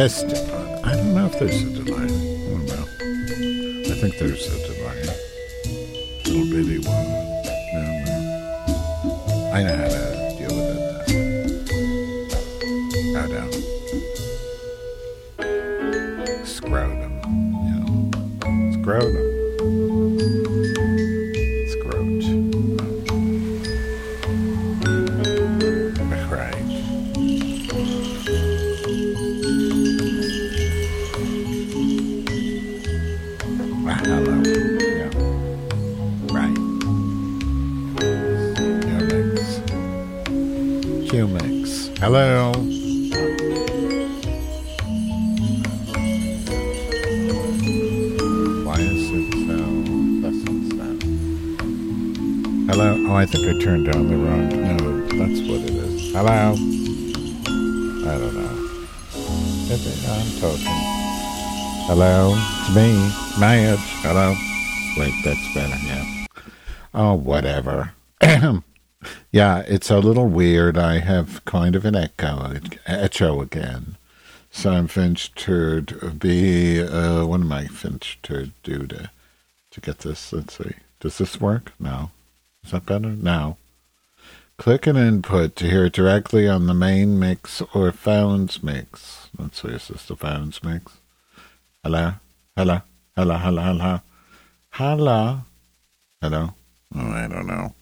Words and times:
Test. 0.00 0.24
I 0.82 0.96
don't 0.96 1.12
know 1.14 1.26
if 1.26 1.38
there's 1.38 1.62
a 1.62 1.68
delay. 1.84 2.04
I 2.04 2.08
don't 2.48 2.64
know. 2.64 2.84
I 3.92 3.94
think 4.00 4.16
there's 4.16 4.46
a 4.46 4.58
delay. 4.66 5.02
Little 6.24 6.48
bitty 6.48 6.78
one. 6.88 7.06
No, 7.74 7.82
no. 8.06 8.16
I 9.52 9.62
know 9.62 9.76
how 9.76 9.88
to 9.92 10.02
deal 10.38 10.52
with 10.56 10.72
it. 10.72 10.84
now. 13.12 13.20
Oh, 13.20 13.28
no. 15.38 16.44
Scrotum. 16.46 17.14
Yeah. 17.66 18.80
Scrotum. 18.80 19.29
Hello? 62.02 62.32
It's 62.34 62.74
me, 62.74 62.94
Madge. 63.38 63.78
Hello? 64.00 64.34
Wait, 64.96 65.12
that's 65.22 65.52
better, 65.52 65.76
yeah. 65.84 66.24
Oh, 66.94 67.12
whatever. 67.12 67.92
yeah, 69.30 69.58
it's 69.68 69.90
a 69.90 69.98
little 69.98 70.26
weird. 70.26 70.78
I 70.78 71.00
have 71.00 71.44
kind 71.44 71.76
of 71.76 71.84
an 71.84 71.94
echo, 71.94 72.58
echo 72.86 73.42
again. 73.42 73.98
So 74.50 74.70
I'm 74.70 74.86
finished 74.86 75.36
to 75.40 75.82
be, 76.18 76.82
uh, 76.82 77.26
what 77.26 77.40
am 77.42 77.52
I 77.52 77.66
finished 77.66 78.22
to 78.22 78.50
do 78.62 78.86
to, 78.86 79.10
to 79.70 79.80
get 79.82 79.98
this? 79.98 80.32
Let's 80.32 80.56
see. 80.56 80.72
Does 81.00 81.18
this 81.18 81.38
work? 81.38 81.72
No. 81.78 82.12
Is 82.64 82.70
that 82.70 82.86
better? 82.86 83.10
No. 83.10 83.58
Click 84.56 84.86
an 84.86 84.96
input 84.96 85.54
to 85.56 85.68
hear 85.68 85.90
directly 85.90 86.48
on 86.48 86.66
the 86.66 86.72
main 86.72 87.18
mix 87.18 87.60
or 87.74 87.92
phones 87.92 88.62
mix. 88.62 89.28
Let's 89.38 89.60
see, 89.60 89.68
is 89.68 89.88
this 89.88 90.06
the 90.06 90.16
phones 90.16 90.64
mix? 90.64 90.92
Hello? 91.82 92.12
Hello? 92.58 92.82
Hello? 93.16 93.36
Hello? 93.38 93.62
Hello? 93.62 94.00
Hello? 94.70 95.40
Hello? 96.20 96.54
Oh, 96.94 97.10
I 97.10 97.26
don't 97.26 97.46
know. 97.46 97.74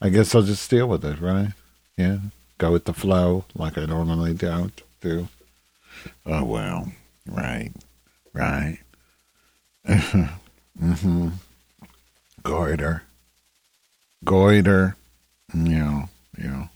I 0.00 0.08
guess 0.08 0.34
I'll 0.34 0.40
just 0.40 0.70
deal 0.70 0.88
with 0.88 1.04
it, 1.04 1.20
right? 1.20 1.52
Yeah. 1.98 2.18
Go 2.56 2.72
with 2.72 2.86
the 2.86 2.94
flow 2.94 3.44
like 3.54 3.76
I 3.76 3.84
normally 3.84 4.32
don't 4.32 4.80
do. 5.02 5.28
Oh, 6.24 6.44
well. 6.44 6.90
Right. 7.28 7.72
Right. 8.32 8.78
mm-hmm. 9.86 11.28
Goiter. 12.42 13.02
Goiter. 14.24 14.96
Yeah. 15.54 16.06
Yeah. 16.38 16.68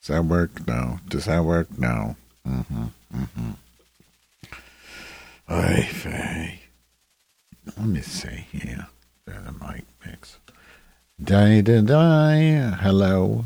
Does 0.00 0.08
that 0.08 0.24
work? 0.24 0.66
No. 0.66 0.98
Does 1.08 1.26
that 1.26 1.44
work? 1.44 1.78
No. 1.78 2.16
Mm-hmm. 2.44 2.86
Mm-hmm. 3.14 3.50
Oy 5.50 5.88
vey. 5.92 6.60
Let 7.76 7.86
me 7.86 8.00
see 8.00 8.46
here. 8.50 8.88
There 9.26 9.40
the 9.40 9.52
mic 9.52 9.84
mix. 10.04 10.38
Day 11.22 11.62
da 11.62 11.80
day. 11.80 12.72
Hello. 12.80 13.44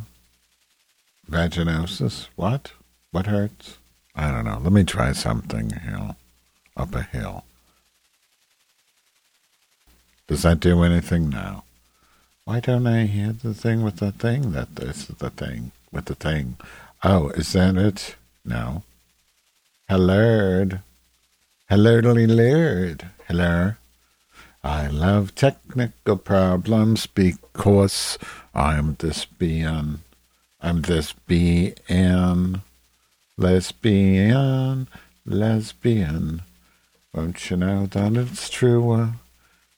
Vaginosis. 1.31 2.29
What? 2.37 2.73
What 3.11 3.27
hurts? 3.27 3.77
I 4.15 4.31
don't 4.31 4.45
know. 4.47 4.61
Let 4.63 4.73
me 4.73 4.85
try 4.85 5.13
something 5.13 5.71
hill. 5.71 6.17
Up 6.77 6.95
a 6.95 7.03
hill. 7.03 7.45
Does 10.27 10.43
that 10.43 10.61
do 10.61 10.83
anything 10.83 11.29
now? 11.29 11.65
Why 12.45 12.61
don't 12.61 12.87
I 12.87 13.07
hear 13.07 13.33
the 13.33 13.53
thing 13.53 13.83
with 13.83 13.97
the 13.97 14.13
thing 14.13 14.53
that 14.53 14.77
this 14.77 15.11
is 15.11 15.17
the 15.17 15.31
thing 15.31 15.73
with 15.93 16.07
the 16.07 16.15
thing? 16.15 16.57
Oh, 17.05 17.29
is 17.31 17.53
that 17.53 17.77
it? 17.77 18.17
No. 18.45 18.85
Hello. 19.89 20.67
Hello, 21.71 22.01
Lord. 22.01 23.07
Hello. 23.29 23.75
I 24.65 24.89
love 24.89 25.37
technical 25.37 26.17
problems 26.17 27.07
because 27.07 28.19
I'm 28.53 28.97
this 28.99 29.25
being. 29.25 30.01
I'm 30.61 30.83
this 30.83 31.13
being. 31.13 32.61
Lesbian. 33.39 34.89
Lesbian. 35.25 36.43
Won't 37.15 37.49
you 37.49 37.57
know 37.57 37.87
that 37.87 38.17
it's 38.17 38.51
true? 38.51 39.13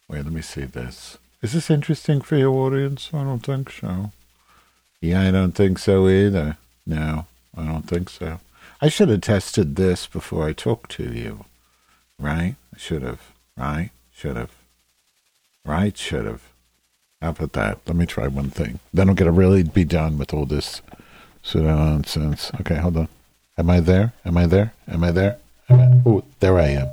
Wait, 0.09 0.24
let 0.24 0.32
me 0.32 0.41
see 0.41 0.64
this. 0.64 1.19
Is 1.42 1.53
this 1.53 1.69
interesting 1.69 2.22
for 2.22 2.36
your 2.36 2.54
audience? 2.54 3.10
I 3.12 3.22
don't 3.22 3.45
think 3.45 3.68
so. 3.71 4.12
Yeah, 5.03 5.21
I 5.21 5.30
don't 5.30 5.53
think 5.53 5.78
so 5.78 6.09
either. 6.09 6.56
No, 6.86 7.27
I 7.54 7.66
don't 7.66 7.86
think 7.86 8.09
so. 8.09 8.41
I 8.80 8.88
should 8.88 9.10
have 9.10 9.21
tested 9.21 9.77
this 9.77 10.06
before 10.06 10.48
I 10.48 10.54
talked 10.54 10.91
to 10.92 11.12
you. 11.12 11.45
Right? 12.22 12.54
Should 12.77 13.03
have. 13.03 13.33
Right? 13.57 13.91
Should 14.15 14.36
have. 14.36 14.53
Right? 15.65 15.97
Should 15.98 16.24
have. 16.24 16.42
How 17.21 17.30
about 17.30 17.53
that? 17.53 17.78
Let 17.86 17.97
me 17.97 18.07
try 18.07 18.28
one 18.28 18.51
thing. 18.51 18.78
Then 18.95 19.09
I'm 19.09 19.16
going 19.16 19.33
to 19.33 19.36
really 19.36 19.65
be 19.65 19.84
done 19.84 20.19
with 20.19 20.33
all 20.33 20.47
this 20.47 20.83
pseudo 21.42 21.74
nonsense. 21.74 22.53
Okay, 22.60 22.77
hold 22.77 22.97
on. 22.97 23.09
Am 23.59 23.69
I 23.69 23.80
there? 23.80 24.13
Am 24.24 24.36
I 24.36 24.47
there? 24.47 24.72
Am 24.89 25.03
I 25.03 25.10
there? 25.10 25.39
Am 25.69 25.80
I? 25.80 26.09
Oh, 26.09 26.24
there 26.39 26.59
I 26.59 26.69
am. 26.69 26.89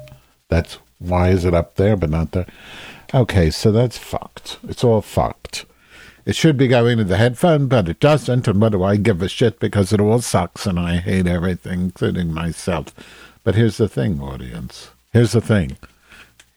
That's 0.49 0.79
why 0.97 1.29
is 1.29 1.45
it 1.45 1.53
up 1.53 1.75
there 1.75 1.95
but 1.95 2.09
not 2.09 2.31
there? 2.31 2.47
Okay, 3.13 3.51
so 3.51 3.71
that's 3.71 3.97
fucked. 3.97 4.57
It's 4.67 4.83
all 4.83 5.01
fucked. 5.01 5.65
It 6.25 6.35
should 6.35 6.57
be 6.57 6.67
going 6.67 6.97
to 6.97 7.03
the 7.03 7.17
headphone, 7.17 7.67
but 7.67 7.87
it 7.87 7.99
doesn't. 7.99 8.47
And 8.47 8.61
what 8.61 8.71
do 8.71 8.83
I 8.83 8.97
give 8.97 9.21
a 9.21 9.29
shit? 9.29 9.59
Because 9.59 9.93
it 9.93 10.01
all 10.01 10.21
sucks 10.21 10.65
and 10.65 10.79
I 10.79 10.97
hate 10.97 11.27
everything, 11.27 11.81
including 11.81 12.33
myself. 12.33 12.93
But 13.43 13.55
here's 13.55 13.77
the 13.77 13.87
thing, 13.87 14.21
audience. 14.21 14.89
Here's 15.11 15.31
the 15.31 15.41
thing. 15.41 15.77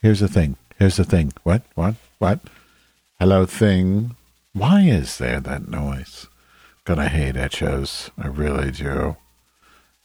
Here's 0.02 0.20
the 0.20 0.28
thing. 0.28 0.56
Here's 0.78 0.96
the 0.96 1.04
thing. 1.04 1.32
What? 1.42 1.62
What? 1.74 1.94
What? 2.18 2.40
Hello, 3.18 3.46
thing. 3.46 4.14
Why 4.52 4.82
is 4.82 5.16
there 5.18 5.40
that 5.40 5.68
noise? 5.68 6.26
Gonna 6.84 7.08
hate 7.08 7.36
echoes. 7.36 8.10
I 8.18 8.26
really 8.26 8.70
do. 8.70 9.16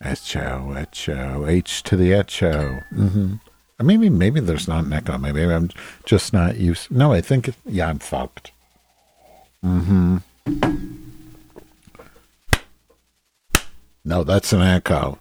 Echo, 0.02 0.74
echo, 0.74 1.48
H 1.48 1.84
to 1.84 1.98
the 1.98 2.14
echo. 2.14 2.80
Mm-hmm. 2.94 3.34
Maybe, 3.80 4.10
maybe 4.10 4.40
there's 4.40 4.68
not 4.68 4.86
an 4.86 4.94
echo. 4.94 5.18
Maybe 5.18 5.44
I'm 5.44 5.70
just 6.06 6.32
not 6.32 6.58
used. 6.58 6.90
No, 6.90 7.12
I 7.12 7.22
think. 7.22 7.50
It, 7.50 7.56
yeah, 7.66 7.90
I'm 7.90 8.00
fucked. 8.00 8.52
Mm-hmm. 9.66 10.18
No, 14.06 14.24
that's 14.24 14.54
an 14.54 14.62
echo. 14.62 15.20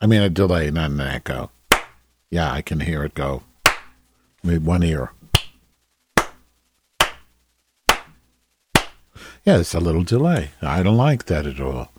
I 0.00 0.06
mean 0.06 0.22
a 0.22 0.28
delay, 0.28 0.70
not 0.70 0.90
an 0.90 1.00
echo. 1.00 1.50
Yeah, 2.30 2.52
I 2.52 2.62
can 2.62 2.80
hear 2.80 3.04
it 3.04 3.14
go. 3.14 3.42
Maybe 4.42 4.58
one 4.58 4.82
ear. 4.82 5.12
Yeah, 9.44 9.58
it's 9.58 9.74
a 9.74 9.80
little 9.80 10.04
delay. 10.04 10.50
I 10.60 10.82
don't 10.82 10.96
like 10.96 11.24
that 11.26 11.46
at 11.46 11.60
all. 11.60 11.90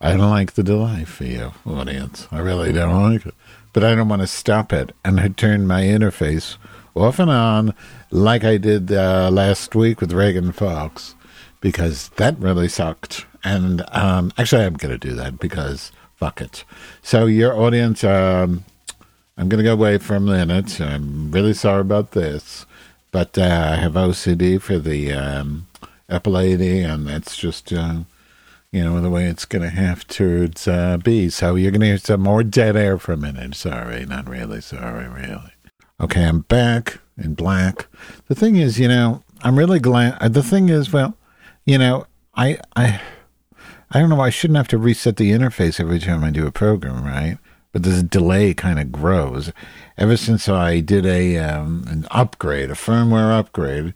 I 0.00 0.16
don't 0.16 0.30
like 0.30 0.52
the 0.52 0.62
delay 0.62 1.04
for 1.04 1.24
you, 1.24 1.52
audience. 1.66 2.28
I 2.30 2.38
really 2.38 2.72
don't 2.72 3.12
like 3.12 3.26
it. 3.26 3.34
But 3.72 3.82
I 3.82 3.94
don't 3.94 4.08
want 4.08 4.22
to 4.22 4.28
stop 4.28 4.72
it. 4.72 4.94
And 5.04 5.18
I 5.18 5.28
turn 5.28 5.66
my 5.66 5.82
interface 5.82 6.56
off 6.94 7.18
and 7.18 7.30
on 7.30 7.74
like 8.10 8.44
I 8.44 8.56
did 8.56 8.92
uh, 8.92 9.30
last 9.32 9.74
week 9.74 10.00
with 10.00 10.12
Reagan 10.12 10.52
Fox 10.52 11.14
because 11.60 12.10
that 12.10 12.38
really 12.38 12.68
sucked. 12.68 13.26
And 13.42 13.82
um, 13.92 14.32
actually, 14.38 14.64
I'm 14.64 14.74
going 14.74 14.92
to 14.92 15.08
do 15.08 15.14
that 15.16 15.38
because 15.40 15.90
fuck 16.14 16.40
it. 16.40 16.64
So, 17.02 17.26
your 17.26 17.56
audience, 17.56 18.04
um, 18.04 18.64
I'm 19.42 19.48
going 19.48 19.58
to 19.58 19.64
go 19.64 19.72
away 19.72 19.98
for 19.98 20.14
a 20.14 20.20
minute. 20.20 20.80
I'm 20.80 21.32
really 21.32 21.52
sorry 21.52 21.80
about 21.80 22.12
this. 22.12 22.64
But 23.10 23.36
uh, 23.36 23.72
I 23.72 23.74
have 23.74 23.94
OCD 23.94 24.60
for 24.62 24.78
the 24.78 25.12
um, 25.12 25.66
epilepsy, 26.08 26.80
and 26.80 27.06
that's 27.06 27.36
just. 27.36 27.72
Uh, 27.72 28.00
you 28.70 28.82
know, 28.82 28.98
the 29.02 29.10
way 29.10 29.26
it's 29.26 29.44
going 29.44 29.60
to 29.60 29.68
have 29.68 30.06
to 30.08 30.48
uh, 30.66 30.96
be. 30.96 31.28
So 31.28 31.56
you're 31.56 31.72
going 31.72 31.80
to 31.82 31.86
hear 31.88 31.98
some 31.98 32.22
more 32.22 32.42
dead 32.42 32.74
air 32.74 32.96
for 32.96 33.12
a 33.12 33.18
minute. 33.18 33.54
Sorry, 33.54 34.06
not 34.06 34.26
really. 34.26 34.62
Sorry, 34.62 35.06
really. 35.08 35.52
Okay, 36.00 36.24
I'm 36.24 36.40
back 36.40 37.00
in 37.18 37.34
black. 37.34 37.86
The 38.28 38.34
thing 38.34 38.56
is, 38.56 38.80
you 38.80 38.88
know, 38.88 39.22
I'm 39.42 39.58
really 39.58 39.78
glad. 39.78 40.16
uh, 40.22 40.28
The 40.28 40.42
thing 40.42 40.70
is, 40.70 40.90
well, 40.90 41.18
you 41.66 41.76
know, 41.76 42.06
I 42.34 42.60
I 42.74 43.00
I 43.90 44.00
don't 44.00 44.08
know. 44.08 44.16
Why 44.16 44.28
I 44.28 44.30
shouldn't 44.30 44.56
have 44.56 44.68
to 44.68 44.78
reset 44.78 45.16
the 45.16 45.32
interface 45.32 45.78
every 45.78 45.98
time 45.98 46.24
I 46.24 46.30
do 46.30 46.46
a 46.46 46.52
program, 46.52 47.04
right? 47.04 47.36
But 47.72 47.82
this 47.84 48.02
delay 48.02 48.54
kind 48.54 48.78
of 48.78 48.92
grows. 48.92 49.50
Ever 49.96 50.16
since 50.16 50.48
I 50.48 50.80
did 50.80 51.06
a 51.06 51.38
um, 51.38 51.84
an 51.88 52.06
upgrade, 52.10 52.70
a 52.70 52.74
firmware 52.74 53.36
upgrade, 53.36 53.94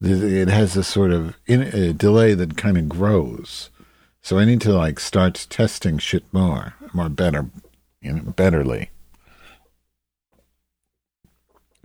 it 0.00 0.48
has 0.48 0.74
this 0.74 0.88
sort 0.88 1.12
of 1.12 1.36
in, 1.46 1.62
a 1.62 1.92
delay 1.92 2.34
that 2.34 2.56
kind 2.56 2.78
of 2.78 2.88
grows. 2.88 3.70
So 4.22 4.38
I 4.38 4.44
need 4.44 4.60
to 4.62 4.72
like 4.72 4.98
start 4.98 5.46
testing 5.50 5.98
shit 5.98 6.24
more, 6.32 6.74
more 6.94 7.08
better, 7.08 7.50
you 8.00 8.14
know, 8.14 8.22
betterly 8.32 8.88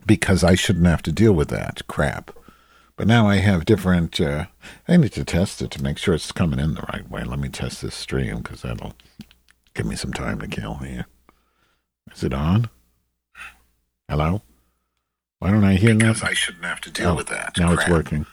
because 0.06 0.44
I 0.44 0.54
shouldn't 0.54 0.86
have 0.86 1.02
to 1.02 1.12
deal 1.12 1.32
with 1.32 1.48
that 1.48 1.86
crap. 1.88 2.30
But 2.96 3.08
now 3.08 3.28
I 3.28 3.36
have 3.36 3.66
different. 3.66 4.18
Uh, 4.20 4.46
I 4.88 4.96
need 4.96 5.12
to 5.12 5.24
test 5.24 5.60
it 5.60 5.70
to 5.72 5.82
make 5.82 5.98
sure 5.98 6.14
it's 6.14 6.32
coming 6.32 6.58
in 6.58 6.74
the 6.74 6.86
right 6.92 7.10
way. 7.10 7.24
Let 7.24 7.38
me 7.38 7.50
test 7.50 7.82
this 7.82 7.94
stream 7.94 8.38
because 8.38 8.62
that'll 8.62 8.94
give 9.74 9.84
me 9.84 9.96
some 9.96 10.12
time 10.12 10.38
to 10.40 10.48
kill 10.48 10.76
here. 10.76 11.06
Is 12.14 12.22
it 12.24 12.32
on? 12.32 12.68
Hello. 14.08 14.42
Why 15.38 15.50
don't 15.50 15.64
I 15.64 15.74
hear 15.74 15.94
Because 15.94 16.20
that? 16.20 16.30
I 16.30 16.34
shouldn't 16.34 16.64
have 16.64 16.80
to 16.82 16.90
deal 16.90 17.10
Oh, 17.10 17.14
with 17.14 17.26
that. 17.28 17.58
Now 17.58 17.72
it's 17.72 17.88
working. 17.88 18.26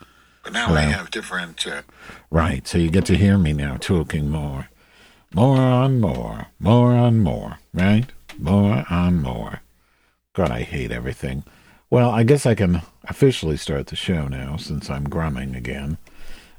But 0.44 0.54
now 0.54 0.68
Hello. 0.68 0.78
I 0.80 0.84
have 0.84 1.12
different. 1.12 1.66
Uh, 1.66 1.82
Right, 2.30 2.68
so 2.68 2.78
you 2.78 2.90
get 2.90 3.06
to 3.06 3.18
hear 3.18 3.38
me 3.38 3.54
now 3.54 3.78
talking 3.78 4.30
more. 4.30 4.70
More 5.34 5.58
on 5.58 6.00
more. 6.00 6.48
More 6.60 6.94
on 6.94 7.20
more, 7.20 7.60
right? 7.74 8.06
More 8.38 8.86
on 8.90 9.22
more. 9.22 9.62
God, 10.34 10.52
I 10.52 10.62
hate 10.62 10.92
everything. 10.92 11.44
Well, 11.90 12.10
I 12.10 12.24
guess 12.24 12.46
I 12.46 12.56
can 12.56 12.82
officially 13.08 13.58
start 13.58 13.88
the 13.88 13.96
show 13.96 14.28
now 14.28 14.58
since 14.58 14.90
I'm 14.90 15.04
grumming 15.10 15.56
again. 15.56 15.98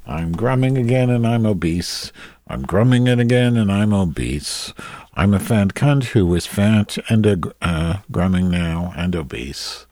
I'm 0.06 0.32
grumming 0.32 0.76
again 0.76 1.10
and 1.10 1.26
I'm 1.26 1.46
obese. 1.46 2.12
I'm 2.46 2.62
grumming 2.62 3.06
it 3.06 3.18
again 3.18 3.56
and 3.56 3.72
I'm 3.72 3.92
obese. 3.92 4.74
I'm 5.14 5.32
a 5.32 5.40
fat 5.40 5.68
cunt 5.68 6.04
who 6.08 6.34
is 6.34 6.46
fat 6.46 6.98
and 7.08 7.24
a, 7.24 7.38
uh, 7.62 7.98
grumming 8.10 8.50
now 8.50 8.92
and 8.96 9.16
obese. 9.16 9.86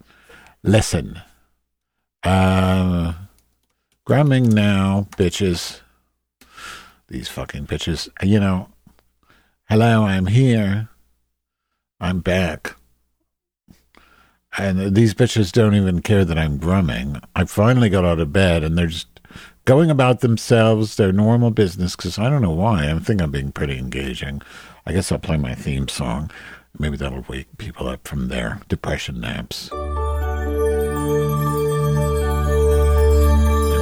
Listen. 0.62 1.22
Uh, 2.22 3.14
grumming 4.04 4.48
now, 4.48 5.08
bitches. 5.16 5.80
These 7.08 7.28
fucking 7.28 7.66
bitches. 7.66 8.08
You 8.22 8.40
know, 8.40 8.68
hello, 9.68 10.04
I'm 10.04 10.26
here. 10.26 10.88
I'm 12.00 12.20
back. 12.20 12.76
And 14.58 14.94
these 14.94 15.14
bitches 15.14 15.50
don't 15.52 15.74
even 15.74 16.02
care 16.02 16.24
that 16.24 16.38
I'm 16.38 16.58
grumming. 16.58 17.20
I 17.34 17.44
finally 17.44 17.88
got 17.88 18.04
out 18.04 18.20
of 18.20 18.32
bed 18.32 18.62
and 18.62 18.76
they're 18.76 18.86
just 18.86 19.11
going 19.64 19.90
about 19.90 20.20
themselves, 20.20 20.96
their 20.96 21.12
normal 21.12 21.50
business, 21.50 21.96
because 21.96 22.18
I 22.18 22.28
don't 22.28 22.42
know 22.42 22.50
why. 22.50 22.90
I 22.90 22.98
think 22.98 23.22
I'm 23.22 23.30
being 23.30 23.52
pretty 23.52 23.78
engaging. 23.78 24.42
I 24.86 24.92
guess 24.92 25.12
I'll 25.12 25.18
play 25.18 25.36
my 25.36 25.54
theme 25.54 25.88
song. 25.88 26.30
Maybe 26.78 26.96
that'll 26.96 27.24
wake 27.28 27.58
people 27.58 27.88
up 27.88 28.06
from 28.08 28.28
their 28.28 28.60
depression 28.68 29.20
naps. 29.20 29.70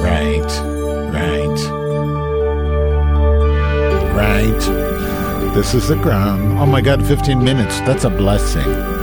Right, 0.01 0.51
right, 1.11 1.59
right. 4.13 5.53
This 5.55 5.73
is 5.73 5.87
the 5.87 5.95
ground. 5.95 6.59
Oh 6.59 6.65
my 6.65 6.81
god, 6.81 7.05
15 7.05 7.43
minutes. 7.43 7.79
That's 7.81 8.03
a 8.03 8.09
blessing. 8.09 9.00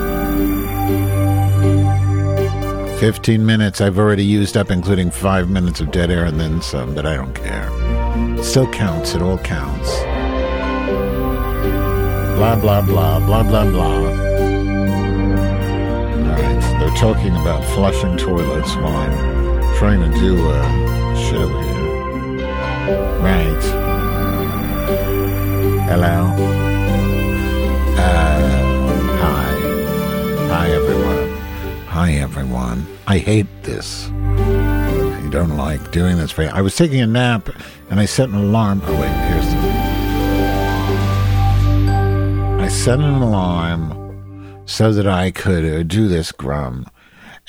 15 2.99 3.47
minutes 3.47 3.81
I've 3.81 3.97
already 3.97 4.25
used 4.25 4.57
up, 4.57 4.73
including 4.73 5.13
five 5.13 5.49
minutes 5.49 5.79
of 5.79 5.93
dead 5.93 6.11
air 6.11 6.25
and 6.25 6.41
then 6.41 6.61
some, 6.61 6.97
but 6.97 7.07
I 7.07 7.15
don't 7.15 7.33
care. 7.33 7.71
Still 8.43 8.69
counts. 8.73 9.15
It 9.15 9.23
all 9.23 9.39
counts. 9.39 9.89
Blah, 12.37 12.57
blah, 12.61 12.83
blah, 12.83 13.21
blah, 13.21 13.45
blah, 13.45 13.71
blah. 13.71 13.99
Alright, 16.27 16.61
they're 16.81 16.97
talking 16.97 17.37
about 17.37 17.65
flushing 17.67 18.17
toilets 18.17 18.75
while 18.75 18.97
I'm 18.97 19.77
trying 19.77 20.01
to 20.01 20.19
do 20.19 20.35
a 20.51 20.63
show 21.31 21.47
here. 21.47 21.79
Right. 23.23 23.63
Hello. 25.87 26.35
Uh, 27.97 28.37
hi. 29.19 29.55
Hi, 30.49 30.71
everyone. 30.73 31.28
Hi, 32.01 32.13
everyone. 32.13 32.87
I 33.09 33.19
hate 33.19 33.49
this. 33.65 34.09
I 34.09 35.29
don't 35.33 35.57
like 35.57 35.91
doing 35.91 36.17
this 36.17 36.31
for 36.31 36.45
you. 36.45 36.49
I 36.49 36.61
was 36.61 36.77
taking 36.77 37.01
a 37.01 37.09
nap 37.09 37.49
and 37.91 37.99
I 37.99 38.05
set 38.05 38.29
an 38.29 38.37
alarm. 38.37 38.83
Oh, 38.85 39.01
wait, 39.01 39.09
here's 39.09 39.45
the. 39.45 39.59
I 42.63 42.69
set 42.69 43.01
an 43.01 43.15
alarm 43.21 44.63
so 44.65 44.93
that 44.93 45.09
I 45.09 45.33
could 45.33 45.65
uh, 45.65 45.83
do 45.83 46.07
this 46.07 46.31
grum. 46.31 46.87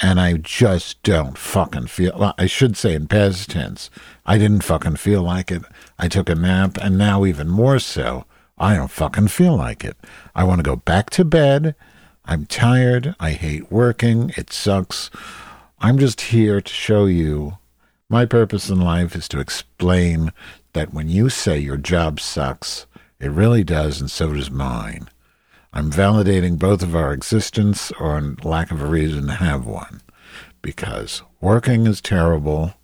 And 0.02 0.20
I 0.20 0.38
just 0.38 1.04
don't 1.04 1.38
fucking 1.38 1.86
feel. 1.86 2.34
I 2.36 2.48
should 2.48 2.76
say 2.76 2.96
in 2.96 3.06
past 3.06 3.52
tense. 3.52 3.92
I 4.26 4.40
didn't 4.40 4.64
fucking 4.64 4.96
feel 4.96 5.22
like 5.22 5.52
it. 5.52 5.62
I 6.00 6.08
took 6.08 6.28
a 6.28 6.34
nap, 6.34 6.80
and 6.82 6.98
now 6.98 7.24
even 7.24 7.50
more 7.50 7.78
so, 7.78 8.26
I 8.58 8.76
don't 8.76 8.90
fucking 8.90 9.28
feel 9.28 9.56
like 9.56 9.86
it. 9.86 9.96
I 10.34 10.44
want 10.44 10.58
to 10.58 10.64
go 10.64 10.76
back 10.76 11.12
to 11.12 11.24
bed. 11.24 11.76
I'm 12.30 12.46
tired. 12.46 13.16
I 13.20 13.32
hate 13.32 13.72
working. 13.72 14.32
It 14.38 14.54
sucks. 14.54 15.10
I'm 15.80 15.98
just 15.98 16.22
here 16.22 16.62
to 16.62 16.72
show 16.72 17.08
you 17.08 17.58
my 18.08 18.28
purpose 18.28 18.70
in 18.70 18.80
life 18.80 19.16
is 19.16 19.28
to 19.30 19.40
explain 19.40 20.32
that 20.74 20.94
when 20.94 21.10
you 21.10 21.30
say 21.30 21.58
your 21.58 21.76
job 21.76 22.20
sucks, 22.20 22.86
it 23.20 23.32
really 23.32 23.64
does, 23.64 24.00
and 24.00 24.12
so 24.12 24.32
does 24.32 24.52
mine. 24.52 25.10
I'm 25.74 25.90
validating 25.90 26.60
both 26.60 26.84
of 26.84 26.96
our 26.96 27.14
existence 27.14 27.92
or 28.00 28.36
lack 28.44 28.70
of 28.70 28.84
a 28.84 28.86
reason 28.86 29.26
to 29.26 29.34
have 29.34 29.66
one. 29.66 30.02
Because 30.62 31.24
working 31.42 31.88
is 31.88 32.00
terrible, 32.00 32.76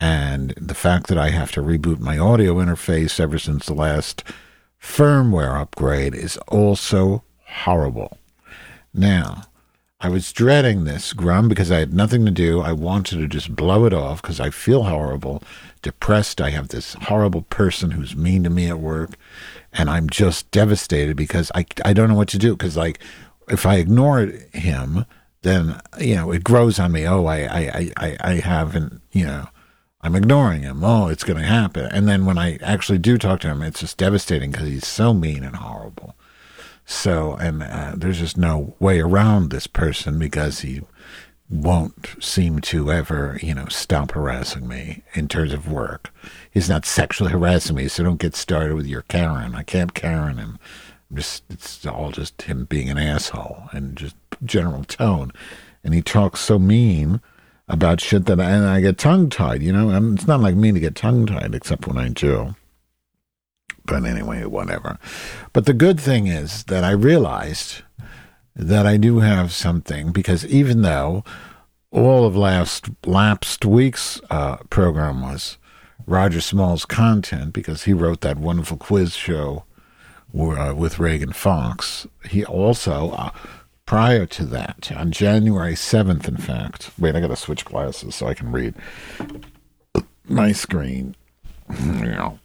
and 0.00 0.52
the 0.56 0.74
fact 0.74 1.06
that 1.06 1.18
I 1.18 1.30
have 1.30 1.52
to 1.52 1.62
reboot 1.62 2.00
my 2.00 2.18
audio 2.18 2.56
interface 2.56 3.20
ever 3.20 3.38
since 3.38 3.66
the 3.66 3.74
last 3.74 4.24
firmware 4.82 5.60
upgrade 5.60 6.16
is 6.16 6.38
also 6.48 7.22
horrible. 7.46 8.18
Now, 8.92 9.44
I 10.02 10.08
was 10.08 10.32
dreading 10.32 10.84
this 10.84 11.12
grum 11.12 11.48
because 11.48 11.70
I 11.70 11.80
had 11.80 11.92
nothing 11.92 12.24
to 12.24 12.30
do. 12.30 12.60
I 12.60 12.72
wanted 12.72 13.18
to 13.18 13.28
just 13.28 13.54
blow 13.54 13.84
it 13.84 13.92
off 13.92 14.22
because 14.22 14.40
I 14.40 14.48
feel 14.48 14.84
horrible, 14.84 15.42
depressed. 15.82 16.40
I 16.40 16.50
have 16.50 16.68
this 16.68 16.94
horrible 16.94 17.42
person 17.42 17.90
who's 17.90 18.16
mean 18.16 18.42
to 18.44 18.50
me 18.50 18.66
at 18.68 18.78
work, 18.78 19.10
and 19.74 19.90
I'm 19.90 20.08
just 20.08 20.50
devastated 20.50 21.16
because 21.16 21.52
I 21.54 21.66
I 21.84 21.92
don't 21.92 22.08
know 22.08 22.14
what 22.14 22.28
to 22.30 22.38
do 22.38 22.56
because 22.56 22.78
like 22.78 22.98
if 23.48 23.66
I 23.66 23.76
ignore 23.76 24.26
him, 24.54 25.04
then 25.42 25.80
you 26.00 26.14
know 26.14 26.32
it 26.32 26.44
grows 26.44 26.78
on 26.78 26.92
me. 26.92 27.06
Oh, 27.06 27.26
I 27.26 27.40
I 27.40 27.90
I 27.98 28.16
I 28.20 28.34
haven't 28.36 29.02
you 29.12 29.26
know. 29.26 29.48
I'm 30.02 30.16
ignoring 30.16 30.62
him. 30.62 30.82
Oh, 30.82 31.08
it's 31.08 31.24
going 31.24 31.38
to 31.38 31.44
happen. 31.44 31.84
And 31.84 32.08
then 32.08 32.24
when 32.24 32.38
I 32.38 32.56
actually 32.62 32.96
do 32.96 33.18
talk 33.18 33.40
to 33.40 33.48
him, 33.48 33.62
it's 33.62 33.80
just 33.80 33.98
devastating 33.98 34.50
because 34.50 34.66
he's 34.66 34.86
so 34.86 35.12
mean 35.12 35.44
and 35.44 35.56
horrible. 35.56 36.14
So, 36.90 37.34
and 37.34 37.62
uh, 37.62 37.92
there's 37.96 38.18
just 38.18 38.36
no 38.36 38.74
way 38.80 38.98
around 38.98 39.50
this 39.50 39.68
person 39.68 40.18
because 40.18 40.60
he 40.60 40.80
won't 41.48 42.16
seem 42.18 42.60
to 42.62 42.90
ever, 42.90 43.38
you 43.40 43.54
know, 43.54 43.66
stop 43.66 44.10
harassing 44.10 44.66
me 44.66 45.04
in 45.14 45.28
terms 45.28 45.52
of 45.52 45.70
work. 45.70 46.12
He's 46.50 46.68
not 46.68 46.84
sexually 46.84 47.30
harassing 47.30 47.76
me, 47.76 47.86
so 47.86 48.02
don't 48.02 48.20
get 48.20 48.34
started 48.34 48.74
with 48.74 48.86
your 48.86 49.02
Karen. 49.02 49.54
I 49.54 49.62
can't 49.62 49.94
Karen 49.94 50.38
him. 50.38 50.58
I'm 51.08 51.16
just, 51.16 51.44
it's 51.48 51.86
all 51.86 52.10
just 52.10 52.42
him 52.42 52.64
being 52.64 52.90
an 52.90 52.98
asshole 52.98 53.68
and 53.70 53.96
just 53.96 54.16
general 54.44 54.82
tone. 54.82 55.30
And 55.84 55.94
he 55.94 56.02
talks 56.02 56.40
so 56.40 56.58
mean 56.58 57.20
about 57.68 58.00
shit 58.00 58.26
that 58.26 58.40
I, 58.40 58.50
and 58.50 58.66
I 58.66 58.80
get 58.80 58.98
tongue 58.98 59.30
tied, 59.30 59.62
you 59.62 59.72
know. 59.72 59.90
And 59.90 60.18
it's 60.18 60.26
not 60.26 60.40
like 60.40 60.56
me 60.56 60.72
to 60.72 60.80
get 60.80 60.96
tongue 60.96 61.24
tied, 61.24 61.54
except 61.54 61.86
when 61.86 61.98
I 61.98 62.08
do. 62.08 62.56
But 63.86 64.04
anyway, 64.04 64.44
whatever. 64.44 64.98
But 65.52 65.66
the 65.66 65.72
good 65.72 66.00
thing 66.00 66.26
is 66.26 66.64
that 66.64 66.84
I 66.84 66.90
realized 66.92 67.82
that 68.54 68.86
I 68.86 68.96
do 68.96 69.20
have 69.20 69.52
something 69.52 70.12
because 70.12 70.44
even 70.46 70.82
though 70.82 71.24
all 71.90 72.24
of 72.24 72.36
last 72.36 72.90
lapsed 73.04 73.64
week's 73.64 74.20
uh, 74.30 74.56
program 74.68 75.22
was 75.22 75.58
Roger 76.06 76.40
Small's 76.40 76.84
content 76.84 77.52
because 77.52 77.84
he 77.84 77.92
wrote 77.92 78.20
that 78.20 78.38
wonderful 78.38 78.76
quiz 78.76 79.14
show 79.14 79.64
uh, 80.36 80.74
with 80.76 80.98
Reagan 80.98 81.32
Fox, 81.32 82.06
he 82.28 82.44
also 82.44 83.10
uh, 83.10 83.30
prior 83.86 84.26
to 84.26 84.44
that 84.46 84.92
on 84.94 85.10
January 85.10 85.74
seventh, 85.74 86.28
in 86.28 86.36
fact. 86.36 86.90
Wait, 86.98 87.16
I 87.16 87.20
got 87.20 87.28
to 87.28 87.36
switch 87.36 87.64
glasses 87.64 88.14
so 88.14 88.28
I 88.28 88.34
can 88.34 88.52
read 88.52 88.74
my 90.28 90.52
screen. 90.52 91.16
Yeah. 91.68 92.36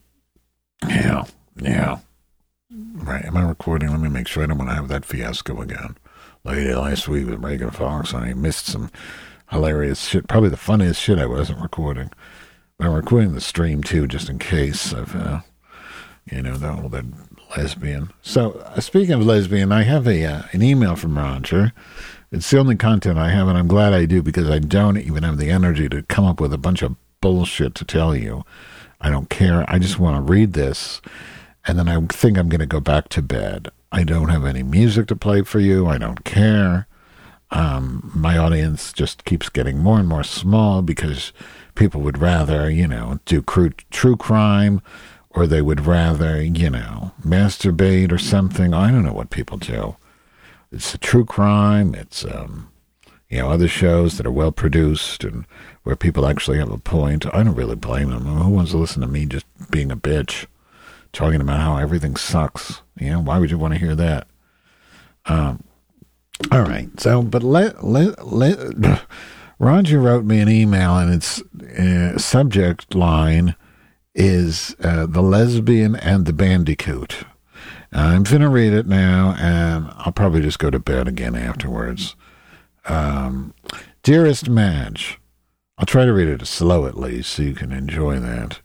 Yeah, 0.89 1.23
yeah. 1.61 1.99
Right. 2.71 3.25
Am 3.25 3.37
I 3.37 3.43
recording? 3.43 3.89
Let 3.89 3.99
me 3.99 4.09
make 4.09 4.27
sure 4.27 4.43
I 4.43 4.47
don't 4.47 4.57
want 4.57 4.69
to 4.69 4.75
have 4.75 4.87
that 4.87 5.05
fiasco 5.05 5.61
again. 5.61 5.97
Like 6.43 6.57
last 6.57 7.07
week 7.07 7.27
with 7.27 7.43
Reagan 7.43 7.71
Fox, 7.71 8.13
and 8.13 8.23
I 8.23 8.33
missed 8.33 8.67
some 8.67 8.91
hilarious 9.49 10.05
shit. 10.05 10.27
Probably 10.27 10.49
the 10.49 10.57
funniest 10.57 11.01
shit 11.01 11.19
I 11.19 11.25
wasn't 11.25 11.61
recording. 11.61 12.09
But 12.77 12.87
I'm 12.87 12.93
recording 12.93 13.33
the 13.33 13.41
stream 13.41 13.83
too, 13.83 14.07
just 14.07 14.29
in 14.29 14.37
case 14.37 14.91
of, 14.91 15.15
uh, 15.15 15.41
you 16.31 16.41
know, 16.41 16.57
the 16.57 16.71
whole 16.71 16.89
that 16.89 17.05
lesbian. 17.55 18.11
So 18.21 18.51
uh, 18.51 18.79
speaking 18.81 19.13
of 19.13 19.25
lesbian, 19.25 19.71
I 19.71 19.83
have 19.83 20.07
a 20.07 20.25
uh, 20.25 20.43
an 20.51 20.61
email 20.61 20.95
from 20.95 21.17
Roger. 21.17 21.73
It's 22.31 22.49
the 22.49 22.59
only 22.59 22.75
content 22.75 23.17
I 23.17 23.29
have, 23.29 23.47
and 23.47 23.57
I'm 23.57 23.67
glad 23.67 23.93
I 23.93 24.05
do 24.05 24.21
because 24.21 24.49
I 24.49 24.59
don't 24.59 24.97
even 24.97 25.23
have 25.23 25.37
the 25.37 25.51
energy 25.51 25.87
to 25.89 26.03
come 26.03 26.25
up 26.25 26.41
with 26.41 26.53
a 26.53 26.57
bunch 26.57 26.81
of 26.81 26.95
bullshit 27.21 27.75
to 27.75 27.85
tell 27.85 28.15
you. 28.15 28.43
I 29.01 29.09
don't 29.09 29.29
care. 29.29 29.65
I 29.67 29.79
just 29.79 29.99
want 29.99 30.15
to 30.17 30.31
read 30.31 30.53
this, 30.53 31.01
and 31.67 31.77
then 31.77 31.87
I 31.87 31.99
think 32.07 32.37
I'm 32.37 32.49
going 32.49 32.59
to 32.59 32.65
go 32.65 32.79
back 32.79 33.09
to 33.09 33.21
bed. 33.21 33.69
I 33.91 34.03
don't 34.03 34.29
have 34.29 34.45
any 34.45 34.63
music 34.63 35.07
to 35.07 35.15
play 35.15 35.41
for 35.43 35.59
you. 35.59 35.87
I 35.87 35.97
don't 35.97 36.25
care. 36.25 36.87
Um, 37.51 38.11
my 38.13 38.37
audience 38.37 38.91
just 38.91 39.23
keeps 39.23 39.49
getting 39.49 39.77
more 39.77 39.99
and 39.99 40.07
more 40.07 40.23
small 40.23 40.81
because 40.81 41.31
people 41.75 42.01
would 42.01 42.17
rather, 42.17 42.69
you 42.69 42.87
know, 42.87 43.19
do 43.25 43.41
true, 43.41 43.71
true 43.91 44.17
crime 44.17 44.81
or 45.29 45.45
they 45.45 45.61
would 45.61 45.85
rather, 45.85 46.41
you 46.41 46.69
know, 46.69 47.11
masturbate 47.23 48.11
or 48.11 48.17
something. 48.17 48.73
I 48.73 48.89
don't 48.91 49.03
know 49.03 49.13
what 49.13 49.29
people 49.29 49.57
do. 49.57 49.95
It's 50.71 50.93
a 50.93 50.97
true 50.97 51.25
crime. 51.25 51.93
It's, 51.93 52.25
um, 52.25 52.69
you 53.29 53.39
know, 53.39 53.49
other 53.49 53.67
shows 53.67 54.17
that 54.17 54.25
are 54.25 54.31
well 54.31 54.51
produced 54.51 55.23
and 55.23 55.45
where 55.85 55.95
people 55.95 56.25
actually 56.25 56.57
have 56.57 56.71
a 56.71 56.79
point. 56.79 57.27
I 57.31 57.43
don't 57.43 57.55
really 57.55 57.75
blame 57.75 58.09
them. 58.09 58.25
Who 58.25 58.49
wants 58.49 58.71
to 58.71 58.77
listen 58.77 59.01
to 59.01 59.07
me 59.07 59.27
just 59.27 59.45
being 59.69 59.91
a 59.91 59.95
bitch, 59.95 60.47
talking 61.13 61.39
about 61.39 61.59
how 61.59 61.77
everything 61.77 62.15
sucks? 62.15 62.81
You 62.99 63.11
know, 63.11 63.19
why 63.21 63.37
would 63.37 63.51
you 63.51 63.59
want 63.59 63.75
to 63.75 63.79
hear 63.79 63.95
that? 63.95 64.27
Um, 65.27 65.63
all 66.51 66.63
right. 66.63 66.89
So, 66.99 67.21
but 67.21 67.43
let, 67.43 67.83
let, 67.83 68.25
let, 68.25 69.05
Roger 69.59 69.99
wrote 69.99 70.25
me 70.25 70.39
an 70.39 70.49
email 70.49 70.97
and 70.97 71.13
its 71.13 71.41
uh, 71.79 72.17
subject 72.17 72.95
line 72.95 73.55
is 74.15 74.75
uh, 74.83 75.05
The 75.05 75.21
Lesbian 75.21 75.95
and 75.95 76.25
the 76.25 76.33
Bandicoot. 76.33 77.25
I'm 77.91 78.23
to 78.23 78.49
read 78.49 78.73
it 78.73 78.87
now 78.87 79.35
and 79.37 79.91
I'll 79.97 80.11
probably 80.11 80.41
just 80.41 80.57
go 80.57 80.71
to 80.71 80.79
bed 80.79 81.07
again 81.07 81.35
afterwards. 81.35 82.15
Um, 82.85 83.53
Dearest 84.01 84.49
Madge, 84.49 85.19
I'll 85.77 85.85
try 85.85 86.05
to 86.05 86.13
read 86.13 86.29
it 86.29 86.45
slow 86.47 86.85
at 86.85 86.97
least 86.97 87.31
so 87.31 87.43
you 87.43 87.53
can 87.53 87.71
enjoy 87.73 88.19
that. 88.19 88.59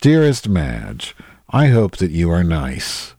Dearest 0.00 0.48
Madge, 0.48 1.14
I 1.50 1.66
hope 1.68 1.98
that 1.98 2.10
you 2.10 2.30
are 2.30 2.44
nice. 2.44 3.14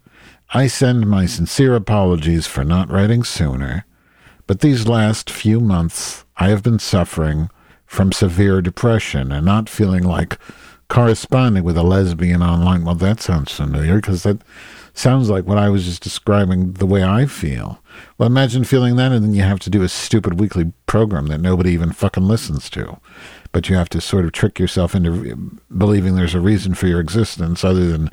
I 0.52 0.66
send 0.66 1.08
my 1.08 1.28
sincere 1.28 1.76
apologies 1.76 2.48
for 2.48 2.64
not 2.64 2.90
writing 2.90 3.24
sooner, 3.24 3.86
but 4.48 4.62
these 4.62 4.88
last 4.88 5.30
few 5.30 5.60
months 5.60 6.26
I 6.38 6.50
have 6.50 6.64
been 6.64 6.80
suffering 6.80 7.52
from 7.86 8.12
severe 8.12 8.62
depression 8.62 9.32
and 9.32 9.46
not 9.46 9.70
feeling 9.70 10.04
like 10.04 10.40
corresponding 10.88 11.64
with 11.64 11.78
a 11.78 11.84
lesbian 11.84 12.42
online. 12.42 12.84
Well, 12.84 12.96
that 12.96 13.22
sounds 13.22 13.52
familiar 13.52 13.98
because 13.98 14.24
that 14.24 14.42
sounds 14.96 15.30
like 15.30 15.46
what 15.46 15.60
I 15.60 15.70
was 15.70 15.86
just 15.86 16.02
describing 16.02 16.74
the 16.74 16.88
way 16.88 17.04
I 17.04 17.28
feel. 17.28 17.80
Well, 18.18 18.28
imagine 18.28 18.64
feeling 18.64 18.96
that 18.98 19.12
and 19.12 19.24
then 19.24 19.34
you 19.34 19.44
have 19.44 19.60
to 19.60 19.70
do 19.70 19.84
a 19.84 19.90
stupid 19.90 20.40
weekly 20.40 20.74
program 20.86 21.28
that 21.28 21.42
nobody 21.42 21.72
even 21.72 21.92
fucking 21.92 22.28
listens 22.28 22.70
to. 22.72 23.00
But 23.52 23.70
you 23.70 23.76
have 23.76 23.90
to 23.90 24.02
sort 24.02 24.26
of 24.26 24.32
trick 24.32 24.60
yourself 24.60 24.94
into 24.94 25.60
believing 25.76 26.16
there's 26.16 26.36
a 26.36 26.42
reason 26.42 26.76
for 26.76 26.88
your 26.88 27.00
existence 27.00 27.64
other 27.64 27.88
than, 27.88 28.12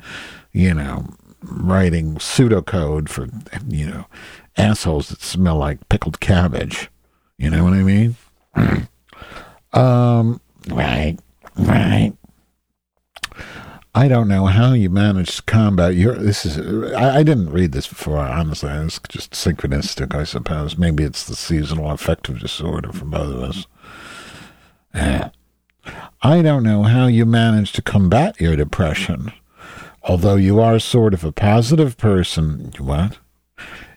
you 0.51 0.73
know, 0.73 1.05
writing 1.41 2.15
pseudocode 2.15 3.09
for 3.09 3.27
you 3.67 3.85
know 3.85 4.05
assholes 4.57 5.09
that 5.09 5.21
smell 5.21 5.57
like 5.57 5.87
pickled 5.89 6.19
cabbage. 6.19 6.89
You 7.37 7.49
know 7.49 7.63
what 7.63 7.73
I 7.73 7.83
mean? 7.83 8.15
um, 9.73 10.41
right, 10.69 11.17
right. 11.57 12.13
I 13.97 14.07
don't 14.07 14.27
know 14.27 14.45
how 14.45 14.73
you 14.73 14.91
manage 14.91 15.37
to 15.37 15.41
combat 15.41 15.95
your. 15.95 16.13
This 16.13 16.45
is. 16.45 16.59
I, 16.93 17.17
I 17.17 17.23
didn't 17.23 17.49
read 17.49 17.71
this 17.71 17.87
before. 17.87 18.19
Honestly, 18.19 18.69
it's 18.69 18.99
just 19.09 19.31
synchronistic, 19.31 20.13
I 20.13 20.23
suppose. 20.23 20.77
Maybe 20.77 21.03
it's 21.03 21.23
the 21.23 21.35
seasonal 21.35 21.89
affective 21.89 22.37
disorder 22.37 22.93
for 22.93 23.05
both 23.05 23.33
of 23.33 23.41
us. 23.41 23.65
Uh, 24.93 25.29
I 26.21 26.43
don't 26.43 26.61
know 26.61 26.83
how 26.83 27.07
you 27.07 27.25
manage 27.25 27.71
to 27.71 27.81
combat 27.81 28.39
your 28.39 28.55
depression. 28.55 29.33
Although 30.03 30.35
you 30.35 30.59
are 30.59 30.77
sort 30.77 31.15
of 31.15 31.23
a 31.23 31.31
positive 31.31 31.97
person, 31.97 32.73
what? 32.77 33.17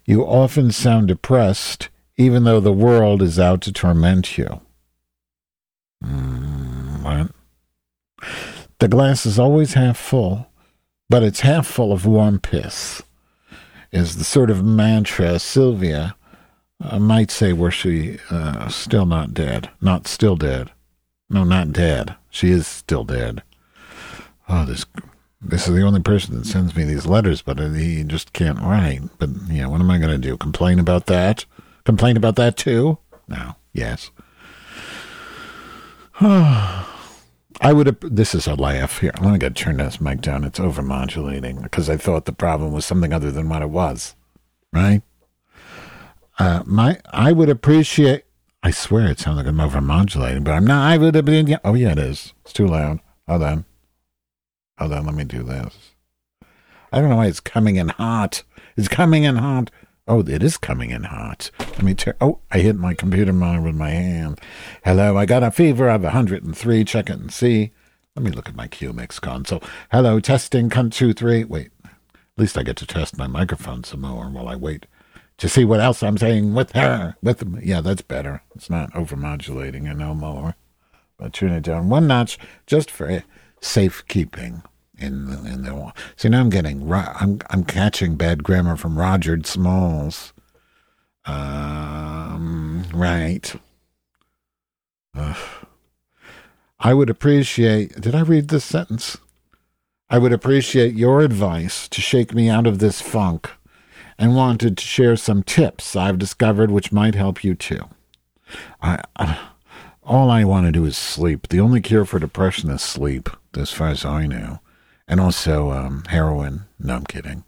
You 0.07 0.23
often 0.23 0.73
sound 0.73 1.09
depressed, 1.09 1.91
even 2.17 2.45
though 2.45 2.61
the 2.61 2.73
world 2.73 3.21
is 3.21 3.39
out 3.39 3.61
to 3.63 3.73
torment 3.73 4.39
you. 4.39 4.63
Mm, 6.03 7.03
what? 7.03 7.33
The 8.81 8.89
glass 8.89 9.27
is 9.27 9.39
always 9.39 9.75
half 9.75 9.99
full, 9.99 10.47
but 11.11 11.23
it's 11.23 11.41
half 11.41 11.67
full 11.67 11.93
of 11.93 12.07
warm 12.07 12.41
piss, 12.41 13.03
is 13.93 14.17
the 14.17 14.25
sort 14.25 14.49
of 14.49 14.65
mantra 14.65 15.39
Sylvia 15.39 16.17
uh, 16.83 16.99
might 16.99 17.31
say 17.31 17.53
were 17.53 17.71
she 17.71 18.19
uh, 18.31 18.69
still 18.69 19.05
not 19.05 19.35
dead. 19.35 19.69
Not 19.83 20.07
still 20.07 20.35
dead. 20.35 20.71
No, 21.29 21.45
not 21.45 21.73
dead. 21.73 22.17
She 22.31 22.51
is 22.51 22.67
still 22.67 23.05
dead. 23.05 23.43
Oh, 24.49 24.65
this 24.65 24.87
this 25.43 25.69
is 25.69 25.75
the 25.75 25.83
only 25.83 26.01
person 26.01 26.39
that 26.39 26.47
sends 26.47 26.75
me 26.75 26.85
these 26.85 27.05
letters, 27.05 27.43
but 27.43 27.59
he 27.59 28.03
just 28.03 28.33
can't 28.33 28.61
write. 28.61 29.03
But, 29.19 29.31
know, 29.49 29.69
what 29.69 29.83
am 29.83 29.91
I 29.91 29.99
going 29.99 30.11
to 30.11 30.19
do? 30.19 30.39
Complain 30.39 30.79
about 30.79 31.05
that? 31.07 31.45
Complain 31.85 32.17
about 32.17 32.37
that 32.37 32.57
too? 32.57 32.97
No. 33.29 33.57
Yes. 33.75 34.11
I 37.61 37.73
would 37.73 37.87
have. 37.87 37.99
This 38.01 38.35
is 38.35 38.47
a 38.47 38.55
laugh 38.55 39.01
here. 39.01 39.13
Let 39.21 39.33
me 39.33 39.39
get 39.39 39.55
turn 39.55 39.77
this 39.77 40.01
mic 40.01 40.23
down. 40.23 40.45
It's 40.45 40.59
overmodulating 40.59 41.63
because 41.63 41.91
I 41.91 41.97
thought 41.97 42.25
the 42.25 42.33
problem 42.33 42.73
was 42.73 42.87
something 42.87 43.13
other 43.13 43.31
than 43.31 43.49
what 43.49 43.63
it 43.63 43.69
was. 43.69 44.15
Right? 44.73 45.03
Uh, 46.39 46.63
my, 46.65 46.99
I 47.13 47.33
would 47.33 47.51
appreciate. 47.51 48.25
I 48.63 48.71
swear 48.71 49.09
it 49.09 49.21
sounds 49.21 49.37
like 49.37 49.47
I'm 49.47 49.57
overmodulating, 49.57 50.45
but 50.45 50.53
I'm 50.53 50.67
not. 50.67 50.91
I 50.91 50.97
would 50.97 51.15
have 51.15 51.27
been. 51.27 51.47
Yeah, 51.47 51.59
oh, 51.65 51.75
yeah, 51.75 51.93
it 51.93 51.99
is. 51.99 52.33
It's 52.43 52.53
too 52.53 52.67
loud. 52.67 53.01
Hold 53.29 53.43
on. 53.43 53.65
Hold 54.79 54.93
on, 54.95 55.07
let 55.07 55.15
me 55.15 55.25
do 55.25 55.43
this. 55.43 55.93
I 56.93 57.01
don't 57.01 57.11
know 57.11 57.17
why 57.17 57.27
it's 57.27 57.41
coming 57.41 57.77
in 57.77 57.89
hot. 57.89 58.43
It's 58.77 58.89
coming 58.89 59.25
in 59.25 59.37
hot. 59.37 59.71
Oh, 60.11 60.25
it 60.27 60.43
is 60.43 60.57
coming 60.57 60.91
in 60.91 61.05
hot. 61.05 61.53
Let 61.61 61.83
me 61.85 61.95
turn. 61.95 62.15
Oh, 62.21 62.41
I 62.51 62.59
hit 62.59 62.75
my 62.75 62.95
computer 62.95 63.33
monitor 63.33 63.63
with 63.63 63.77
my 63.77 63.91
hand. 63.91 64.41
Hello, 64.85 65.17
I 65.17 65.25
got 65.25 65.45
a 65.45 65.53
fever 65.53 65.89
of 65.89 66.03
103. 66.03 66.85
Check 66.85 67.09
it 67.09 67.21
and 67.21 67.33
see. 67.33 67.71
Let 68.17 68.25
me 68.25 68.33
look 68.33 68.49
at 68.49 68.57
my 68.57 68.67
QMix 68.67 69.21
console. 69.21 69.63
Hello, 69.93 70.19
testing, 70.19 70.69
Count 70.69 70.95
two, 70.95 71.13
three. 71.13 71.45
Wait, 71.45 71.71
at 71.85 71.93
least 72.37 72.59
I 72.59 72.65
get 72.65 72.75
to 72.79 72.87
test 72.87 73.19
my 73.19 73.29
microphone 73.29 73.85
some 73.85 74.01
more 74.01 74.29
while 74.29 74.49
I 74.49 74.57
wait 74.57 74.87
to 75.39 75.49
see 75.49 75.65
what 75.65 75.79
else 75.79 76.03
I'm 76.03 76.19
saying 76.19 76.55
with 76.55 76.73
her. 76.73 77.15
With 77.23 77.39
them. 77.39 77.61
Yeah, 77.63 77.81
that's 77.81 78.03
better. 78.03 78.43
It's 78.57 78.69
not 78.69 78.93
overmodulating 78.95 79.97
no 79.97 80.13
more. 80.13 80.57
But 81.19 81.35
tune 81.35 81.53
it 81.53 81.63
down 81.63 81.89
one 81.89 82.09
notch 82.09 82.37
just 82.67 82.91
for 82.91 83.23
safekeeping 83.61 84.65
in 85.01 85.27
the, 85.27 85.51
in 85.51 85.63
the 85.63 85.93
see 86.17 86.29
now 86.29 86.41
I'm 86.41 86.51
getting 86.51 86.93
I'm 86.93 87.41
I'm 87.51 87.65
catching 87.65 88.17
bad 88.17 88.45
grammar 88.45 88.77
from 88.77 88.99
Roger 88.99 89.39
Smalls. 89.43 90.33
Um, 91.25 92.85
right. 92.93 93.55
Ugh. 95.17 95.67
I 96.79 96.95
would 96.95 97.11
appreciate. 97.11 98.01
Did 98.01 98.15
I 98.15 98.21
read 98.21 98.49
this 98.49 98.65
sentence? 98.65 99.19
I 100.09 100.19
would 100.19 100.33
appreciate 100.33 100.95
your 100.95 101.21
advice 101.21 101.89
to 101.89 102.01
shake 102.01 102.35
me 102.35 102.49
out 102.49 102.67
of 102.67 102.79
this 102.79 103.01
funk, 103.01 103.51
and 104.19 104.35
wanted 104.35 104.77
to 104.77 104.85
share 104.85 105.17
some 105.17 105.43
tips 105.43 105.95
I've 105.95 106.19
discovered 106.19 106.71
which 106.71 106.93
might 106.93 107.15
help 107.15 107.45
you 107.45 107.55
too. 107.55 107.89
I, 108.83 109.03
I 109.17 109.39
all 110.03 110.31
I 110.31 110.45
want 110.45 110.67
to 110.67 110.73
do 110.73 110.85
is 110.85 110.97
sleep. 110.97 111.49
The 111.49 111.61
only 111.61 111.81
cure 111.81 112.05
for 112.05 112.19
depression 112.19 112.71
is 112.71 112.83
sleep, 112.83 113.31
as 113.57 113.71
far 113.71 113.89
as 113.89 114.05
I 114.05 114.27
know 114.27 114.61
and 115.11 115.21
also 115.21 115.73
um, 115.73 116.05
heroin. 116.09 116.63
No, 116.79 116.95
I'm 116.95 117.05
kidding. 117.05 117.45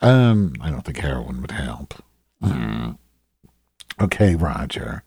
Um, 0.00 0.54
I 0.60 0.70
don't 0.70 0.82
think 0.82 0.98
heroin 0.98 1.42
would 1.42 1.50
help. 1.50 1.94
Mm. 2.40 2.96
Okay, 4.00 4.36
Roger. 4.36 5.02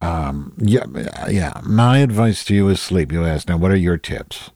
Um, 0.00 0.54
yeah, 0.56 0.86
yeah. 1.28 1.60
My 1.62 1.98
advice 1.98 2.42
to 2.46 2.54
you 2.54 2.68
is 2.68 2.80
sleep. 2.80 3.12
You 3.12 3.24
ask 3.24 3.48
now, 3.48 3.58
what 3.58 3.70
are 3.70 3.76
your 3.76 3.98
tips? 3.98 4.50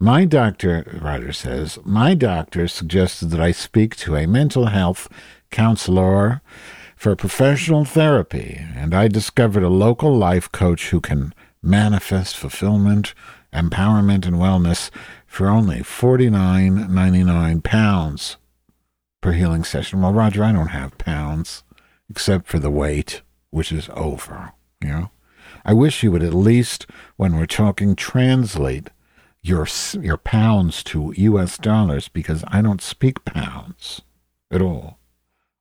My 0.00 0.24
doctor, 0.24 0.98
Roger 1.02 1.32
says, 1.32 1.78
my 1.84 2.14
doctor 2.14 2.66
suggested 2.66 3.26
that 3.26 3.40
I 3.40 3.52
speak 3.52 3.94
to 3.96 4.16
a 4.16 4.26
mental 4.26 4.66
health 4.66 5.08
counselor 5.50 6.40
for 6.96 7.14
professional 7.14 7.84
therapy, 7.84 8.58
and 8.74 8.94
I 8.94 9.08
discovered 9.08 9.64
a 9.64 9.68
local 9.68 10.16
life 10.16 10.50
coach 10.50 10.90
who 10.90 11.00
can 11.00 11.34
manifest 11.62 12.36
fulfillment, 12.36 13.12
empowerment, 13.52 14.24
and 14.24 14.36
wellness 14.36 14.90
for 15.28 15.46
only 15.46 15.82
forty 15.84 16.28
nine 16.30 16.92
ninety 16.92 17.22
nine 17.22 17.60
pounds 17.60 18.38
per 19.20 19.32
healing 19.32 19.62
session. 19.62 20.00
Well, 20.00 20.12
Roger, 20.12 20.42
I 20.42 20.50
don't 20.50 20.68
have 20.68 20.98
pounds 20.98 21.62
except 22.10 22.48
for 22.48 22.58
the 22.58 22.70
weight, 22.70 23.22
which 23.50 23.70
is 23.70 23.88
over. 23.94 24.52
You 24.82 24.88
know, 24.88 25.10
I 25.64 25.74
wish 25.74 26.02
you 26.02 26.10
would 26.10 26.22
at 26.22 26.34
least, 26.34 26.86
when 27.16 27.36
we're 27.36 27.46
talking, 27.46 27.94
translate 27.94 28.90
your 29.42 29.66
your 30.00 30.16
pounds 30.16 30.82
to 30.84 31.12
U.S. 31.16 31.58
dollars 31.58 32.08
because 32.08 32.42
I 32.48 32.62
don't 32.62 32.82
speak 32.82 33.24
pounds 33.24 34.00
at 34.50 34.62
all. 34.62 34.98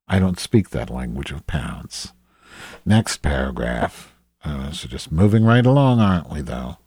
I 0.08 0.18
don't 0.20 0.40
speak 0.40 0.70
that 0.70 0.90
language 0.90 1.32
of 1.32 1.46
pounds. 1.46 2.14
Next 2.86 3.18
paragraph. 3.18 4.16
Uh, 4.44 4.72
so 4.72 4.88
just 4.88 5.12
moving 5.12 5.44
right 5.44 5.66
along, 5.66 6.00
aren't 6.00 6.30
we? 6.30 6.42
Though 6.42 6.78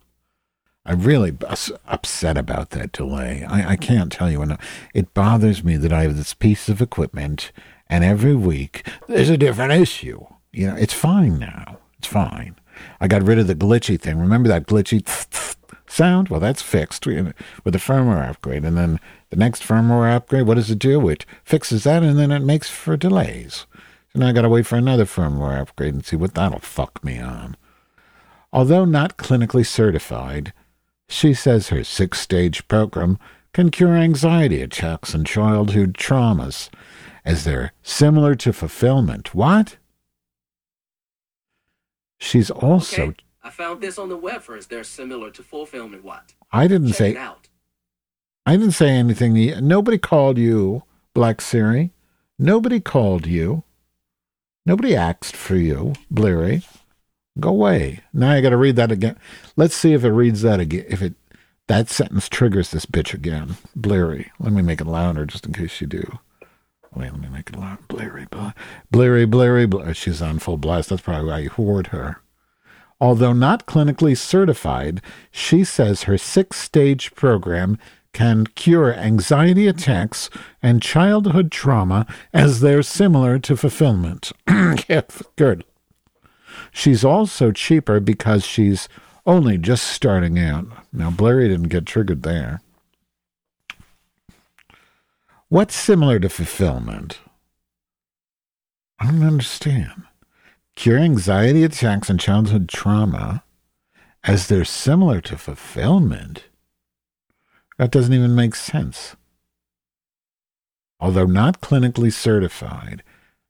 I'm 0.87 1.01
really 1.03 1.37
upset 1.43 2.39
about 2.39 2.71
that 2.71 2.93
delay. 2.93 3.45
I, 3.45 3.73
I 3.73 3.77
can't 3.77 4.11
tell 4.11 4.31
you 4.31 4.43
enough. 4.43 4.65
It 4.95 5.13
bothers 5.15 5.63
me 5.63 5.77
that 5.77 5.93
I 5.93 6.03
have 6.03 6.17
this 6.17 6.35
piece 6.35 6.69
of 6.69 6.81
equipment, 6.81 7.53
and 7.89 8.03
every 8.03 8.35
week 8.35 8.89
there's 9.07 9.29
a 9.29 9.37
different 9.37 9.73
issue. 9.73 10.25
You 10.53 10.69
know, 10.69 10.77
it's 10.77 10.95
fine 10.95 11.39
now. 11.39 11.79
It's 11.99 12.09
fine. 12.09 12.57
I 13.01 13.09
got 13.09 13.23
rid 13.23 13.39
of 13.39 13.47
the 13.47 13.55
glitchy 13.55 14.01
thing. 14.01 14.19
Remember 14.19 14.49
that 14.49 14.67
glitchy 14.67 15.07
sound? 15.87 16.29
Well, 16.29 16.41
that's 16.41 16.63
fixed 16.63 17.07
with 17.07 17.35
a 17.75 17.79
firmware 17.79 18.29
upgrade. 18.29 18.65
And 18.65 18.77
then 18.77 19.01
the 19.29 19.37
next 19.37 19.63
firmware 19.63 20.15
upgrade, 20.15 20.47
what 20.47 20.55
does 20.55 20.71
it 20.71 20.79
do? 20.79 21.09
It 21.09 21.27
fixes 21.45 21.85
that 21.85 22.03
and 22.03 22.19
then 22.19 22.31
it 22.31 22.41
makes 22.41 22.71
for 22.71 22.97
delays. 22.97 23.67
So 24.13 24.21
now 24.21 24.29
I 24.29 24.33
got 24.33 24.43
to 24.43 24.49
wait 24.49 24.67
for 24.67 24.77
another 24.77 25.05
firmware 25.05 25.61
upgrade 25.61 25.95
and 25.95 26.05
see 26.05 26.17
what 26.17 26.35
that'll 26.35 26.61
fuck 26.61 27.05
me 27.05 27.19
on. 27.19 27.57
Although 28.53 28.85
not 28.85 29.17
clinically 29.17 29.67
certified, 29.67 30.53
she 31.11 31.35
says 31.35 31.69
her 31.69 31.83
six 31.83 32.21
stage 32.21 32.67
program 32.69 33.19
can 33.53 33.71
cure 33.71 33.97
anxiety 33.97 34.63
attacks 34.63 35.13
and 35.13 35.27
childhood 35.27 35.95
traumas, 35.95 36.71
as 37.25 37.45
they're 37.45 37.73
similar 37.83 38.35
to 38.37 38.53
fulfillment. 38.53 39.35
What? 39.35 39.77
She's 42.19 42.51
also. 42.51 43.03
Okay. 43.09 43.17
I 43.43 43.51
found 43.51 43.81
this 43.81 43.99
on 43.99 44.09
the 44.09 44.17
web 44.17 44.43
first. 44.43 44.71
They're 44.71 44.85
similar 44.85 45.31
to 45.31 45.43
fulfillment. 45.43 46.05
What? 46.05 46.35
I 46.53 46.69
didn't 46.69 46.89
Check 46.89 46.97
say. 46.97 47.11
It 47.13 47.17
out. 47.17 47.49
I 48.47 48.57
didn't 48.57 48.73
say 48.73 48.91
anything. 48.91 49.35
Nobody 49.67 49.99
called 49.99 50.39
you, 50.39 50.85
Black 51.15 51.41
Siri. 51.41 51.93
Nobody 52.39 52.81
called 52.81 53.27
you. 53.27 53.65
Nobody 54.65 54.95
asked 54.95 55.35
for 55.35 55.57
you, 55.57 55.95
Bleary. 56.11 56.63
Go 57.41 57.51
away. 57.51 58.01
Now 58.13 58.33
I 58.33 58.41
got 58.41 58.51
to 58.51 58.57
read 58.57 58.77
that 58.77 58.93
again. 58.93 59.17
Let's 59.57 59.75
see 59.75 59.95
if 59.95 60.05
it 60.05 60.11
reads 60.11 60.43
that 60.43 60.61
again. 60.61 60.85
If 60.89 61.03
it 61.03 61.15
that 61.69 61.89
sentence 61.89 62.29
triggers 62.29 62.71
this 62.71 62.85
bitch 62.85 63.15
again, 63.15 63.57
Bleary. 63.77 64.31
Let 64.41 64.53
me 64.53 64.61
make 64.61 64.81
it 64.81 64.87
louder 64.87 65.25
just 65.25 65.47
in 65.47 65.53
case 65.53 65.81
you 65.81 65.87
do. 65.87 66.19
Wait, 66.95 67.13
let 67.13 67.21
me 67.21 67.29
make 67.29 67.51
it 67.51 67.57
loud. 67.57 67.87
Bleary, 67.87 68.27
Bleary, 68.91 69.25
Bleary, 69.25 69.67
Bleary. 69.67 69.95
She's 69.95 70.21
on 70.21 70.41
full 70.41 70.57
blast. 70.57 70.89
That's 70.89 71.03
probably 71.03 71.29
why 71.29 71.39
you 71.39 71.51
hoard 71.51 71.89
her. 71.89 72.21
Although 73.01 73.33
not 73.33 73.67
clinically 73.67 74.17
certified, 74.17 75.01
she 75.31 75.63
says 75.63 76.03
her 76.03 76.19
six 76.19 76.57
stage 76.59 77.15
program 77.15 77.79
can 78.13 78.47
cure 78.47 78.93
anxiety 78.93 79.69
attacks 79.69 80.29
and 80.63 80.83
childhood 80.83 81.53
trauma 81.53 82.07
as 82.35 82.61
they're 82.61 82.83
similar 82.83 83.39
to 83.39 83.57
fulfillment. 83.57 84.33
Good. 85.37 85.65
She's 86.73 87.05
also 87.05 87.53
cheaper 87.53 88.01
because 88.01 88.45
she's 88.45 88.89
only 89.27 89.59
just 89.59 89.87
starting 89.87 90.39
out. 90.39 90.67
Now, 90.93 91.11
Blurry 91.11 91.49
didn't 91.49 91.69
get 91.69 91.87
triggered 91.87 92.23
there. 92.23 92.61
What's 95.49 95.75
similar 95.75 96.19
to 96.21 96.29
fulfillment? 96.29 97.19
I 98.99 99.07
don't 99.07 99.23
understand. 99.23 100.05
Cure 100.77 100.99
anxiety 100.99 101.65
attacks 101.65 102.09
and 102.09 102.21
childhood 102.21 102.69
trauma 102.69 103.43
as 104.25 104.47
they're 104.47 104.65
similar 104.65 105.21
to 105.23 105.37
fulfillment? 105.37 106.45
That 107.79 107.91
doesn't 107.91 108.15
even 108.15 108.35
make 108.35 108.55
sense. 108.55 109.17
Although 111.01 111.27
not 111.27 111.61
clinically 111.61 112.13
certified, 112.13 113.03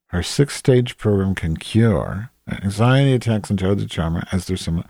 her 0.07 0.23
six 0.23 0.57
stage 0.57 0.97
program 0.97 1.35
can 1.35 1.57
cure 1.57 2.30
anxiety 2.53 3.15
attacks 3.15 3.51
and 3.51 3.59
childhood 3.59 3.91
trauma 3.91 4.27
as 4.33 4.47
they're 4.47 4.57
similar. 4.57 4.87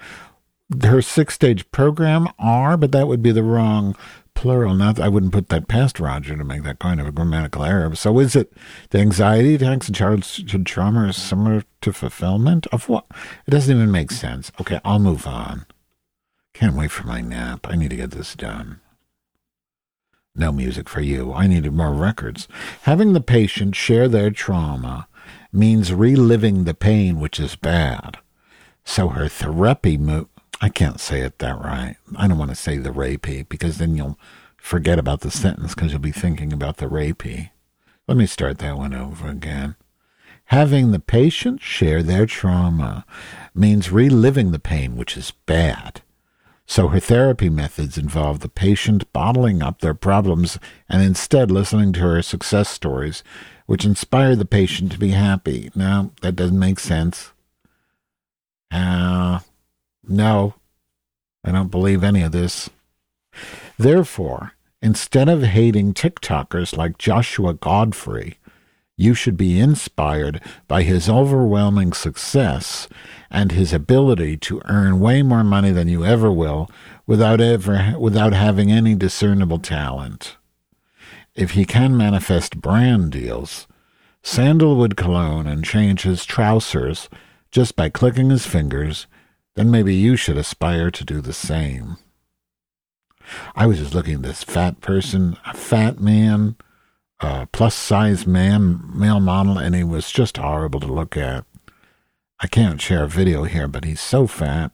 Her 0.83 1.03
six 1.03 1.35
stage 1.35 1.71
program 1.73 2.29
are, 2.39 2.77
but 2.77 2.93
that 2.93 3.09
would 3.09 3.23
be 3.23 3.33
the 3.33 3.43
wrong 3.43 3.97
plural. 4.35 4.75
Not 4.75 5.01
I 5.01 5.09
wouldn't 5.09 5.33
put 5.33 5.49
that 5.49 5.69
past 5.69 5.99
Roger 5.99 6.37
to 6.37 6.45
make 6.45 6.63
that 6.63 6.79
kind 6.79 7.01
of 7.01 7.07
a 7.07 7.13
grammatical 7.13 7.65
error. 7.65 7.95
So 7.95 8.19
is 8.21 8.37
it 8.37 8.53
the 8.91 8.99
anxiety 8.99 9.57
attacks 9.57 9.89
and 9.89 9.97
childhood 9.97 10.67
trauma 10.67 11.09
is 11.09 11.17
similar 11.17 11.65
to 11.81 11.93
fulfillment 11.93 12.67
of 12.69 12.89
what? 12.89 13.07
It 13.47 13.51
doesn't 13.51 13.75
even 13.75 13.91
make 13.91 14.11
sense. 14.11 14.53
Okay, 14.61 14.81
I'll 14.85 14.99
move 14.99 15.27
on. 15.27 15.67
Can't 16.55 16.77
wait 16.77 16.91
for 16.91 17.07
my 17.07 17.21
nap. 17.21 17.67
I 17.69 17.77
need 17.77 17.91
to 17.91 17.97
get 17.97 18.13
this 18.13 18.35
done. 18.35 18.81
No 20.35 20.53
music 20.53 20.89
for 20.89 21.01
you. 21.01 21.33
I 21.33 21.47
needed 21.47 21.73
more 21.73 21.93
records. 21.93 22.47
Having 22.83 23.13
the 23.13 23.21
patient 23.21 23.75
share 23.75 24.09
their 24.09 24.31
trauma 24.31 25.09
means 25.53 25.93
reliving 25.93 26.65
the 26.65 26.75
pain, 26.75 27.19
which 27.21 27.41
is 27.41 27.57
bad. 27.57 28.19
So 28.85 29.09
her 29.09 29.29
therapy 29.29 29.97
move. 29.97 30.27
I 30.61 30.69
can't 30.69 31.01
say 31.01 31.21
it 31.21 31.39
that 31.39 31.59
right. 31.59 31.97
I 32.17 32.29
don't 32.29 32.39
want 32.39 32.51
to 32.51 32.57
say 32.57 32.77
the 32.77 32.91
rapey 32.91 33.49
because 33.49 33.79
then 33.79 33.97
you'll 33.97 34.19
forget 34.59 34.99
about 34.99 35.21
the 35.21 35.31
sentence 35.31 35.75
because 35.75 35.93
you'll 35.93 36.01
be 36.01 36.13
thinking 36.13 36.53
about 36.53 36.77
the 36.77 36.87
rapey. 36.87 37.51
Let 38.07 38.19
me 38.19 38.27
start 38.27 38.59
that 38.59 38.77
one 38.77 38.93
over 38.93 39.29
again. 39.29 39.77
Having 40.47 40.91
the 40.91 40.99
patient 40.99 41.63
share 41.63 42.03
their 42.03 42.27
trauma 42.27 43.07
means 43.55 43.93
reliving 43.93 44.51
the 44.51 44.59
pain, 44.59 44.97
which 44.97 45.17
is 45.17 45.31
bad. 45.47 46.03
So 46.67 46.89
her 46.89 47.01
therapy 47.01 47.49
methods 47.49 47.97
involve 47.97 48.41
the 48.41 48.49
patient 48.49 49.13
bottling 49.13 49.63
up 49.63 49.81
their 49.81 49.95
problems 49.95 50.59
and 50.89 51.03
instead 51.03 51.51
listening 51.51 51.93
to 51.95 52.01
her 52.01 52.23
success 52.23 52.69
stories, 52.69 53.23
which 53.71 53.85
inspire 53.85 54.35
the 54.35 54.45
patient 54.45 54.91
to 54.91 54.99
be 54.99 55.11
happy. 55.11 55.71
Now, 55.77 56.11
that 56.23 56.35
doesn't 56.35 56.59
make 56.59 56.81
sense. 56.81 57.31
Uh, 58.69 59.39
no, 60.03 60.55
I 61.45 61.53
don't 61.53 61.71
believe 61.71 62.03
any 62.03 62.23
of 62.23 62.33
this. 62.33 62.69
Therefore, 63.79 64.55
instead 64.83 65.29
of 65.29 65.45
hating 65.45 65.95
TikTokers 65.95 66.77
like 66.77 66.99
Joshua 66.99 67.55
Godfrey, 67.55 68.39
you 68.97 69.15
should 69.15 69.37
be 69.37 69.61
inspired 69.61 70.43
by 70.67 70.83
his 70.83 71.09
overwhelming 71.09 71.93
success 71.93 72.89
and 73.31 73.53
his 73.53 73.73
ability 73.73 74.37
to 74.39 74.63
earn 74.65 74.99
way 74.99 75.23
more 75.23 75.45
money 75.45 75.71
than 75.71 75.87
you 75.87 76.05
ever 76.05 76.33
will 76.33 76.69
without 77.07 77.41
ever 77.41 77.95
without 78.01 78.33
having 78.33 78.73
any 78.73 78.97
discernible 78.97 79.61
talent. 79.61 80.39
If 81.41 81.53
he 81.53 81.65
can 81.65 81.97
manifest 81.97 82.61
brand 82.61 83.13
deals, 83.13 83.67
sandalwood 84.23 84.95
cologne 84.95 85.47
and 85.47 85.65
change 85.65 86.03
his 86.03 86.27
trousers 86.27 87.09
just 87.51 87.77
by 87.77 87.89
clicking 87.89 88.29
his 88.29 88.45
fingers, 88.45 89.07
then 89.57 89.71
maybe 89.71 89.95
you 89.95 90.17
should 90.17 90.37
aspire 90.37 90.91
to 90.91 91.03
do 91.03 91.23
the 91.23 91.33
same. 91.33 91.97
I 93.57 93.65
was 93.65 93.79
just 93.79 93.95
looking 93.95 94.17
at 94.17 94.23
this 94.23 94.45
fat 94.45 94.83
person, 94.83 95.39
a 95.47 95.55
fat 95.55 95.99
man, 95.99 96.57
a 97.21 97.49
plus 97.51 97.75
size 97.75 98.27
man, 98.27 98.79
male 98.93 99.21
model, 99.21 99.57
and 99.57 99.75
he 99.75 99.83
was 99.83 100.13
just 100.13 100.37
horrible 100.37 100.81
to 100.81 100.93
look 100.93 101.17
at. 101.17 101.47
I 102.39 102.49
can't 102.49 102.83
share 102.83 103.05
a 103.05 103.09
video 103.09 103.45
here, 103.45 103.67
but 103.67 103.85
he's 103.87 104.03
so 104.03 104.27
fat. 104.27 104.73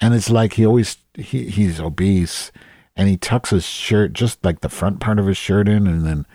And 0.00 0.14
it's 0.14 0.30
like 0.30 0.52
he 0.52 0.64
always, 0.64 0.98
he, 1.16 1.46
he's 1.46 1.80
obese 1.80 2.52
and 2.96 3.08
he 3.08 3.16
tucks 3.16 3.50
his 3.50 3.64
shirt, 3.64 4.12
just 4.12 4.44
like 4.44 4.60
the 4.60 4.68
front 4.68 5.00
part 5.00 5.18
of 5.18 5.26
his 5.26 5.36
shirt 5.36 5.68
in, 5.68 5.86
and 5.86 6.06
then 6.06 6.26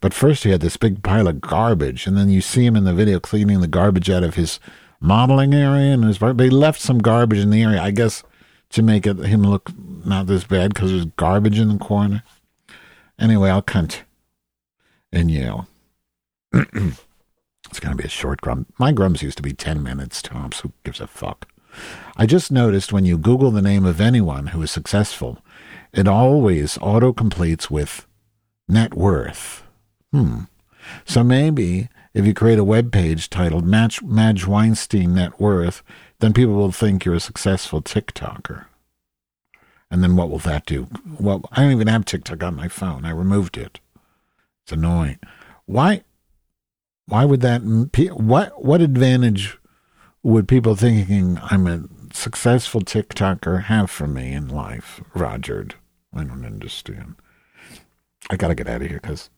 but 0.00 0.14
first 0.14 0.44
he 0.44 0.50
had 0.50 0.60
this 0.60 0.76
big 0.76 1.02
pile 1.02 1.26
of 1.26 1.40
garbage, 1.40 2.06
and 2.06 2.16
then 2.16 2.28
you 2.28 2.40
see 2.40 2.64
him 2.64 2.76
in 2.76 2.84
the 2.84 2.94
video 2.94 3.18
cleaning 3.18 3.60
the 3.60 3.66
garbage 3.66 4.08
out 4.08 4.22
of 4.22 4.36
his 4.36 4.60
modeling 5.00 5.54
area 5.54 5.92
and 5.92 6.04
his 6.04 6.18
they 6.18 6.50
left 6.50 6.80
some 6.80 6.98
garbage 6.98 7.38
in 7.38 7.50
the 7.50 7.62
area, 7.62 7.80
I 7.80 7.90
guess, 7.90 8.22
to 8.70 8.82
make 8.82 9.06
it 9.06 9.18
him 9.18 9.42
look 9.42 9.70
not 10.04 10.26
this 10.26 10.44
bad 10.44 10.74
because 10.74 10.90
there's 10.90 11.04
garbage 11.04 11.58
in 11.58 11.68
the 11.68 11.78
corner. 11.78 12.22
Anyway, 13.18 13.50
I'll 13.50 13.62
cunt 13.62 14.02
in 15.12 15.28
you. 15.28 15.66
it's 16.52 17.80
gonna 17.80 17.96
be 17.96 18.04
a 18.04 18.08
short 18.08 18.40
grum. 18.40 18.66
My 18.78 18.92
grums 18.92 19.22
used 19.22 19.36
to 19.38 19.42
be 19.42 19.52
ten 19.52 19.82
minutes 19.82 20.22
tops. 20.22 20.60
Who 20.60 20.72
gives 20.84 21.00
a 21.00 21.06
fuck? 21.06 21.48
I 22.16 22.26
just 22.26 22.50
noticed 22.50 22.92
when 22.92 23.04
you 23.04 23.18
Google 23.18 23.50
the 23.50 23.62
name 23.62 23.84
of 23.84 24.00
anyone 24.00 24.48
who 24.48 24.62
is 24.62 24.70
successful, 24.70 25.38
it 25.92 26.08
always 26.08 26.78
auto 26.80 27.12
completes 27.12 27.70
with 27.70 28.06
net 28.68 28.94
worth. 28.94 29.62
Hmm. 30.12 30.42
So 31.04 31.22
maybe 31.22 31.88
if 32.14 32.26
you 32.26 32.34
create 32.34 32.58
a 32.58 32.64
web 32.64 32.90
page 32.92 33.30
titled 33.30 33.64
Match, 33.64 34.02
Madge 34.02 34.46
Weinstein 34.46 35.14
Net 35.14 35.38
Worth, 35.40 35.82
then 36.20 36.32
people 36.32 36.54
will 36.54 36.72
think 36.72 37.04
you're 37.04 37.14
a 37.14 37.20
successful 37.20 37.82
TikToker. 37.82 38.66
And 39.90 40.02
then 40.02 40.16
what 40.16 40.28
will 40.28 40.38
that 40.40 40.66
do? 40.66 40.88
Well, 41.18 41.48
I 41.52 41.62
don't 41.62 41.72
even 41.72 41.86
have 41.86 42.04
TikTok 42.04 42.42
on 42.42 42.56
my 42.56 42.68
phone. 42.68 43.04
I 43.04 43.10
removed 43.10 43.56
it. 43.56 43.80
It's 44.64 44.72
annoying. 44.72 45.18
Why? 45.66 46.02
Why 47.06 47.24
would 47.24 47.40
that? 47.40 47.60
What? 47.62 48.62
What 48.62 48.82
advantage 48.82 49.58
would 50.22 50.46
people 50.46 50.76
thinking 50.76 51.38
I'm 51.42 51.66
a 51.66 51.84
successful 52.12 52.82
TikToker 52.82 53.64
have 53.64 53.90
for 53.90 54.06
me 54.06 54.32
in 54.32 54.48
life, 54.48 55.00
Roger? 55.14 55.68
I 56.14 56.24
don't 56.24 56.44
understand. 56.44 57.16
I 58.30 58.36
got 58.36 58.48
to 58.48 58.54
get 58.54 58.68
out 58.68 58.82
of 58.82 58.88
here 58.88 59.00
because 59.00 59.30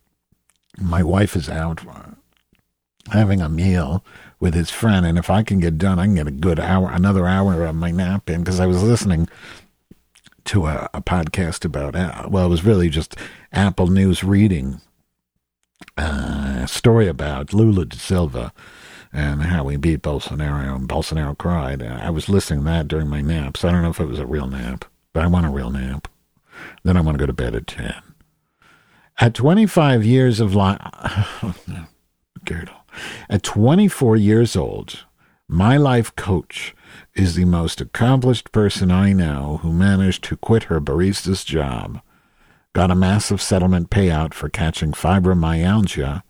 my 0.78 1.02
wife 1.02 1.36
is 1.36 1.48
out 1.48 1.86
uh, 1.86 2.12
having 3.10 3.40
a 3.40 3.48
meal 3.48 4.04
with 4.38 4.54
his 4.54 4.70
friend, 4.70 5.04
and 5.04 5.18
if 5.18 5.28
I 5.30 5.42
can 5.42 5.60
get 5.60 5.78
done, 5.78 5.98
I 5.98 6.06
can 6.06 6.14
get 6.14 6.26
a 6.26 6.32
good 6.32 6.58
hour, 6.58 6.90
another 6.90 7.26
hour 7.26 7.64
of 7.64 7.74
my 7.74 7.90
nap 7.90 8.30
in 8.30 8.40
because 8.40 8.60
I 8.60 8.66
was 8.66 8.82
listening 8.82 9.28
to 10.44 10.66
a, 10.66 10.88
a 10.94 11.02
podcast 11.02 11.64
about 11.64 11.94
uh, 11.94 12.26
well, 12.30 12.46
it 12.46 12.50
was 12.50 12.64
really 12.64 12.88
just 12.88 13.16
Apple 13.52 13.88
News 13.88 14.24
reading 14.24 14.80
uh, 15.96 16.60
a 16.62 16.68
story 16.68 17.08
about 17.08 17.52
Lula 17.52 17.84
da 17.84 17.96
Silva 17.96 18.52
and 19.12 19.42
how 19.42 19.66
he 19.68 19.76
beat 19.76 20.02
Bolsonaro 20.02 20.76
and 20.76 20.88
Bolsonaro 20.88 21.36
cried. 21.36 21.82
I 21.82 22.10
was 22.10 22.28
listening 22.28 22.60
to 22.60 22.64
that 22.66 22.88
during 22.88 23.08
my 23.08 23.20
naps. 23.20 23.64
I 23.64 23.72
don't 23.72 23.82
know 23.82 23.90
if 23.90 24.00
it 24.00 24.06
was 24.06 24.20
a 24.20 24.26
real 24.26 24.46
nap, 24.46 24.84
but 25.12 25.24
I 25.24 25.26
want 25.26 25.46
a 25.46 25.50
real 25.50 25.70
nap. 25.70 26.08
Then 26.82 26.96
I 26.96 27.00
want 27.00 27.18
to 27.18 27.22
go 27.22 27.26
to 27.26 27.32
bed 27.32 27.54
at 27.54 27.66
10. 27.66 27.94
At 29.18 29.34
25 29.34 30.04
years 30.04 30.40
of 30.40 30.54
life, 30.54 30.80
At 33.28 33.42
24 33.42 34.16
years 34.16 34.56
old, 34.56 35.04
my 35.46 35.76
life 35.76 36.14
coach 36.16 36.74
is 37.14 37.34
the 37.34 37.44
most 37.44 37.80
accomplished 37.80 38.50
person 38.52 38.90
I 38.90 39.12
know 39.12 39.58
who 39.62 39.72
managed 39.72 40.24
to 40.24 40.36
quit 40.36 40.64
her 40.64 40.80
barista's 40.80 41.44
job, 41.44 42.00
got 42.72 42.90
a 42.90 42.94
massive 42.94 43.42
settlement 43.42 43.90
payout 43.90 44.32
for 44.32 44.48
catching 44.48 44.92
fibromyalgia, 44.92 46.22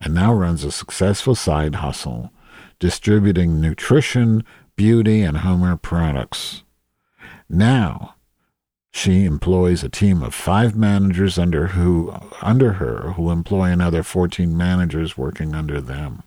and 0.00 0.14
now 0.14 0.32
runs 0.34 0.62
a 0.62 0.72
successful 0.72 1.34
side 1.34 1.76
hustle 1.76 2.30
distributing 2.78 3.60
nutrition, 3.60 4.44
beauty, 4.76 5.22
and 5.22 5.38
home 5.38 5.78
products. 5.78 6.62
Now, 7.48 8.15
she 8.96 9.26
employs 9.26 9.84
a 9.84 9.90
team 9.90 10.22
of 10.22 10.34
five 10.34 10.74
managers 10.74 11.38
under 11.38 11.68
who 11.68 12.14
under 12.40 12.74
her 12.74 13.12
who 13.12 13.30
employ 13.30 13.70
another 13.70 14.02
14 14.02 14.56
managers 14.56 15.18
working 15.18 15.54
under 15.54 15.82
them. 15.82 16.22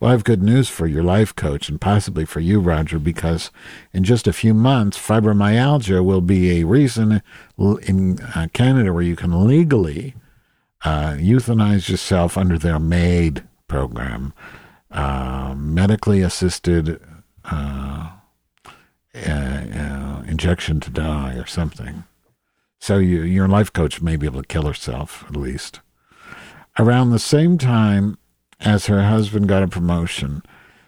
Well, 0.00 0.08
I 0.08 0.12
have 0.12 0.24
good 0.24 0.42
news 0.42 0.68
for 0.68 0.88
your 0.88 1.04
life 1.04 1.36
coach 1.36 1.68
and 1.68 1.80
possibly 1.80 2.24
for 2.24 2.40
you, 2.40 2.58
Roger, 2.58 2.98
because 2.98 3.52
in 3.92 4.02
just 4.02 4.26
a 4.26 4.32
few 4.32 4.54
months, 4.54 4.98
fibromyalgia 4.98 6.04
will 6.04 6.20
be 6.20 6.60
a 6.60 6.64
reason 6.64 7.22
in 7.58 8.18
uh, 8.34 8.48
Canada 8.52 8.92
where 8.92 9.02
you 9.02 9.14
can 9.14 9.46
legally 9.46 10.14
uh, 10.84 11.12
euthanize 11.12 11.88
yourself 11.88 12.36
under 12.36 12.58
their 12.58 12.80
MAID 12.80 13.44
program, 13.68 14.32
uh, 14.90 15.54
medically 15.56 16.22
assisted 16.22 17.00
uh, 17.44 18.10
uh, 19.14 19.20
uh, 19.20 20.22
injection 20.26 20.80
to 20.80 20.90
die 20.90 21.34
or 21.34 21.46
something. 21.46 22.04
So 22.78 22.98
you, 22.98 23.22
your 23.22 23.48
life 23.48 23.72
coach 23.72 24.00
may 24.00 24.16
be 24.16 24.26
able 24.26 24.42
to 24.42 24.48
kill 24.48 24.66
herself 24.66 25.24
at 25.28 25.36
least. 25.36 25.80
Around 26.78 27.10
the 27.10 27.18
same 27.18 27.58
time 27.58 28.18
as 28.60 28.86
her 28.86 29.04
husband 29.04 29.48
got 29.48 29.62
a 29.62 29.68
promotion, 29.68 30.42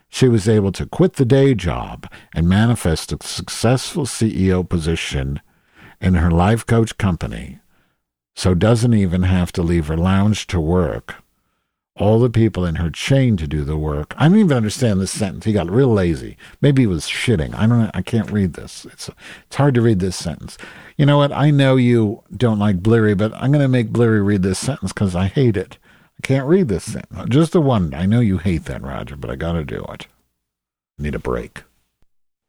she 0.08 0.28
was 0.28 0.48
able 0.48 0.72
to 0.72 0.86
quit 0.86 1.14
the 1.14 1.24
day 1.24 1.54
job 1.54 2.10
and 2.34 2.48
manifest 2.48 3.12
a 3.12 3.18
successful 3.22 4.04
CEO 4.04 4.66
position 4.66 5.40
in 6.00 6.14
her 6.14 6.30
life 6.30 6.66
coach 6.66 6.96
company 6.98 7.60
so 8.34 8.54
doesn't 8.54 8.94
even 8.94 9.22
have 9.22 9.52
to 9.52 9.62
leave 9.62 9.88
her 9.88 9.96
lounge 9.96 10.46
to 10.48 10.60
work. 10.60 11.21
All 11.94 12.18
the 12.18 12.30
people 12.30 12.64
in 12.64 12.76
her 12.76 12.90
chain 12.90 13.36
to 13.36 13.46
do 13.46 13.64
the 13.64 13.76
work. 13.76 14.14
I 14.16 14.26
don't 14.26 14.38
even 14.38 14.56
understand 14.56 15.00
this 15.00 15.10
sentence. 15.10 15.44
He 15.44 15.52
got 15.52 15.70
real 15.70 15.92
lazy. 15.92 16.38
Maybe 16.62 16.82
he 16.82 16.86
was 16.86 17.06
shitting. 17.06 17.54
I 17.54 17.66
don't. 17.66 17.90
I 17.92 18.00
can't 18.00 18.30
read 18.30 18.54
this. 18.54 18.86
It's 18.86 19.10
it's 19.46 19.56
hard 19.56 19.74
to 19.74 19.82
read 19.82 20.00
this 20.00 20.16
sentence. 20.16 20.56
You 20.96 21.04
know 21.04 21.18
what? 21.18 21.32
I 21.32 21.50
know 21.50 21.76
you 21.76 22.22
don't 22.34 22.58
like 22.58 22.82
Blurry, 22.82 23.14
but 23.14 23.34
I'm 23.34 23.52
going 23.52 23.62
to 23.62 23.68
make 23.68 23.90
Blurry 23.90 24.22
read 24.22 24.42
this 24.42 24.58
sentence 24.58 24.92
because 24.92 25.14
I 25.14 25.26
hate 25.26 25.56
it. 25.56 25.76
I 26.18 26.26
can't 26.26 26.46
read 26.46 26.68
this 26.68 26.84
sentence. 26.84 27.28
Just 27.28 27.52
the 27.52 27.60
one. 27.60 27.92
I 27.92 28.06
know 28.06 28.20
you 28.20 28.38
hate 28.38 28.64
that, 28.64 28.82
Roger, 28.82 29.16
but 29.16 29.30
I 29.30 29.36
got 29.36 29.52
to 29.52 29.64
do 29.64 29.84
it. 29.90 30.06
I 30.98 31.02
need 31.02 31.14
a 31.14 31.18
break. 31.18 31.62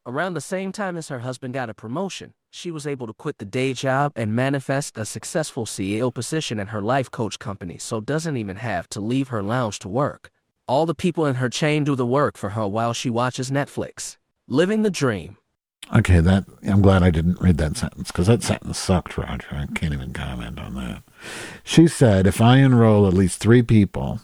Around 0.06 0.34
the 0.34 0.42
same 0.42 0.70
time 0.70 0.98
as 0.98 1.08
her 1.08 1.20
husband 1.20 1.54
got 1.54 1.70
a 1.70 1.74
promotion, 1.74 2.34
she 2.50 2.70
was 2.70 2.86
able 2.86 3.06
to 3.06 3.14
quit 3.14 3.38
the 3.38 3.46
day 3.46 3.72
job 3.72 4.12
and 4.14 4.36
manifest 4.36 4.98
a 4.98 5.06
successful 5.06 5.64
CEO 5.64 6.12
position 6.12 6.60
in 6.60 6.66
her 6.66 6.82
life 6.82 7.10
coach 7.10 7.38
company, 7.38 7.78
so 7.78 8.02
doesn't 8.02 8.36
even 8.36 8.56
have 8.56 8.86
to 8.90 9.00
leave 9.00 9.28
her 9.28 9.42
lounge 9.42 9.78
to 9.78 9.88
work. 9.88 10.30
All 10.68 10.84
the 10.84 10.94
people 10.94 11.24
in 11.24 11.36
her 11.36 11.48
chain 11.48 11.84
do 11.84 11.94
the 11.94 12.04
work 12.04 12.36
for 12.36 12.50
her 12.50 12.68
while 12.68 12.92
she 12.92 13.08
watches 13.08 13.50
Netflix. 13.50 14.18
Living 14.46 14.82
the 14.82 14.90
dream. 14.90 15.38
Okay, 15.96 16.20
that 16.20 16.44
I'm 16.68 16.82
glad 16.82 17.02
I 17.02 17.08
didn't 17.08 17.40
read 17.40 17.56
that 17.56 17.78
sentence 17.78 18.12
because 18.12 18.26
that 18.26 18.42
sentence 18.42 18.76
sucked, 18.76 19.16
Roger. 19.16 19.48
I 19.52 19.66
can't 19.74 19.94
even 19.94 20.12
comment 20.12 20.58
on 20.58 20.74
that. 20.74 21.02
She 21.62 21.86
said, 21.86 22.26
if 22.26 22.42
I 22.42 22.58
enroll 22.58 23.06
at 23.06 23.14
least 23.14 23.40
three 23.40 23.62
people 23.62 24.20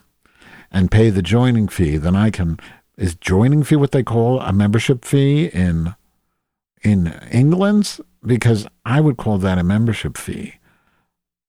and 0.71 0.90
pay 0.90 1.09
the 1.09 1.23
joining 1.23 1.69
fee, 1.69 1.97
then 1.97 2.16
I 2.16 2.29
can. 2.29 2.61
Is 3.01 3.17
joining 3.17 3.65
fee 3.65 3.77
what 3.77 3.91
they 3.91 4.05
call 4.05 4.41
a 4.41 4.53
membership 4.53 5.05
fee 5.05 5.47
in 5.47 5.97
in 6.83 7.09
England's? 7.33 8.01
because 8.25 8.67
I 8.85 9.01
would 9.01 9.17
call 9.17 9.39
that 9.39 9.59
a 9.59 9.65
membership 9.65 10.17
fee, 10.17 10.55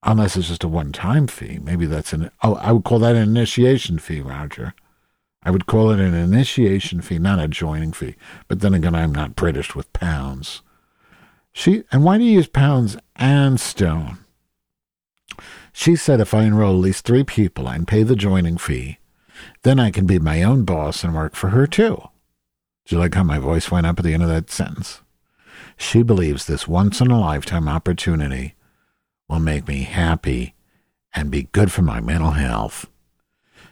unless 0.04 0.38
it's 0.38 0.48
just 0.48 0.64
a 0.64 0.68
one-time 0.68 1.28
fee. 1.28 1.60
Maybe 1.62 1.86
that's 1.86 2.14
an 2.14 2.32
oh, 2.44 2.56
I 2.56 2.72
would 2.72 2.84
call 2.84 3.00
that 3.00 3.16
an 3.16 3.24
initiation 3.24 4.00
fee, 4.00 4.22
Roger. 4.22 4.74
I 5.44 5.52
would 5.52 5.66
call 5.66 5.90
it 5.90 6.00
an 6.00 6.14
initiation 6.14 7.02
fee, 7.02 7.18
not 7.18 7.40
a 7.40 7.48
joining 7.48 7.94
fee. 7.94 8.16
But 8.48 8.60
then 8.60 8.74
again, 8.74 8.94
I'm 8.94 9.14
not 9.14 9.36
British 9.36 9.76
with 9.76 9.92
pounds. 9.94 10.62
She 11.52 11.84
and 11.92 12.04
why 12.04 12.18
do 12.18 12.24
you 12.24 12.32
use 12.32 12.48
pounds 12.48 12.98
and 13.16 13.60
stone? 13.60 14.20
She 15.74 15.96
said 15.96 16.20
if 16.20 16.34
I 16.34 16.44
enroll 16.44 16.76
at 16.76 16.82
least 16.82 17.06
three 17.06 17.24
people 17.24 17.68
and 17.68 17.88
pay 17.88 18.04
the 18.04 18.16
joining 18.16 18.58
fee, 18.58 19.00
then 19.64 19.80
I 19.80 19.92
can 19.92 20.06
be 20.06 20.20
my 20.20 20.44
own 20.44 20.66
boss 20.66 21.04
and 21.04 21.16
work 21.16 21.36
for 21.36 21.50
her 21.50 21.68
too. 21.68 22.02
Do 22.86 22.96
you 22.96 23.00
like 23.00 23.14
how 23.14 23.24
my 23.24 23.40
voice 23.40 23.72
went 23.72 23.86
up 23.86 24.00
at 24.00 24.06
the 24.06 24.14
end 24.14 24.24
of 24.24 24.30
that 24.30 24.50
sentence? 24.50 25.02
She 25.78 26.04
believes 26.04 26.46
this 26.46 26.68
once 26.68 27.02
in 27.02 27.10
a 27.10 27.20
lifetime 27.20 27.68
opportunity 27.68 28.56
will 29.28 29.40
make 29.40 29.68
me 29.68 29.84
happy 29.84 30.54
and 31.14 31.32
be 31.32 31.50
good 31.52 31.72
for 31.72 31.82
my 31.82 32.00
mental 32.00 32.32
health. 32.32 32.88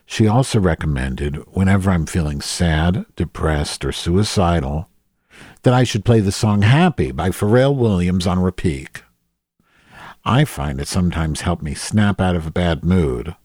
She 0.06 0.28
also 0.28 0.60
recommended, 0.60 1.36
whenever 1.54 1.92
I'm 1.92 2.06
feeling 2.06 2.42
sad, 2.42 3.06
depressed, 3.16 3.86
or 3.86 3.92
suicidal, 3.92 4.90
that 5.64 5.74
I 5.74 5.84
should 5.84 6.06
play 6.06 6.20
the 6.20 6.32
song 6.32 6.64
Happy 6.64 7.12
by 7.12 7.30
Pharrell 7.30 7.76
Williams 7.76 8.26
on 8.26 8.40
repeat. 8.40 9.04
I 10.26 10.46
find 10.46 10.82
it 10.82 10.88
sometimes 10.88 11.42
help 11.42 11.62
me 11.62 11.76
snap 11.76 12.20
out 12.20 12.36
of 12.36 12.48
a 12.48 12.52
bad 12.52 12.84
mood. 12.84 13.36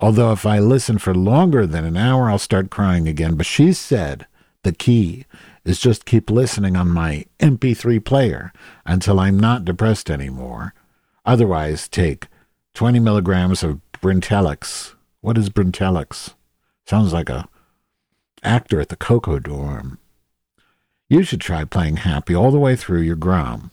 Although 0.00 0.32
if 0.32 0.46
I 0.46 0.58
listen 0.58 0.98
for 0.98 1.14
longer 1.14 1.66
than 1.66 1.84
an 1.84 1.96
hour, 1.96 2.30
I'll 2.30 2.38
start 2.38 2.70
crying 2.70 3.06
again. 3.06 3.34
But 3.34 3.46
she 3.46 3.72
said 3.72 4.26
the 4.62 4.72
key 4.72 5.26
is 5.64 5.78
just 5.78 6.06
keep 6.06 6.30
listening 6.30 6.74
on 6.76 6.88
my 6.88 7.26
MP3 7.38 8.02
player 8.04 8.52
until 8.86 9.20
I'm 9.20 9.38
not 9.38 9.64
depressed 9.64 10.10
anymore. 10.10 10.74
Otherwise, 11.26 11.88
take 11.88 12.28
20 12.74 12.98
milligrams 12.98 13.62
of 13.62 13.80
Brintellix. 13.92 14.94
What 15.20 15.36
is 15.36 15.50
Brintellix? 15.50 16.34
Sounds 16.86 17.12
like 17.12 17.28
a 17.28 17.46
actor 18.42 18.80
at 18.80 18.88
the 18.88 18.96
Coco 18.96 19.38
Dorm. 19.38 19.98
You 21.08 21.24
should 21.24 21.40
try 21.42 21.64
playing 21.64 21.98
happy 21.98 22.34
all 22.34 22.50
the 22.50 22.58
way 22.58 22.74
through 22.74 23.02
your 23.02 23.16
grum 23.16 23.70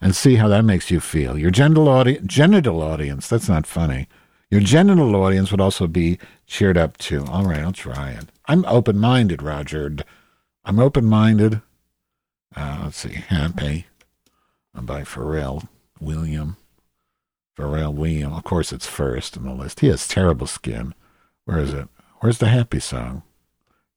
and 0.00 0.16
see 0.16 0.36
how 0.36 0.48
that 0.48 0.64
makes 0.64 0.90
you 0.90 1.00
feel. 1.00 1.38
Your 1.38 1.50
audi- 1.50 2.20
genital 2.26 2.82
audience, 2.82 3.28
that's 3.28 3.48
not 3.48 3.66
funny. 3.66 4.08
Your 4.52 4.60
genital 4.60 5.16
audience 5.16 5.50
would 5.50 5.62
also 5.62 5.86
be 5.86 6.18
cheered 6.46 6.76
up 6.76 6.98
too. 6.98 7.24
All 7.24 7.46
right, 7.46 7.60
I'll 7.60 7.72
try 7.72 8.10
it. 8.10 8.26
I'm 8.44 8.66
open 8.66 8.98
minded, 8.98 9.40
Roger. 9.40 9.96
I'm 10.62 10.78
open 10.78 11.06
minded. 11.06 11.62
Uh, 12.54 12.80
let's 12.84 12.98
see, 12.98 13.14
Happy 13.14 13.86
by 14.74 15.04
Pharrell 15.04 15.68
William. 16.00 16.58
Pharrell 17.56 17.94
William. 17.94 18.34
Of 18.34 18.44
course, 18.44 18.74
it's 18.74 18.86
first 18.86 19.38
in 19.38 19.44
the 19.44 19.54
list. 19.54 19.80
He 19.80 19.86
has 19.86 20.06
terrible 20.06 20.46
skin. 20.46 20.92
Where 21.46 21.58
is 21.58 21.72
it? 21.72 21.88
Where's 22.20 22.36
the 22.36 22.48
Happy 22.48 22.78
song? 22.78 23.22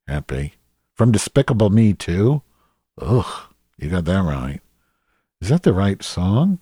Happy. 0.08 0.54
From 0.94 1.12
Despicable 1.12 1.68
Me, 1.68 1.92
too? 1.92 2.40
Ugh, 2.98 3.26
you 3.76 3.90
got 3.90 4.06
that 4.06 4.22
right. 4.24 4.60
Is 5.42 5.50
that 5.50 5.64
the 5.64 5.74
right 5.74 6.02
song? 6.02 6.60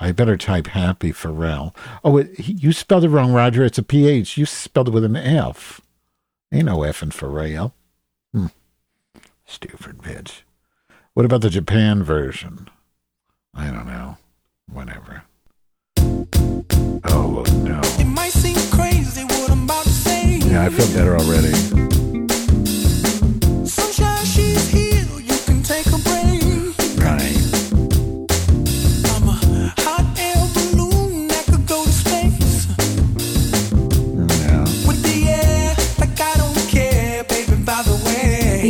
I 0.00 0.12
better 0.12 0.38
type 0.38 0.68
Happy 0.68 1.12
Pharrell. 1.12 1.76
Oh, 2.02 2.16
it, 2.16 2.30
you 2.38 2.72
spelled 2.72 3.04
it 3.04 3.10
wrong, 3.10 3.34
Roger. 3.34 3.62
It's 3.62 3.76
a 3.76 3.82
PH. 3.82 4.38
You 4.38 4.46
spelled 4.46 4.88
it 4.88 4.92
with 4.92 5.04
an 5.04 5.14
F. 5.14 5.82
Ain't 6.50 6.64
no 6.64 6.82
F 6.82 7.02
in 7.02 7.10
Pharrell. 7.10 7.72
Hmm. 8.32 8.46
Stupid 9.44 9.98
bitch. 9.98 10.40
What 11.12 11.26
about 11.26 11.42
the 11.42 11.50
Japan 11.50 12.02
version? 12.02 12.70
I 13.54 13.66
don't 13.66 13.86
know. 13.86 14.16
Whatever. 14.72 15.24
Oh 17.04 17.44
no. 17.62 17.80
It 17.98 18.06
might 18.06 18.32
seem 18.32 18.56
crazy 18.70 19.24
what 19.24 19.50
I'm 19.50 19.64
about 19.64 19.84
to 19.84 19.90
say. 19.90 20.38
Yeah, 20.38 20.64
I 20.64 20.70
feel 20.70 20.86
better 20.94 21.16
already. 21.18 21.52
Sunshine, 23.66 24.24
she's 24.24 24.68
here. 24.70 25.04
You 25.20 25.36
can 25.44 25.62
take 25.62 25.86
a 25.88 25.98
break. 25.98 26.20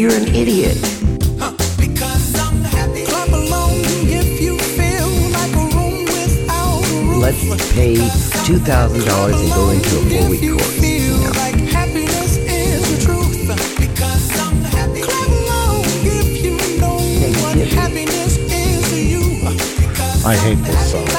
You're 0.00 0.14
an 0.14 0.34
idiot. 0.34 0.78
Let's 7.20 7.44
pay 7.74 7.96
$2,000 7.96 9.34
and 9.34 9.52
go 9.52 9.68
into 9.68 9.96
a 9.98 10.08
four 10.08 10.30
week 10.30 10.40
course. 10.40 10.82
You 10.82 11.18
know? 11.18 11.32
I 20.24 20.36
hate 20.36 20.64
this 20.64 20.92
song. 20.92 21.09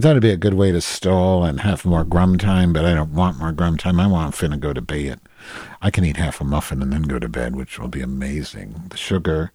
I 0.00 0.02
thought 0.02 0.10
it'd 0.12 0.22
be 0.22 0.30
a 0.30 0.38
good 0.38 0.54
way 0.54 0.72
to 0.72 0.80
stall 0.80 1.44
and 1.44 1.60
have 1.60 1.84
more 1.84 2.04
grum 2.04 2.38
time, 2.38 2.72
but 2.72 2.86
I 2.86 2.94
don't 2.94 3.12
want 3.12 3.36
more 3.36 3.52
grum 3.52 3.76
time. 3.76 4.00
I 4.00 4.06
want 4.06 4.34
to 4.34 4.48
finna 4.48 4.58
go 4.58 4.72
to 4.72 4.80
bed. 4.80 5.20
I 5.82 5.90
can 5.90 6.06
eat 6.06 6.16
half 6.16 6.40
a 6.40 6.44
muffin 6.44 6.80
and 6.80 6.90
then 6.90 7.02
go 7.02 7.18
to 7.18 7.28
bed, 7.28 7.54
which 7.54 7.78
will 7.78 7.88
be 7.88 8.00
amazing. 8.00 8.84
The 8.88 8.96
sugar, 8.96 9.52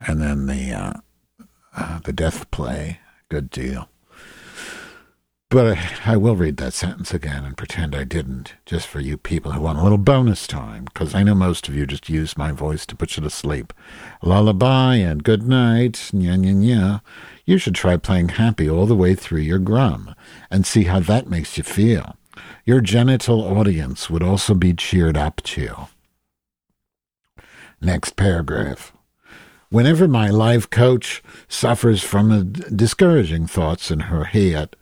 and 0.00 0.22
then 0.22 0.46
the 0.46 0.72
uh, 0.72 0.92
uh, 1.76 1.98
the 1.98 2.14
death 2.14 2.50
play, 2.50 3.00
good 3.28 3.50
deal. 3.50 3.90
But 5.50 5.76
I, 5.76 6.14
I 6.14 6.16
will 6.16 6.36
read 6.36 6.56
that 6.56 6.72
sentence 6.72 7.12
again 7.12 7.44
and 7.44 7.54
pretend 7.54 7.94
I 7.94 8.04
didn't, 8.04 8.54
just 8.64 8.88
for 8.88 9.00
you 9.00 9.18
people 9.18 9.52
who 9.52 9.60
want 9.60 9.78
a 9.78 9.82
little 9.82 9.98
bonus 9.98 10.46
time, 10.46 10.86
because 10.86 11.14
I 11.14 11.22
know 11.22 11.34
most 11.34 11.68
of 11.68 11.74
you 11.74 11.84
just 11.84 12.08
use 12.08 12.38
my 12.38 12.50
voice 12.50 12.86
to 12.86 12.96
put 12.96 13.18
you 13.18 13.22
to 13.22 13.30
sleep. 13.30 13.74
Lullaby 14.22 14.94
and 14.96 15.22
good 15.22 15.46
night, 15.46 16.10
nya 16.14 16.38
nya 16.38 16.54
nya. 16.54 17.02
You 17.46 17.58
should 17.58 17.76
try 17.76 17.96
playing 17.96 18.30
happy 18.30 18.68
all 18.68 18.86
the 18.86 18.96
way 18.96 19.14
through 19.14 19.40
your 19.40 19.60
grum 19.60 20.14
and 20.50 20.66
see 20.66 20.84
how 20.84 20.98
that 21.00 21.30
makes 21.30 21.56
you 21.56 21.62
feel. 21.62 22.16
Your 22.64 22.80
genital 22.80 23.40
audience 23.42 24.10
would 24.10 24.22
also 24.22 24.52
be 24.52 24.74
cheered 24.74 25.16
up 25.16 25.40
too. 25.42 25.86
Next 27.80 28.16
paragraph. 28.16 28.92
Whenever 29.68 30.08
my 30.08 30.28
life 30.28 30.68
coach 30.68 31.22
suffers 31.48 32.02
from 32.02 32.52
discouraging 32.52 33.46
thoughts 33.46 33.90
in 33.92 34.00
her 34.00 34.24
head, 34.24 34.74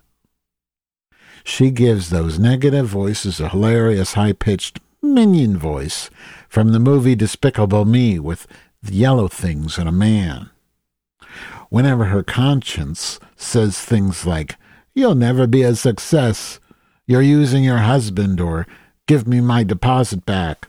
she 1.45 1.71
gives 1.71 2.09
those 2.09 2.39
negative 2.39 2.87
voices 2.87 3.41
a 3.41 3.51
hilarious 3.51 4.15
high 4.15 4.33
pitched 4.33 4.81
minion 5.03 5.59
voice 5.59 6.09
from 6.49 6.73
the 6.73 6.79
movie 6.79 7.15
Despicable 7.15 7.85
Me 7.85 8.19
with 8.19 8.47
yellow 8.83 9.29
things 9.29 9.77
and 9.77 9.89
a 9.89 9.93
man. 9.93 10.49
Whenever 11.71 12.07
her 12.07 12.23
conscience 12.23 13.19
says 13.37 13.79
things 13.81 14.27
like, 14.27 14.57
You'll 14.95 15.17
never 15.17 15.49
be 15.49 15.63
a 15.63 15.75
success, 15.75 16.61
you're 17.05 17.21
using 17.21 17.65
your 17.65 17.79
husband, 17.79 18.41
or 18.41 18.67
give 19.07 19.27
me 19.27 19.41
my 19.41 19.65
deposit 19.65 20.25
back, 20.25 20.69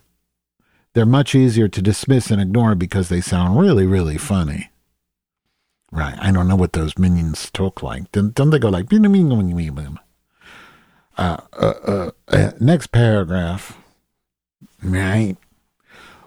they're 0.93 1.05
much 1.05 1.35
easier 1.35 1.67
to 1.67 1.81
dismiss 1.81 2.31
and 2.31 2.41
ignore 2.41 2.73
because 2.73 3.09
they 3.09 3.21
sound 3.21 3.59
really, 3.59 3.85
really 3.85 4.17
funny. 4.17 4.71
Right. 5.91 6.17
I 6.19 6.31
don't 6.31 6.47
know 6.47 6.55
what 6.55 6.73
those 6.73 6.97
minions 6.97 7.51
talk 7.51 7.83
like. 7.83 8.11
Don't, 8.11 8.33
don't 8.33 8.49
they 8.49 8.59
go 8.59 8.69
like, 8.69 8.87
uh, 8.91 8.97
uh, 11.17 11.37
uh, 11.57 12.11
uh, 12.27 12.51
next 12.59 12.87
paragraph. 12.87 13.77
Right. 14.81 15.37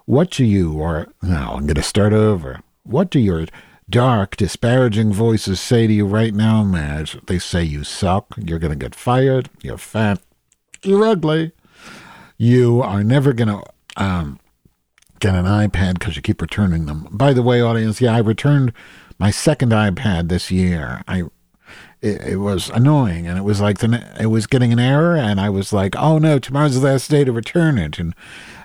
What 0.05 0.31
do 0.31 0.45
you, 0.45 0.75
or 0.75 1.09
now 1.21 1.55
I'm 1.55 1.67
going 1.67 1.75
to 1.75 1.83
start 1.83 2.13
over. 2.13 2.61
What 2.85 3.11
do 3.11 3.19
your 3.19 3.47
dark, 3.91 4.37
disparaging 4.37 5.13
voices 5.13 5.61
say 5.61 5.87
to 5.87 5.93
you 5.93 6.07
right 6.07 6.35
now, 6.35 6.63
Madge? 6.65 7.19
They 7.27 7.39
say 7.39 7.63
you 7.65 7.85
suck, 7.85 8.35
you're 8.37 8.59
going 8.59 8.73
to 8.73 8.79
get 8.79 8.95
fired, 8.95 9.49
you're 9.63 9.79
fat, 9.79 10.21
you're 10.83 11.05
ugly. 11.05 11.53
You 12.37 12.83
are 12.83 13.03
never 13.03 13.33
going 13.33 13.49
to 13.49 13.63
um, 13.97 14.39
get 15.19 15.35
an 15.35 15.45
iPad 15.45 15.95
because 15.95 16.17
you 16.17 16.23
keep 16.23 16.41
returning 16.41 16.87
them. 16.87 17.09
By 17.11 17.33
the 17.33 17.43
way, 17.43 17.61
audience, 17.61 18.01
yeah, 18.01 18.15
I 18.15 18.19
returned 18.19 18.73
my 19.19 19.31
second 19.31 19.73
iPad 19.73 20.29
this 20.29 20.51
year. 20.51 21.03
I 21.09 21.25
it, 22.01 22.21
it, 22.23 22.37
was 22.37 22.71
annoying 22.71 23.27
and 23.27 23.37
it 23.37 23.43
was 23.43 23.61
like 23.61 23.79
the 23.79 24.17
it 24.21 24.27
was 24.27 24.47
getting 24.47 24.73
an 24.73 24.79
error 24.79 25.17
and 25.17 25.41
I 25.41 25.51
was 25.51 25.73
like, 25.73 25.97
"Oh 25.97 26.19
no, 26.19 26.39
tomorrow's 26.39 26.81
the 26.81 26.87
last 26.87 27.11
day 27.11 27.25
to 27.25 27.33
return 27.33 27.77
it." 27.77 27.99
And 27.99 28.15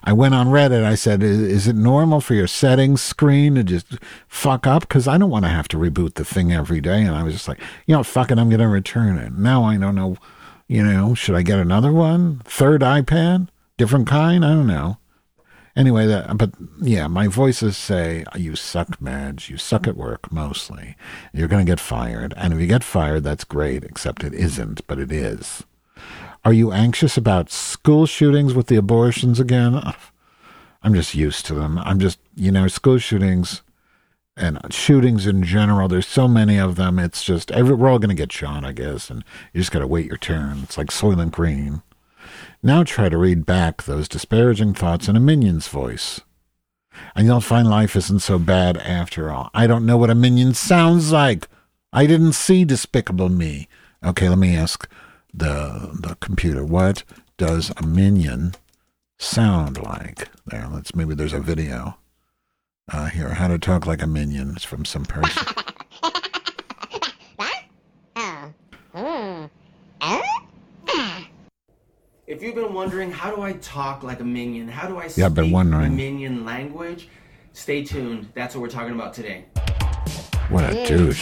I 0.03 0.13
went 0.13 0.35
on 0.35 0.47
Reddit. 0.47 0.83
I 0.83 0.95
said, 0.95 1.23
"Is, 1.23 1.67
it 1.67 1.75
normal 1.75 2.19
for 2.19 2.33
your 2.33 2.47
settings 2.47 3.01
screen 3.01 3.55
to 3.55 3.63
just 3.63 3.97
fuck 4.27 4.67
up 4.67 4.89
cuz 4.89 5.07
I 5.07 5.17
don't 5.17 5.29
want 5.29 5.45
to 5.45 5.49
have 5.49 5.67
to 5.69 5.77
reboot 5.77 6.15
the 6.15 6.25
thing 6.25 6.51
every 6.51 6.81
day." 6.81 7.03
And 7.03 7.15
I 7.15 7.23
was 7.23 7.33
just 7.33 7.47
like, 7.47 7.59
"You 7.87 7.95
know, 7.95 8.03
fuck 8.03 8.29
it, 8.31 8.37
I'm 8.37 8.49
going 8.49 8.59
to 8.59 8.67
return 8.67 9.17
it." 9.17 9.33
Now 9.33 9.63
I 9.63 9.77
don't 9.77 9.95
know, 9.95 10.17
you 10.67 10.83
know, 10.83 11.13
should 11.13 11.35
I 11.35 11.41
get 11.41 11.59
another 11.59 11.91
one? 11.91 12.41
Third 12.45 12.81
iPad? 12.81 13.47
Different 13.77 14.07
kind? 14.07 14.45
I 14.45 14.49
don't 14.49 14.67
know. 14.67 14.97
Anyway, 15.75 16.05
that, 16.05 16.37
but 16.37 16.51
yeah, 16.81 17.07
my 17.07 17.27
voices 17.27 17.75
say, 17.75 18.23
you 18.35 18.55
suck, 18.55 19.01
Madge. 19.01 19.49
You 19.49 19.57
suck 19.57 19.87
at 19.87 19.97
work, 19.97 20.31
mostly. 20.31 20.95
You're 21.33 21.47
going 21.47 21.65
to 21.65 21.71
get 21.71 21.79
fired. 21.79 22.33
And 22.37 22.53
if 22.53 22.59
you 22.59 22.67
get 22.67 22.83
fired, 22.83 23.23
that's 23.23 23.43
great, 23.43 23.83
except 23.83 24.23
it 24.23 24.35
isn't, 24.35 24.85
but 24.85 24.99
it 24.99 25.11
is. 25.11 25.63
Are 26.45 26.53
you 26.53 26.73
anxious 26.73 27.15
about 27.15 27.49
school 27.49 28.05
shootings 28.05 28.53
with 28.53 28.67
the 28.67 28.75
abortions 28.75 29.39
again? 29.39 29.81
I'm 30.81 30.93
just 30.93 31.15
used 31.15 31.45
to 31.45 31.53
them. 31.53 31.77
I'm 31.77 31.99
just, 31.99 32.19
you 32.35 32.51
know, 32.51 32.67
school 32.67 32.97
shootings 32.97 33.61
and 34.35 34.59
shootings 34.69 35.25
in 35.25 35.43
general. 35.43 35.87
There's 35.87 36.07
so 36.07 36.27
many 36.27 36.57
of 36.57 36.75
them. 36.75 36.99
It's 36.99 37.23
just, 37.23 37.49
every, 37.51 37.75
we're 37.75 37.89
all 37.89 37.99
going 37.99 38.09
to 38.09 38.15
get 38.15 38.31
shot, 38.31 38.65
I 38.65 38.73
guess, 38.73 39.09
and 39.09 39.23
you 39.53 39.61
just 39.61 39.71
got 39.71 39.79
to 39.79 39.87
wait 39.87 40.07
your 40.07 40.17
turn. 40.17 40.59
It's 40.63 40.77
like 40.77 40.87
Soylent 40.87 41.31
Green. 41.31 41.81
Now 42.61 42.83
try 42.83 43.07
to 43.07 43.17
read 43.17 43.45
back 43.45 43.83
those 43.83 44.09
disparaging 44.09 44.73
thoughts 44.73 45.07
in 45.07 45.15
a 45.15 45.21
minion's 45.21 45.69
voice. 45.69 46.19
And 47.15 47.25
you'll 47.25 47.41
find 47.41 47.69
life 47.69 47.95
isn't 47.95 48.19
so 48.19 48.37
bad 48.37 48.77
after 48.77 49.31
all. 49.31 49.49
I 49.53 49.65
don't 49.65 49.85
know 49.85 49.97
what 49.97 50.09
a 50.09 50.15
minion 50.15 50.53
sounds 50.53 51.13
like. 51.13 51.47
I 51.93 52.05
didn't 52.05 52.33
see 52.33 52.65
Despicable 52.65 53.29
Me. 53.29 53.69
Okay, 54.03 54.27
let 54.27 54.37
me 54.37 54.57
ask 54.57 54.89
the 55.33 55.89
the 55.99 56.15
computer. 56.19 56.63
What 56.63 57.03
does 57.37 57.71
a 57.77 57.85
minion 57.85 58.53
sound 59.17 59.81
like? 59.81 60.29
There, 60.45 60.67
let's 60.71 60.95
maybe 60.95 61.15
there's 61.15 61.33
a 61.33 61.39
video. 61.39 61.97
Uh, 62.91 63.05
here, 63.05 63.29
how 63.29 63.47
to 63.47 63.57
talk 63.57 63.85
like 63.87 64.01
a 64.01 64.07
minion. 64.07 64.51
It's 64.55 64.65
from 64.65 64.85
some 64.85 65.05
person. 65.05 65.45
If 72.25 72.41
you've 72.41 72.55
been 72.55 72.73
wondering, 72.73 73.11
how 73.11 73.35
do 73.35 73.41
I 73.41 73.53
talk 73.53 74.01
like 74.01 74.19
a 74.19 74.23
minion? 74.23 74.67
How 74.67 74.87
do 74.87 74.97
I 74.97 75.07
speak 75.07 75.17
Yeah, 75.19 75.25
I've 75.27 75.35
been 75.35 75.45
speak 75.45 75.53
wondering. 75.53 75.95
minion 75.95 76.45
language? 76.45 77.07
Stay 77.51 77.83
tuned. 77.83 78.29
That's 78.33 78.55
what 78.55 78.61
we're 78.61 78.69
talking 78.69 78.95
about 78.95 79.13
today. 79.13 79.45
What 80.49 80.63
a 80.63 80.85
douche. 80.87 81.21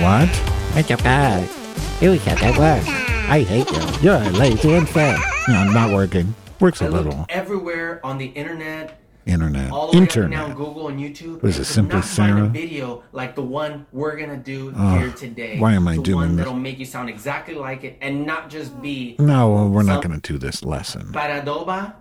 What? 0.00 0.28
It's 0.74 1.61
okay. 2.02 2.12
You 2.12 2.18
said 2.18 2.38
that 2.38 2.58
word. 2.58 2.82
I 3.30 3.40
hate 3.42 3.70
you. 3.70 4.10
You're 4.10 4.18
lazy 4.32 4.72
and 4.74 4.88
fat. 4.88 5.18
No, 5.48 5.64
not 5.72 5.90
working. 5.92 6.34
Works 6.60 6.82
I 6.82 6.86
a 6.86 6.90
look 6.90 7.04
little. 7.06 7.26
everywhere 7.28 8.00
on 8.04 8.18
the 8.18 8.26
internet, 8.26 9.00
Internet. 9.26 9.70
all 9.72 9.90
the 9.90 9.98
way 9.98 10.02
up 10.02 10.02
and 10.02 10.02
Internet. 10.02 10.30
down 10.48 10.54
Google 10.56 10.88
and 10.88 11.00
YouTube. 11.00 11.42
What 11.42 11.48
is 11.50 11.56
and 11.56 11.64
it, 11.64 11.66
could 11.66 11.66
Simply 11.66 11.96
not 11.96 12.04
find 12.04 12.36
Sarah? 12.36 12.44
a 12.44 12.48
video 12.48 13.02
like 13.12 13.34
the 13.34 13.42
one 13.42 13.86
we're 13.92 14.16
gonna 14.16 14.36
do 14.36 14.70
here 14.70 15.10
today. 15.12 15.58
why 15.58 15.72
am 15.74 15.88
I 15.88 15.96
the 15.96 16.02
doing 16.02 16.16
one 16.16 16.36
this? 16.36 16.44
that'll 16.44 16.58
make 16.58 16.78
you 16.78 16.84
sound 16.84 17.08
exactly 17.08 17.54
like 17.54 17.82
it 17.84 17.98
and 18.00 18.24
not 18.26 18.48
just 18.50 18.80
be 18.82 19.16
No, 19.18 19.50
well, 19.50 19.68
we're 19.68 19.82
not 19.82 20.02
going 20.04 20.20
to 20.20 20.32
do 20.32 20.38
this 20.38 20.62
lesson. 20.64 21.10
para 21.12 21.42
doba, 21.42 21.94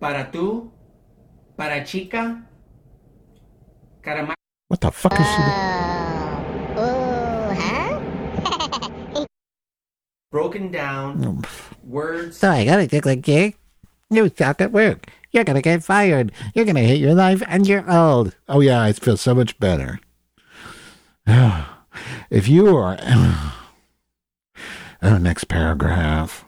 para 0.00 0.28
tú, 0.32 0.70
para 1.56 1.84
chica, 1.84 2.42
carama. 4.02 4.34
What 4.68 4.80
the 4.80 4.90
fuck 4.90 5.12
is 5.12 5.18
she 5.26 5.42
uh, 5.42 6.03
Broken 10.34 10.72
down 10.72 11.44
words. 11.84 12.38
So 12.38 12.50
I 12.50 12.64
gotta 12.64 12.88
take 12.88 13.06
like 13.06 13.28
you. 13.28 13.52
You 14.10 14.28
suck 14.36 14.60
at 14.60 14.72
work. 14.72 15.06
You're 15.30 15.44
gonna 15.44 15.62
get 15.62 15.84
fired. 15.84 16.32
You're 16.56 16.64
gonna 16.64 16.80
hate 16.80 17.00
your 17.00 17.14
life 17.14 17.40
and 17.46 17.68
you're 17.68 17.88
old. 17.88 18.34
Oh, 18.48 18.58
yeah, 18.58 18.82
I 18.82 18.92
feel 18.94 19.16
so 19.16 19.32
much 19.32 19.56
better. 19.60 20.00
if 22.30 22.48
you 22.48 22.76
are. 22.76 22.98
Oh, 25.00 25.18
next 25.18 25.44
paragraph. 25.44 26.44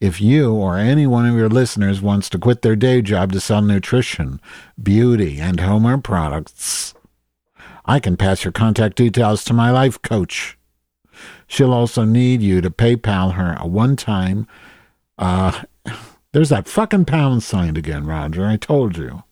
If 0.00 0.20
you 0.20 0.52
or 0.52 0.76
any 0.76 1.06
one 1.06 1.24
of 1.26 1.36
your 1.36 1.48
listeners 1.48 2.00
wants 2.02 2.28
to 2.30 2.38
quit 2.38 2.62
their 2.62 2.74
day 2.74 3.00
job 3.00 3.30
to 3.32 3.38
sell 3.40 3.62
nutrition, 3.62 4.40
beauty, 4.82 5.38
and 5.38 5.60
Homer 5.60 5.98
products, 5.98 6.94
I 7.84 8.00
can 8.00 8.16
pass 8.16 8.42
your 8.42 8.52
contact 8.52 8.96
details 8.96 9.44
to 9.44 9.52
my 9.52 9.70
life 9.70 10.02
coach. 10.02 10.55
She'll 11.46 11.72
also 11.72 12.04
need 12.04 12.42
you 12.42 12.60
to 12.60 12.70
PayPal 12.70 13.34
her 13.34 13.56
a 13.58 13.66
one 13.66 13.96
time 13.96 14.46
uh, 15.18 15.62
There's 16.32 16.50
that 16.50 16.68
fucking 16.68 17.06
pound 17.06 17.42
sign 17.42 17.76
again, 17.76 18.04
Roger. 18.04 18.44
I 18.46 18.56
told 18.56 18.98
you. 18.98 19.22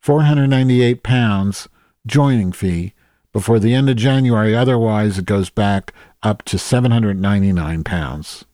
498 0.00 1.02
pounds 1.02 1.68
joining 2.04 2.52
fee 2.52 2.94
before 3.32 3.58
the 3.58 3.74
end 3.74 3.88
of 3.88 3.96
January. 3.96 4.54
Otherwise, 4.54 5.18
it 5.18 5.24
goes 5.24 5.50
back 5.50 5.92
up 6.22 6.42
to 6.44 6.58
799 6.58 7.84
pounds. 7.84 8.44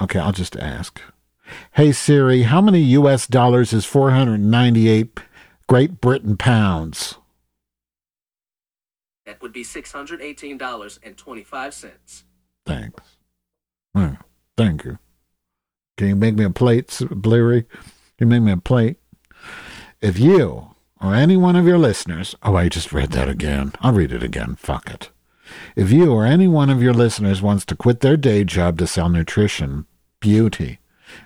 Okay, 0.00 0.18
I'll 0.18 0.32
just 0.32 0.56
ask. 0.56 1.00
Hey 1.72 1.90
Siri, 1.90 2.42
how 2.42 2.60
many 2.60 2.80
US 2.80 3.26
dollars 3.26 3.72
is 3.72 3.84
498 3.84 5.18
Great 5.66 6.00
Britain 6.00 6.36
pounds? 6.36 7.16
That 9.30 9.40
would 9.42 9.52
be 9.52 9.62
$618.25. 9.62 12.22
Thanks. 12.66 13.02
Oh, 13.94 14.16
thank 14.56 14.84
you. 14.84 14.98
Can 15.96 16.08
you 16.08 16.16
make 16.16 16.34
me 16.34 16.42
a 16.42 16.50
plate, 16.50 17.00
Bleary? 17.12 17.62
Can 18.18 18.26
you 18.26 18.26
make 18.26 18.42
me 18.42 18.50
a 18.50 18.56
plate? 18.56 18.96
If 20.00 20.18
you 20.18 20.74
or 21.00 21.14
any 21.14 21.36
one 21.36 21.54
of 21.54 21.64
your 21.64 21.78
listeners, 21.78 22.34
oh, 22.42 22.56
I 22.56 22.68
just 22.68 22.92
read 22.92 23.12
that 23.12 23.28
again. 23.28 23.70
I'll 23.80 23.92
read 23.92 24.10
it 24.10 24.24
again. 24.24 24.56
Fuck 24.56 24.90
it. 24.90 25.10
If 25.76 25.92
you 25.92 26.12
or 26.12 26.26
any 26.26 26.48
one 26.48 26.68
of 26.68 26.82
your 26.82 26.92
listeners 26.92 27.40
wants 27.40 27.64
to 27.66 27.76
quit 27.76 28.00
their 28.00 28.16
day 28.16 28.42
job 28.42 28.78
to 28.78 28.86
sell 28.88 29.08
nutrition, 29.08 29.86
beauty, 30.18 30.80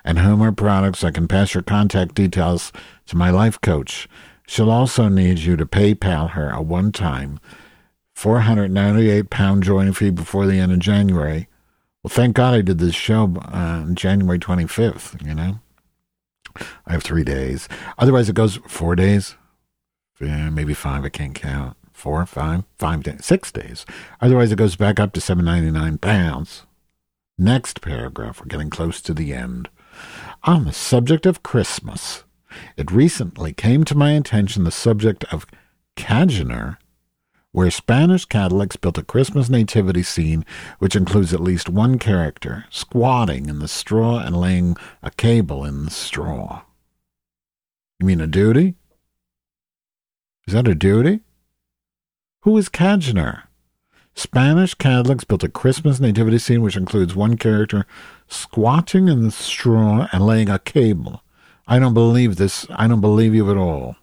and 0.04 0.18
Homer 0.18 0.52
products, 0.52 1.02
I 1.02 1.10
can 1.10 1.26
pass 1.26 1.54
your 1.54 1.62
contact 1.62 2.16
details 2.16 2.70
to 3.06 3.16
my 3.16 3.30
life 3.30 3.58
coach. 3.62 4.10
She'll 4.46 4.70
also 4.70 5.08
need 5.08 5.38
you 5.38 5.56
to 5.56 5.64
PayPal 5.64 6.32
her 6.32 6.50
a 6.50 6.60
one 6.60 6.92
time 6.92 7.40
498 8.14 9.30
pound 9.30 9.62
joining 9.62 9.92
fee 9.92 10.10
before 10.10 10.46
the 10.46 10.58
end 10.58 10.72
of 10.72 10.78
January. 10.78 11.48
Well, 12.02 12.10
thank 12.10 12.36
God 12.36 12.54
I 12.54 12.60
did 12.60 12.78
this 12.78 12.94
show 12.94 13.34
uh, 13.36 13.82
on 13.82 13.94
January 13.94 14.38
25th, 14.38 15.24
you 15.26 15.34
know? 15.34 15.60
I 16.86 16.92
have 16.92 17.02
three 17.02 17.24
days. 17.24 17.68
Otherwise, 17.98 18.28
it 18.28 18.34
goes 18.34 18.56
four 18.68 18.94
days, 18.94 19.36
yeah, 20.20 20.50
maybe 20.50 20.74
five. 20.74 21.04
I 21.04 21.08
can't 21.08 21.34
count. 21.34 21.76
Four, 21.92 22.24
five, 22.26 22.64
five 22.78 23.02
days, 23.02 23.24
six 23.24 23.50
days. 23.50 23.86
Otherwise, 24.20 24.52
it 24.52 24.56
goes 24.56 24.76
back 24.76 25.00
up 25.00 25.12
to 25.14 25.20
799 25.20 25.98
pounds. 25.98 26.66
Next 27.38 27.80
paragraph. 27.80 28.40
We're 28.40 28.46
getting 28.46 28.70
close 28.70 29.00
to 29.02 29.14
the 29.14 29.32
end. 29.32 29.68
On 30.44 30.64
the 30.64 30.72
subject 30.72 31.24
of 31.24 31.42
Christmas, 31.42 32.24
it 32.76 32.90
recently 32.90 33.52
came 33.52 33.84
to 33.84 33.94
my 33.94 34.12
attention 34.12 34.64
the 34.64 34.70
subject 34.70 35.24
of 35.32 35.46
Cajunor, 35.96 36.76
where 37.54 37.70
Spanish 37.70 38.24
Catholics 38.24 38.74
built 38.74 38.98
a 38.98 39.04
Christmas 39.04 39.48
nativity 39.48 40.02
scene 40.02 40.44
which 40.80 40.96
includes 40.96 41.32
at 41.32 41.38
least 41.38 41.68
one 41.68 42.00
character 42.00 42.64
squatting 42.68 43.48
in 43.48 43.60
the 43.60 43.68
straw 43.68 44.18
and 44.18 44.36
laying 44.36 44.76
a 45.04 45.12
cable 45.12 45.64
in 45.64 45.84
the 45.84 45.90
straw. 45.92 46.62
You 48.00 48.06
mean 48.06 48.20
a 48.20 48.26
duty? 48.26 48.74
Is 50.48 50.54
that 50.54 50.66
a 50.66 50.74
duty? 50.74 51.20
Who 52.40 52.58
is 52.58 52.68
Cajunor? 52.68 53.44
Spanish 54.16 54.74
Catholics 54.74 55.22
built 55.22 55.44
a 55.44 55.48
Christmas 55.48 56.00
nativity 56.00 56.38
scene 56.38 56.60
which 56.60 56.76
includes 56.76 57.14
one 57.14 57.36
character 57.36 57.86
squatting 58.26 59.06
in 59.06 59.22
the 59.22 59.30
straw 59.30 60.08
and 60.10 60.26
laying 60.26 60.50
a 60.50 60.58
cable. 60.58 61.22
I 61.68 61.78
don't 61.78 61.94
believe 61.94 62.34
this. 62.34 62.66
I 62.70 62.88
don't 62.88 63.00
believe 63.00 63.32
you 63.32 63.48
at 63.48 63.56
all. 63.56 63.94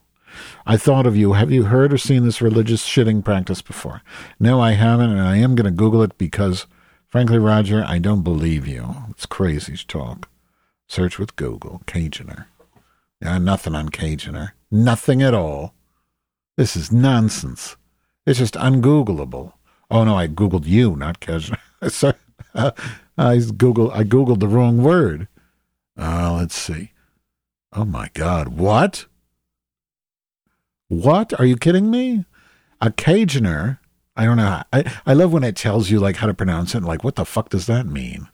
I 0.66 0.78
thought 0.78 1.08
of 1.08 1.16
you. 1.16 1.34
Have 1.34 1.52
you 1.52 1.64
heard 1.64 1.94
or 1.94 1.98
seen 1.98 2.24
this 2.24 2.42
religious 2.42 2.86
shitting 2.86 3.24
practice 3.24 3.62
before? 3.62 4.02
No, 4.40 4.60
I 4.62 4.72
haven't, 4.72 5.12
and 5.12 5.22
I 5.22 5.38
am 5.38 5.56
going 5.56 5.66
to 5.66 5.72
Google 5.72 6.04
it 6.04 6.18
because, 6.18 6.68
frankly, 7.08 7.38
Roger, 7.38 7.84
I 7.86 8.00
don't 8.00 8.24
believe 8.24 8.68
you. 8.68 8.96
It's 9.10 9.26
crazy 9.26 9.76
talk. 9.76 10.30
Search 10.88 11.18
with 11.18 11.36
Google, 11.36 11.82
Cajunor. 11.88 12.48
Yeah, 13.22 13.38
nothing 13.38 13.76
on 13.76 13.90
Cajunor. 13.90 14.52
Nothing 14.70 15.22
at 15.22 15.34
all. 15.34 15.74
This 16.58 16.76
is 16.76 16.92
nonsense. 16.92 17.78
It's 18.26 18.40
just 18.40 18.56
ungoogleable. 18.56 19.54
Oh 19.90 20.04
no, 20.04 20.18
I 20.18 20.28
googled 20.28 20.66
you, 20.66 20.96
not 20.96 21.20
Cajunor. 21.20 21.58
Sorry, 21.90 22.16
uh, 22.54 22.72
I 23.18 23.38
googled. 23.38 23.94
I 23.94 24.04
googled 24.04 24.40
the 24.40 24.48
wrong 24.48 24.84
word. 24.84 25.28
Uh, 25.98 26.36
let's 26.38 26.56
see. 26.56 26.92
Oh 27.74 27.86
my 27.86 28.10
God! 28.14 28.50
What? 28.50 29.06
What? 30.92 31.40
Are 31.40 31.46
you 31.46 31.56
kidding 31.56 31.90
me? 31.90 32.26
A 32.82 32.92
Cajunor. 32.92 33.80
I 34.18 34.26
don't 34.26 34.36
know. 34.36 34.44
How, 34.44 34.64
I 34.74 34.84
I 35.06 35.14
love 35.14 35.32
when 35.32 35.46
it 35.46 35.56
tells 35.56 35.90
you 35.90 36.02
like 36.02 36.18
how 36.18 36.28
to 36.28 36.34
pronounce 36.34 36.76
it. 36.76 36.84
Like, 36.84 37.02
what 37.02 37.16
the 37.16 37.24
fuck 37.24 37.48
does 37.48 37.66
that 37.68 37.86
mean? 37.86 38.28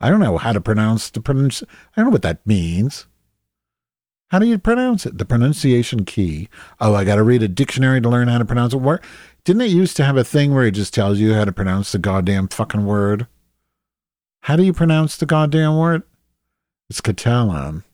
I 0.00 0.08
don't 0.08 0.20
know 0.20 0.38
how 0.38 0.52
to 0.52 0.62
pronounce 0.62 1.10
the 1.10 1.20
pronounce. 1.20 1.62
I 1.62 1.66
don't 1.96 2.06
know 2.06 2.12
what 2.12 2.22
that 2.22 2.46
means. 2.46 3.06
How 4.30 4.38
do 4.38 4.46
you 4.46 4.56
pronounce 4.56 5.04
it? 5.04 5.18
The 5.18 5.26
pronunciation 5.26 6.06
key. 6.06 6.48
Oh, 6.80 6.94
I 6.94 7.04
got 7.04 7.16
to 7.16 7.22
read 7.22 7.42
a 7.42 7.48
dictionary 7.48 8.00
to 8.00 8.08
learn 8.08 8.28
how 8.28 8.38
to 8.38 8.46
pronounce 8.46 8.72
it. 8.72 8.78
Where 8.78 9.02
didn't 9.44 9.60
it 9.60 9.70
used 9.70 9.98
to 9.98 10.04
have 10.04 10.16
a 10.16 10.24
thing 10.24 10.54
where 10.54 10.64
it 10.64 10.70
just 10.70 10.94
tells 10.94 11.18
you 11.18 11.34
how 11.34 11.44
to 11.44 11.52
pronounce 11.52 11.92
the 11.92 11.98
goddamn 11.98 12.48
fucking 12.48 12.86
word? 12.86 13.26
How 14.44 14.56
do 14.56 14.62
you 14.62 14.72
pronounce 14.72 15.18
the 15.18 15.26
goddamn 15.26 15.76
word? 15.76 16.04
It's 16.88 17.02
Catalan. 17.02 17.84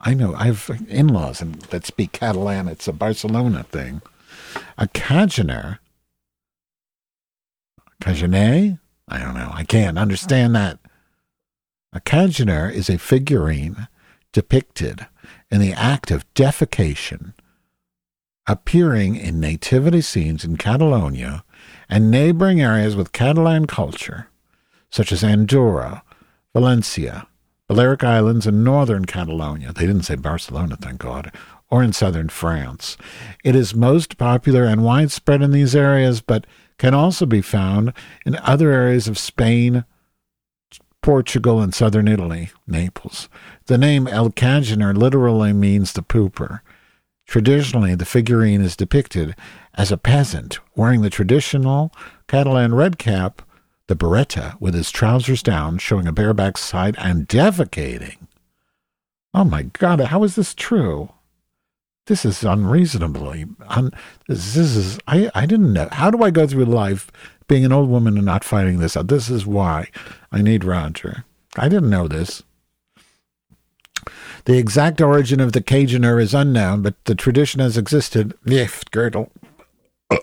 I 0.00 0.14
know. 0.14 0.34
I 0.34 0.46
have 0.46 0.70
in-laws 0.88 1.42
that 1.70 1.84
speak 1.84 2.12
Catalan. 2.12 2.68
It's 2.68 2.88
a 2.88 2.92
Barcelona 2.92 3.64
thing. 3.64 4.00
A 4.78 4.88
Cajunor. 4.88 5.78
Cajunet? 8.00 8.78
I 9.08 9.18
don't 9.18 9.34
know. 9.34 9.50
I 9.52 9.64
can't 9.64 9.98
understand 9.98 10.54
that. 10.54 10.78
A 11.92 12.00
Cajunor 12.00 12.72
is 12.72 12.88
a 12.88 12.98
figurine 12.98 13.88
depicted 14.32 15.06
in 15.50 15.60
the 15.60 15.72
act 15.72 16.10
of 16.10 16.32
defecation, 16.34 17.34
appearing 18.46 19.16
in 19.16 19.40
nativity 19.40 20.00
scenes 20.00 20.44
in 20.44 20.56
Catalonia 20.56 21.44
and 21.88 22.10
neighboring 22.10 22.60
areas 22.60 22.96
with 22.96 23.12
Catalan 23.12 23.66
culture, 23.66 24.28
such 24.90 25.12
as 25.12 25.24
Andorra, 25.24 26.02
Valencia, 26.54 27.26
Balearic 27.70 28.02
Islands, 28.02 28.48
in 28.48 28.64
northern 28.64 29.04
Catalonia. 29.04 29.72
They 29.72 29.86
didn't 29.86 30.02
say 30.02 30.16
Barcelona, 30.16 30.74
thank 30.74 30.98
God. 30.98 31.30
Or 31.70 31.84
in 31.84 31.92
southern 31.92 32.28
France. 32.28 32.96
It 33.44 33.54
is 33.54 33.76
most 33.76 34.18
popular 34.18 34.64
and 34.64 34.82
widespread 34.82 35.40
in 35.40 35.52
these 35.52 35.76
areas, 35.76 36.20
but 36.20 36.48
can 36.78 36.94
also 36.94 37.26
be 37.26 37.40
found 37.40 37.92
in 38.26 38.34
other 38.38 38.72
areas 38.72 39.06
of 39.06 39.18
Spain, 39.18 39.84
Portugal, 41.00 41.60
and 41.60 41.72
southern 41.72 42.08
Italy, 42.08 42.50
Naples. 42.66 43.28
The 43.66 43.78
name 43.78 44.08
El 44.08 44.30
Cajunor 44.30 44.92
literally 44.92 45.52
means 45.52 45.92
the 45.92 46.02
pooper. 46.02 46.62
Traditionally, 47.28 47.94
the 47.94 48.04
figurine 48.04 48.62
is 48.62 48.74
depicted 48.74 49.36
as 49.74 49.92
a 49.92 49.96
peasant 49.96 50.58
wearing 50.74 51.02
the 51.02 51.08
traditional 51.08 51.92
Catalan 52.26 52.74
red 52.74 52.98
cap, 52.98 53.42
the 53.90 53.96
beretta, 53.96 54.54
with 54.60 54.72
his 54.72 54.92
trousers 54.92 55.42
down, 55.42 55.76
showing 55.76 56.06
a 56.06 56.12
bareback 56.12 56.56
side, 56.56 56.94
and 56.96 57.28
defecating. 57.28 58.18
Oh 59.34 59.42
my 59.42 59.64
God, 59.64 60.00
how 60.00 60.22
is 60.22 60.36
this 60.36 60.54
true? 60.54 61.10
This 62.06 62.24
is 62.24 62.44
unreasonably. 62.44 63.46
Un, 63.66 63.90
this, 64.28 64.56
is. 64.56 65.00
I, 65.08 65.28
I 65.34 65.44
didn't 65.44 65.72
know. 65.72 65.88
How 65.90 66.08
do 66.08 66.22
I 66.22 66.30
go 66.30 66.46
through 66.46 66.66
life 66.66 67.10
being 67.48 67.64
an 67.64 67.72
old 67.72 67.90
woman 67.90 68.16
and 68.16 68.24
not 68.24 68.44
finding 68.44 68.78
this 68.78 68.96
out? 68.96 69.08
This 69.08 69.28
is 69.28 69.44
why 69.44 69.88
I 70.30 70.40
need 70.40 70.62
Roger. 70.62 71.24
I 71.56 71.68
didn't 71.68 71.90
know 71.90 72.06
this. 72.06 72.44
The 74.44 74.56
exact 74.56 75.00
origin 75.00 75.40
of 75.40 75.52
the 75.52 75.60
Cajunor 75.60 76.22
is 76.22 76.32
unknown, 76.32 76.82
but 76.82 76.94
the 77.06 77.16
tradition 77.16 77.60
has 77.60 77.76
existed, 77.76 78.34
girdle, 78.92 79.32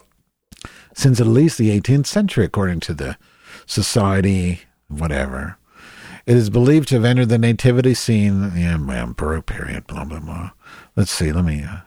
since 0.95 1.19
at 1.19 1.27
least 1.27 1.57
the 1.57 1.77
18th 1.77 2.05
century, 2.05 2.45
according 2.45 2.79
to 2.79 2.93
the 2.93 3.17
society, 3.67 4.61
whatever. 4.87 5.57
It 6.25 6.35
is 6.35 6.49
believed 6.49 6.89
to 6.89 6.95
have 6.95 7.05
entered 7.05 7.29
the 7.29 7.37
nativity 7.37 7.93
scene, 7.93 8.51
yeah, 8.55 8.77
man, 8.77 9.13
Baroque 9.13 9.45
period, 9.45 9.85
blah, 9.85 10.03
blah, 10.03 10.19
blah. 10.19 10.51
Let's 10.95 11.11
see, 11.11 11.31
let 11.31 11.45
me. 11.45 11.63
Uh, 11.63 11.81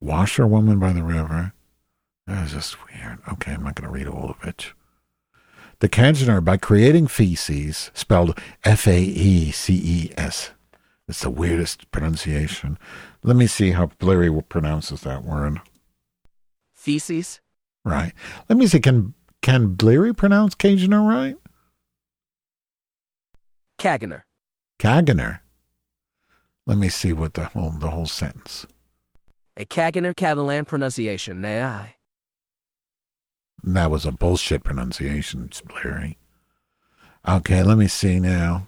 washerwoman 0.00 0.78
by 0.78 0.92
the 0.92 1.02
river. 1.02 1.52
That 2.26 2.42
was 2.42 2.52
just 2.52 2.76
weird. 2.86 3.18
Okay, 3.32 3.52
I'm 3.52 3.64
not 3.64 3.74
going 3.74 3.86
to 3.86 3.92
read 3.92 4.06
all 4.06 4.30
of 4.30 4.46
it. 4.46 4.72
The 5.80 5.88
Cajunor, 5.88 6.40
by 6.40 6.56
creating 6.56 7.08
feces, 7.08 7.90
spelled 7.92 8.38
F 8.64 8.86
A 8.86 9.00
E 9.02 9.50
C 9.50 9.74
E 9.74 10.12
S. 10.16 10.52
It's 11.08 11.22
the 11.22 11.30
weirdest 11.30 11.90
pronunciation. 11.90 12.78
Let 13.24 13.36
me 13.36 13.48
see 13.48 13.72
how 13.72 13.86
Blurry 13.98 14.30
pronounces 14.42 15.00
that 15.02 15.24
word. 15.24 15.60
Feces? 16.72 17.40
Right. 17.84 18.12
Let 18.48 18.58
me 18.58 18.68
see. 18.68 18.78
Can 18.78 19.14
can 19.42 19.74
Bleary 19.74 20.14
pronounce 20.14 20.54
Cajunor 20.54 21.06
right? 21.06 21.36
Caganer. 23.78 24.22
Caganer. 24.78 25.40
Let 26.66 26.78
me 26.78 26.88
see 26.88 27.12
what 27.12 27.34
the 27.34 27.46
whole 27.46 27.70
the 27.70 27.90
whole 27.90 28.06
sentence. 28.06 28.66
A 29.56 29.64
Caganer 29.64 30.16
Catalan 30.16 30.64
pronunciation, 30.64 31.40
nay 31.40 31.62
I. 31.62 31.96
That 33.64 33.90
was 33.90 34.06
a 34.06 34.12
bullshit 34.12 34.64
pronunciation, 34.64 35.50
Bleary. 35.66 36.16
Okay, 37.28 37.62
let 37.62 37.78
me 37.78 37.86
see 37.86 38.18
now. 38.18 38.66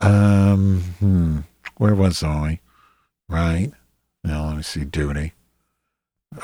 Um, 0.00 0.80
hmm, 0.98 1.38
where 1.76 1.94
was 1.94 2.22
I? 2.22 2.60
Right. 3.28 3.72
Now 4.22 4.46
let 4.46 4.56
me 4.56 4.62
see. 4.62 4.84
Duty. 4.84 5.32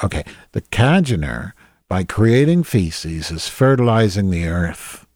Okay. 0.04 0.24
The 0.52 0.62
Caganer, 0.62 1.52
by 1.90 2.04
creating 2.04 2.62
feces, 2.62 3.32
is 3.32 3.48
fertilizing 3.48 4.30
the 4.30 4.46
earth. 4.46 5.08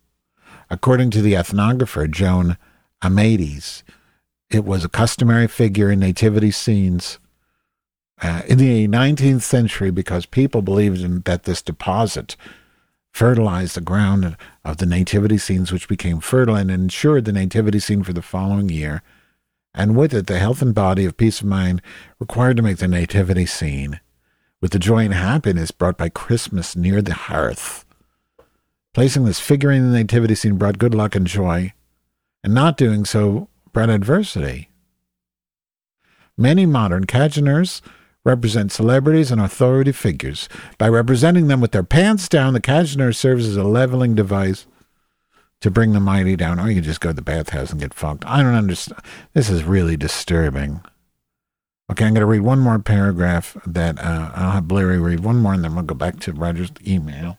According 0.68 1.11
to 1.12 1.22
the 1.22 1.35
ethnographer 1.35 2.11
Joan 2.11 2.59
Amades, 3.01 3.85
it 4.51 4.64
was 4.64 4.85
a 4.85 4.89
customary 4.89 5.47
figure 5.47 5.93
in 5.93 6.01
nativity 6.01 6.51
scenes 6.51 7.20
uh, 8.20 8.43
in 8.49 8.59
the 8.59 8.89
19th 8.89 9.43
century 9.43 9.93
because 9.93 10.27
people 10.27 10.62
believed 10.62 11.01
in, 11.01 11.20
that 11.20 11.45
this 11.45 11.62
deposit 11.62 12.35
fertilized 13.12 13.77
the 13.77 13.81
ground 13.81 14.37
of 14.64 14.79
the 14.79 14.87
nativity 14.87 15.39
scenes, 15.39 15.70
which 15.70 15.87
became 15.87 16.18
fertile 16.18 16.57
and 16.57 16.72
ensured 16.72 17.25
the 17.25 17.33
nativity 17.33 17.79
scene 17.79 18.03
for 18.03 18.12
the 18.12 18.20
following 18.20 18.68
year, 18.68 19.01
and 19.75 19.95
with 19.95 20.12
it 20.12 20.27
the 20.27 20.41
health 20.41 20.61
and 20.61 20.75
body 20.75 21.05
of 21.05 21.16
peace 21.16 21.41
of 21.41 21.47
mind 21.47 21.81
required 22.18 22.57
to 22.57 22.64
make 22.64 22.79
the 22.79 22.89
nativity 22.89 23.47
scene, 23.47 24.01
with 24.65 24.73
the 24.73 24.79
joy 24.79 25.05
and 25.05 25.12
happiness 25.12 25.71
brought 25.71 25.99
by 25.99 26.09
Christmas 26.09 26.75
near 26.75 27.03
the 27.03 27.12
hearth. 27.12 27.85
Placing 28.95 29.27
this 29.27 29.39
figure 29.39 29.71
in 29.71 29.93
the 29.93 29.99
nativity 29.99 30.35
scene 30.35 30.57
brought 30.57 30.79
good 30.79 30.95
luck 30.95 31.15
and 31.15 31.27
joy, 31.27 31.75
and 32.43 32.55
not 32.55 32.79
doing 32.79 33.05
so 33.05 33.51
brought 33.75 33.91
adversity. 33.91 34.71
Many 36.39 36.65
modern 36.65 37.05
Cageners 37.05 37.83
represent 38.25 38.73
celebrities 38.73 39.31
and 39.31 39.39
authority 39.39 39.93
figures. 39.93 40.49
By 40.79 40.89
representing 40.89 41.49
them 41.49 41.61
with 41.61 41.73
their 41.73 41.85
pants 41.85 42.27
down, 42.27 42.55
the 42.55 42.59
Cagener 42.59 43.15
serves 43.15 43.47
as 43.47 43.59
a 43.59 43.65
leveling 43.65 44.15
device 44.15 44.65
to 45.61 45.71
bring 45.71 45.93
the 45.93 46.01
mighty 46.01 46.37
down. 46.37 46.59
Or 46.59 46.71
you 46.71 46.81
just 46.81 47.03
go 47.03 47.11
to 47.11 47.15
the 47.15 47.21
bathhouse 47.21 47.71
and 47.71 47.83
get 47.83 47.93
fucked. 47.93 48.25
I 48.25 48.43
don't 48.43 48.55
understand. 48.55 49.03
This 49.35 49.51
is 49.51 49.62
really 49.62 49.99
disturbing. 49.99 50.81
Okay, 51.91 52.07
I'm 52.07 52.14
going 52.14 52.20
to 52.20 52.26
read 52.26 52.41
one 52.41 52.61
more 52.61 52.78
paragraph 52.78 53.57
that 53.66 53.99
uh, 53.99 54.32
I'll 54.35 54.53
have 54.53 54.68
Blurry 54.68 54.99
read 54.99 55.20
one 55.20 55.37
more, 55.37 55.53
and 55.53 55.62
then 55.62 55.74
we'll 55.74 55.85
go 55.85 55.95
back 55.95 56.18
to 56.20 56.32
Roger's 56.32 56.72
email. 56.87 57.39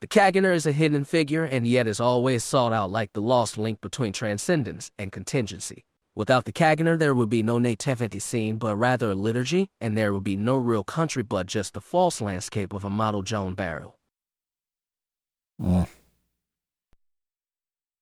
The 0.00 0.08
Caganer 0.08 0.54
is 0.54 0.66
a 0.66 0.72
hidden 0.72 1.04
figure 1.04 1.44
and 1.44 1.66
yet 1.66 1.86
is 1.86 1.98
always 1.98 2.44
sought 2.44 2.74
out 2.74 2.90
like 2.90 3.14
the 3.14 3.22
lost 3.22 3.56
link 3.56 3.80
between 3.80 4.12
transcendence 4.12 4.90
and 4.98 5.10
contingency. 5.10 5.84
Without 6.14 6.44
the 6.44 6.52
Caganer, 6.52 6.98
there 6.98 7.14
would 7.14 7.30
be 7.30 7.42
no 7.42 7.58
nativity 7.58 8.18
scene, 8.18 8.56
but 8.56 8.76
rather 8.76 9.12
a 9.12 9.14
liturgy, 9.14 9.70
and 9.80 9.96
there 9.96 10.12
would 10.12 10.22
be 10.22 10.36
no 10.36 10.56
real 10.56 10.84
country, 10.84 11.22
but 11.22 11.46
just 11.46 11.72
the 11.72 11.80
false 11.80 12.20
landscape 12.20 12.74
of 12.74 12.84
a 12.84 12.90
model 12.90 13.22
Joan 13.22 13.54
Barrow. 13.54 13.94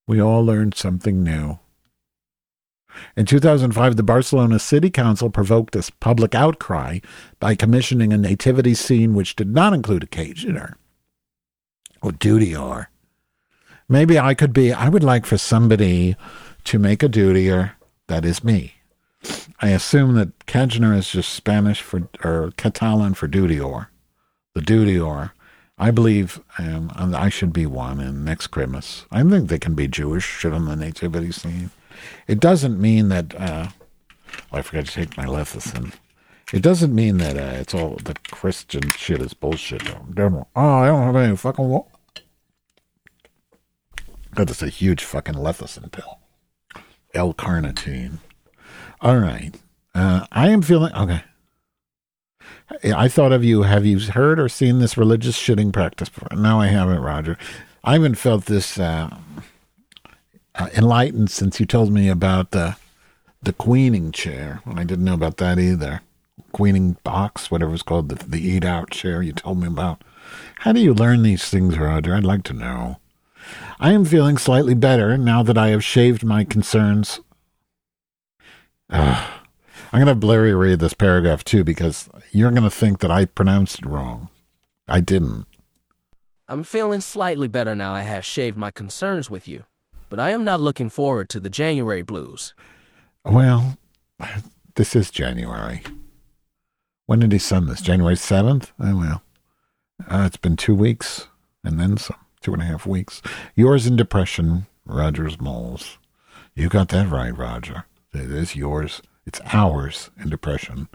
We 0.09 0.21
all 0.21 0.45
learned 0.45 0.75
something 0.75 1.23
new. 1.23 1.61
In 3.17 3.27
2005, 3.27 3.97
the 3.97 4.03
Barcelona 4.03 4.59
City 4.59 4.91
Council 4.91 5.31
provoked 5.31 5.77
a 5.77 5.89
public 6.01 6.35
outcry 6.35 7.01
by 7.41 7.55
commissioning 7.55 8.13
a 8.13 8.19
nativity 8.19 8.75
scene 8.75 9.15
which 9.15 9.37
did 9.37 9.49
not 9.49 9.73
include 9.73 10.05
a 10.05 10.07
Cagener 10.07 10.75
or 12.01 12.11
Dudior. 12.13 12.87
Maybe 13.89 14.19
I 14.19 14.35
could 14.35 14.53
be, 14.53 14.73
I 14.73 14.89
would 14.89 15.05
like 15.05 15.27
for 15.27 15.39
somebody 15.39 16.17
to 16.65 16.79
make 16.79 17.03
a 17.03 17.09
Dudior 17.09 17.73
that 18.09 18.25
is 18.25 18.45
me. 18.45 18.75
I 19.61 19.69
assume 19.69 20.15
that 20.15 20.39
Cagener 20.47 20.97
is 20.97 21.11
just 21.11 21.31
Spanish 21.31 21.81
for, 21.81 22.09
or 22.25 22.53
Catalan 22.57 23.15
for 23.15 23.29
Dudior. 23.29 23.87
The 24.55 24.61
Dudior. 24.61 25.31
I 25.79 25.91
believe 25.91 26.41
um, 26.59 26.91
I 26.97 27.29
should 27.29 27.53
be 27.53 27.67
one 27.67 28.01
in 28.01 28.25
next 28.25 28.49
Christmas. 28.49 29.07
I 29.11 29.23
think 29.23 29.49
they 29.49 29.59
can 29.59 29.75
be 29.75 29.89
Jewish, 29.89 30.25
shit 30.25 30.53
on 30.53 30.67
the 30.67 30.77
nativity 30.77 31.33
scene. 31.33 31.71
It 32.27 32.41
doesn't 32.41 32.81
mean 32.81 33.09
that. 33.09 33.35
Uh, 33.35 33.69
oh, 34.53 34.59
I 34.59 34.63
forgot 34.63 34.87
to 34.87 34.93
take 34.93 35.17
my 35.17 35.27
lecithin. 35.27 35.93
It 36.53 36.63
doesn't 36.63 36.95
mean 36.95 37.17
that 37.19 37.37
uh, 37.37 37.59
it's 37.61 37.75
all 37.75 37.97
the 38.03 38.15
Christian 38.31 38.91
shit 38.91 39.23
is 39.23 39.33
bullshit. 39.35 39.83
Oh, 39.89 40.47
I 40.57 40.87
don't 40.87 41.03
have 41.03 41.17
any 41.17 41.37
fucking. 41.37 41.69
Wa- 41.69 41.85
God, 44.35 44.49
that's 44.49 44.63
a 44.63 44.69
huge 44.69 45.05
fucking 45.05 45.35
lecithin 45.35 45.91
pill. 45.91 46.19
L-carnitine. 47.15 48.19
All 49.01 49.19
right. 49.19 49.53
Uh, 49.95 50.27
I 50.33 50.49
am 50.49 50.63
feeling 50.63 50.95
okay. 50.95 51.23
I 52.85 53.09
thought 53.09 53.33
of 53.33 53.45
you. 53.45 53.63
Have 53.63 53.85
you 53.85 53.99
heard 54.01 54.41
or 54.41 54.49
seen 54.49 54.79
this 54.79 54.97
religious 54.97 55.37
shitting 55.37 55.73
practice 55.73 56.09
before? 56.09 56.37
No, 56.37 56.61
I 56.61 56.69
haven't, 56.69 57.01
Roger. 57.01 57.37
I 57.85 57.95
haven't 57.95 58.15
felt 58.15 58.47
this 58.47 58.79
uh, 58.79 59.15
uh, 60.55 60.69
enlightened 60.77 61.31
since 61.31 61.59
you 61.61 61.67
told 61.67 61.93
me 61.93 62.09
about 62.09 62.51
the 62.51 62.77
the 63.43 63.53
queening 63.53 64.13
chair. 64.13 64.63
I 64.67 64.85
didn't 64.85 65.05
know 65.05 65.15
about 65.15 65.39
that 65.39 65.59
either. 65.59 66.03
Queening 66.53 66.97
box, 67.03 67.51
whatever 67.51 67.75
it's 67.75 67.83
called, 67.83 68.09
the, 68.09 68.25
the 68.25 68.41
eat 68.41 68.65
out 68.65 68.91
chair 68.91 69.21
you 69.21 69.33
told 69.33 69.61
me 69.61 69.67
about. 69.67 70.03
How 70.61 70.73
do 70.73 70.81
you 70.81 70.95
learn 70.95 71.23
these 71.23 71.49
things, 71.49 71.77
Roger? 71.77 72.15
I'd 72.15 72.25
like 72.25 72.45
to 72.45 72.53
know. 72.53 72.99
I 73.81 73.93
am 73.93 74.05
feeling 74.05 74.39
slightly 74.39 74.75
better 74.75 75.19
now 75.19 75.43
that 75.43 75.59
I 75.59 75.69
have 75.69 75.83
shaved 75.83 76.25
my 76.25 76.45
concerns. 76.45 77.19
Ugh. 78.91 79.31
I'm 79.93 79.99
going 79.99 80.07
to 80.07 80.15
blurry 80.15 80.55
read 80.55 80.79
this 80.79 80.95
paragraph 80.95 81.45
too 81.45 81.65
because 81.65 82.09
you're 82.31 82.51
going 82.51 82.63
to 82.63 82.71
think 82.71 83.01
that 83.01 83.11
I 83.11 83.27
pronounced 83.27 83.81
it 83.81 83.87
wrong. 83.87 84.29
I 84.89 85.01
didn't. 85.01 85.47
I'm 86.49 86.65
feeling 86.65 87.01
slightly 87.01 87.49
better 87.49 87.75
now 87.75 87.93
I 87.93 88.03
have 88.03 88.25
shaved 88.25 88.57
my 88.57 88.71
concerns 88.71 89.29
with 89.29 89.47
you, 89.47 89.65
but 90.13 90.21
I 90.21 90.33
am 90.33 90.45
not 90.45 90.61
looking 90.61 90.91
forward 90.91 91.31
to 91.31 91.41
the 91.41 91.49
January 91.49 92.03
blues. 92.03 92.53
Well, 93.25 93.79
this 94.75 94.95
is 94.95 95.11
January. 95.11 95.83
When 97.07 97.21
did 97.21 97.33
he 97.33 97.39
send 97.39 97.67
this? 97.67 97.81
January 97.81 98.17
7th? 98.17 98.73
Oh, 98.79 98.99
well. 98.99 99.23
Uh, 100.07 100.25
it's 100.27 100.37
been 100.37 100.59
two 100.59 100.75
weeks 100.75 101.29
and 101.65 101.81
then 101.81 101.97
some, 101.97 102.19
two 102.43 102.53
and 102.53 102.61
a 102.61 102.67
half 102.67 102.85
weeks. 102.85 103.23
Yours 103.55 103.87
in 103.87 103.97
depression, 103.97 104.67
Roger's 104.85 105.41
Moles. 105.41 105.97
You 106.55 106.69
got 106.69 106.91
that 106.91 107.09
right, 107.09 107.35
Roger. 107.35 107.87
It 108.13 108.31
is 108.31 108.55
yours. 108.55 109.01
It's 109.25 109.41
ours 109.47 110.11
in 110.23 110.29
depression. 110.29 110.89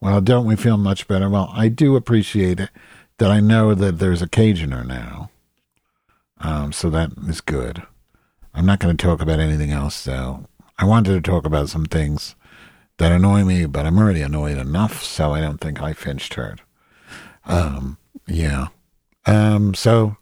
Well, 0.00 0.22
don't 0.22 0.46
we 0.46 0.56
feel 0.56 0.78
much 0.78 1.06
better? 1.06 1.28
Well, 1.28 1.50
I 1.52 1.68
do 1.68 1.96
appreciate 1.96 2.60
it 2.60 2.70
that 3.18 3.30
I 3.30 3.40
know 3.40 3.74
that 3.74 3.98
there's 3.98 4.22
a 4.22 4.26
Cajuner 4.26 4.86
now. 4.86 5.28
Um, 6.40 6.72
so 6.72 6.88
that 6.88 7.10
is 7.28 7.42
good. 7.42 7.82
I'm 8.58 8.66
not 8.66 8.80
going 8.80 8.96
to 8.96 9.00
talk 9.00 9.22
about 9.22 9.38
anything 9.38 9.70
else, 9.70 10.04
though. 10.04 10.44
I 10.78 10.84
wanted 10.84 11.12
to 11.12 11.30
talk 11.30 11.46
about 11.46 11.68
some 11.68 11.84
things 11.84 12.34
that 12.96 13.12
annoy 13.12 13.44
me, 13.44 13.66
but 13.66 13.86
I'm 13.86 13.96
already 13.96 14.20
annoyed 14.20 14.58
enough, 14.58 15.04
so 15.04 15.32
I 15.32 15.40
don't 15.40 15.60
think 15.60 15.80
I 15.80 15.92
finched 15.92 16.34
hurt. 16.34 16.60
Um, 17.44 17.98
yeah. 18.26 18.66
Um, 19.26 19.74
so 19.74 20.16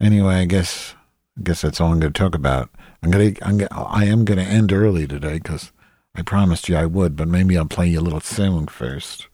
anyway, 0.00 0.36
I 0.36 0.44
guess 0.44 0.94
I 1.36 1.42
guess 1.42 1.62
that's 1.62 1.80
all 1.80 1.90
I'm 1.90 1.98
going 1.98 2.12
to 2.12 2.16
talk 2.16 2.36
about. 2.36 2.70
I'm 3.02 3.10
gonna, 3.10 3.32
I'm 3.42 3.58
gonna, 3.58 3.82
I 3.82 4.04
am 4.04 4.24
going 4.24 4.38
to 4.38 4.44
end 4.44 4.72
early 4.72 5.08
today 5.08 5.40
because 5.40 5.72
I 6.14 6.22
promised 6.22 6.68
you 6.68 6.76
I 6.76 6.86
would, 6.86 7.16
but 7.16 7.26
maybe 7.26 7.58
I'll 7.58 7.66
play 7.66 7.88
you 7.88 7.98
a 7.98 8.02
little 8.02 8.20
song 8.20 8.68
first. 8.68 9.26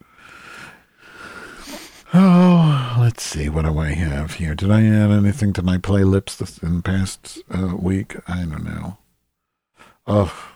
Oh, 2.13 2.97
let's 2.99 3.23
see. 3.23 3.47
What 3.47 3.65
do 3.65 3.77
I 3.79 3.89
have 3.91 4.33
here? 4.33 4.53
Did 4.53 4.69
I 4.69 4.83
add 4.85 5.11
anything 5.11 5.53
to 5.53 5.63
my 5.63 5.77
playlists 5.77 6.61
in 6.61 6.77
the 6.77 6.83
past 6.83 7.39
uh, 7.49 7.75
week? 7.77 8.17
I 8.27 8.39
don't 8.39 8.65
know. 8.65 8.97
Oh, 10.05 10.51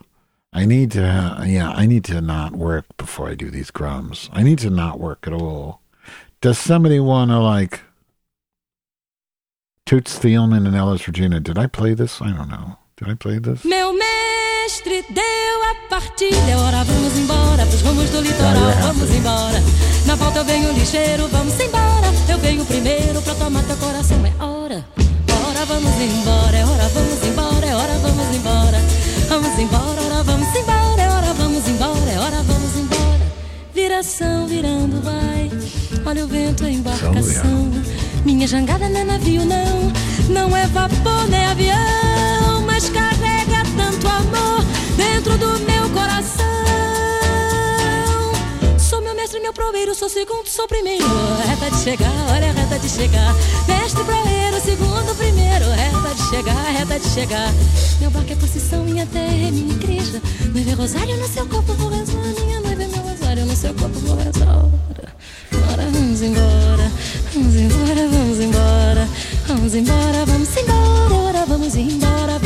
I 0.52 0.66
need 0.66 0.92
to. 0.92 1.06
Uh, 1.06 1.44
yeah, 1.46 1.70
I 1.72 1.86
need 1.86 2.04
to 2.06 2.20
not 2.20 2.54
work 2.54 2.86
before 2.98 3.30
I 3.30 3.36
do 3.36 3.50
these 3.50 3.72
grums. 3.72 4.30
I 4.34 4.44
need 4.44 4.60
to 4.60 4.70
not 4.70 5.00
work 5.00 5.28
at 5.28 5.34
all. 5.34 5.82
Does 6.42 6.58
somebody 6.58 7.00
want 7.00 7.32
to 7.32 7.40
like 7.40 7.82
Toots 9.86 10.20
Thielemans 10.20 10.68
and 10.68 10.76
Elis 10.76 11.08
Regina? 11.08 11.40
Did 11.40 11.58
I 11.58 11.68
play 11.68 11.94
this? 11.94 12.22
I 12.22 12.32
don't 12.32 12.50
know. 12.50 12.78
Did 12.98 13.10
I 13.10 13.14
play 13.14 13.40
this? 13.40 13.64
Meu 13.64 13.94
mestre 14.66 15.06
deu 15.12 15.64
a 15.70 15.76
partida, 15.88 16.50
é 16.50 16.58
hora 16.58 16.84
vamos 16.84 17.16
embora 17.20 17.68
pros 17.68 17.82
rumos 17.84 18.10
do 18.10 18.20
litoral, 18.20 18.72
vamos 18.82 19.12
embora. 19.12 19.62
Na 20.08 20.16
volta 20.16 20.40
eu 20.40 20.46
venho 20.46 20.72
ligeiro, 20.72 21.28
vamos 21.28 21.54
embora. 21.60 22.08
Eu 22.28 22.40
venho 22.40 22.66
primeiro 22.66 23.22
pra 23.22 23.36
tomar 23.36 23.62
teu 23.66 23.78
coração, 23.78 24.18
é 24.26 24.44
hora. 24.44 24.84
Hora 25.46 25.66
vamos 25.68 25.94
embora, 26.02 26.58
é 26.58 26.66
hora 26.66 26.90
vamos 26.90 27.24
embora, 27.24 27.66
é 27.68 27.76
hora 27.76 27.94
vamos 28.00 28.36
embora. 28.36 28.82
Vamos 29.30 29.60
embora, 29.60 30.02
hora 30.02 30.24
vamos 30.24 30.56
embora, 30.56 31.02
é 31.02 31.10
hora 31.10 31.34
vamos 31.34 31.68
embora, 31.68 32.12
é 32.12 32.20
hora 32.20 32.42
vamos 32.42 32.76
embora. 32.76 33.26
Viração 33.72 34.48
virando 34.48 35.00
vai, 35.04 35.52
olha 36.08 36.26
o 36.26 36.28
vento 36.28 36.66
a 36.66 36.72
embarcação. 36.72 37.72
Minha 38.26 38.48
jangada 38.48 38.90
não 38.90 39.00
é 39.00 39.04
navio 39.04 39.46
não, 39.46 39.94
não 40.28 40.58
é 40.58 40.66
vapor 40.66 41.28
nem 41.30 41.46
avião, 41.46 42.64
mas 42.66 42.90
amor 42.90 43.15
dentro 45.26 45.38
do 45.38 45.60
meu 45.66 45.90
coração. 45.90 46.46
Sou 48.78 49.02
meu 49.02 49.16
mestre, 49.16 49.40
meu 49.40 49.52
proveiro, 49.52 49.96
sou 49.96 50.08
segundo, 50.08 50.48
sou 50.48 50.68
primeiro. 50.68 51.04
É 51.44 51.50
reta 51.50 51.72
de 51.72 51.84
chegar, 51.84 52.12
olha 52.32 52.50
a 52.52 52.54
reta 52.54 52.80
de 52.80 52.90
chegar. 52.90 53.36
Mestre 53.68 54.04
proeiro, 54.04 54.62
segundo, 54.64 55.16
primeiro, 55.18 55.66
reta 55.72 56.14
de 56.16 56.30
chegar, 56.30 56.64
reta 56.66 57.00
de 57.00 57.08
chegar. 57.10 57.52
Meu 58.00 58.12
barco 58.12 58.32
é 58.32 58.36
procissão, 58.36 58.84
minha 58.84 59.06
terra 59.08 59.34
é 59.34 59.52
minha 59.52 59.74
igreja. 59.74 60.22
Noiva 60.54 60.70
é 60.70 60.74
rosário 60.74 61.18
no 61.18 61.28
seu 61.28 61.46
corpo, 61.48 61.74
vou 61.74 61.90
rezar. 61.90 62.46
Minha 62.46 62.62
noiva 62.62 62.84
é 62.84 62.88
meu 62.88 63.02
rosário 63.02 63.46
no 63.46 63.56
seu 63.56 63.74
corpo, 63.74 64.00
vou 64.00 64.16
rezar. 64.18 64.66
Ora, 65.72 65.90
vamos 65.92 66.22
embora, 66.22 66.92
vamos 67.34 67.56
embora, 67.56 68.08
vamos 68.10 68.40
embora. 68.40 69.10
Vamos 69.48 69.76
embora, 69.76 70.26
vamos 70.26 70.58
embora, 70.58 71.16
ora, 71.16 71.46
vamos 71.46 71.76
embora, 71.76 71.76
vamos 71.76 71.76
embora. 71.76 72.45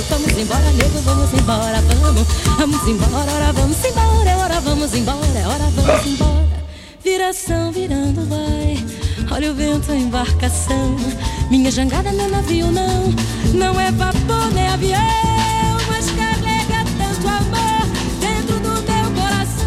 Vamos 0.00 0.38
embora, 0.38 0.72
nego, 0.72 1.00
vamos 1.04 1.32
embora, 1.32 1.80
vamos. 2.00 2.26
Vamos 2.58 2.88
embora, 2.88 3.32
ora, 3.32 3.52
vamos 3.52 3.84
embora, 3.84 4.36
ora, 4.38 4.60
vamos 4.60 4.94
embora, 4.94 5.48
ora, 5.48 5.70
vamos 5.74 6.06
embora. 6.06 6.62
Viração 7.02 7.72
virando 7.72 8.26
vai. 8.28 8.84
Olha 9.30 9.50
o 9.50 9.54
vento, 9.54 9.90
a 9.92 9.96
embarcação. 9.96 10.96
Minha 11.50 11.70
jangada 11.70 12.12
não 12.12 12.24
é 12.24 12.28
navio, 12.28 12.70
não. 12.70 13.12
Não 13.54 13.80
é 13.80 13.90
vapor, 13.92 14.50
nem 14.54 14.68
avião. 14.68 15.00
Mas 15.88 16.10
carrega 16.12 16.84
tanto 16.96 17.28
amor 17.28 17.86
dentro 18.20 18.60
do 18.60 18.70
meu 18.82 19.10
coração. 19.20 19.66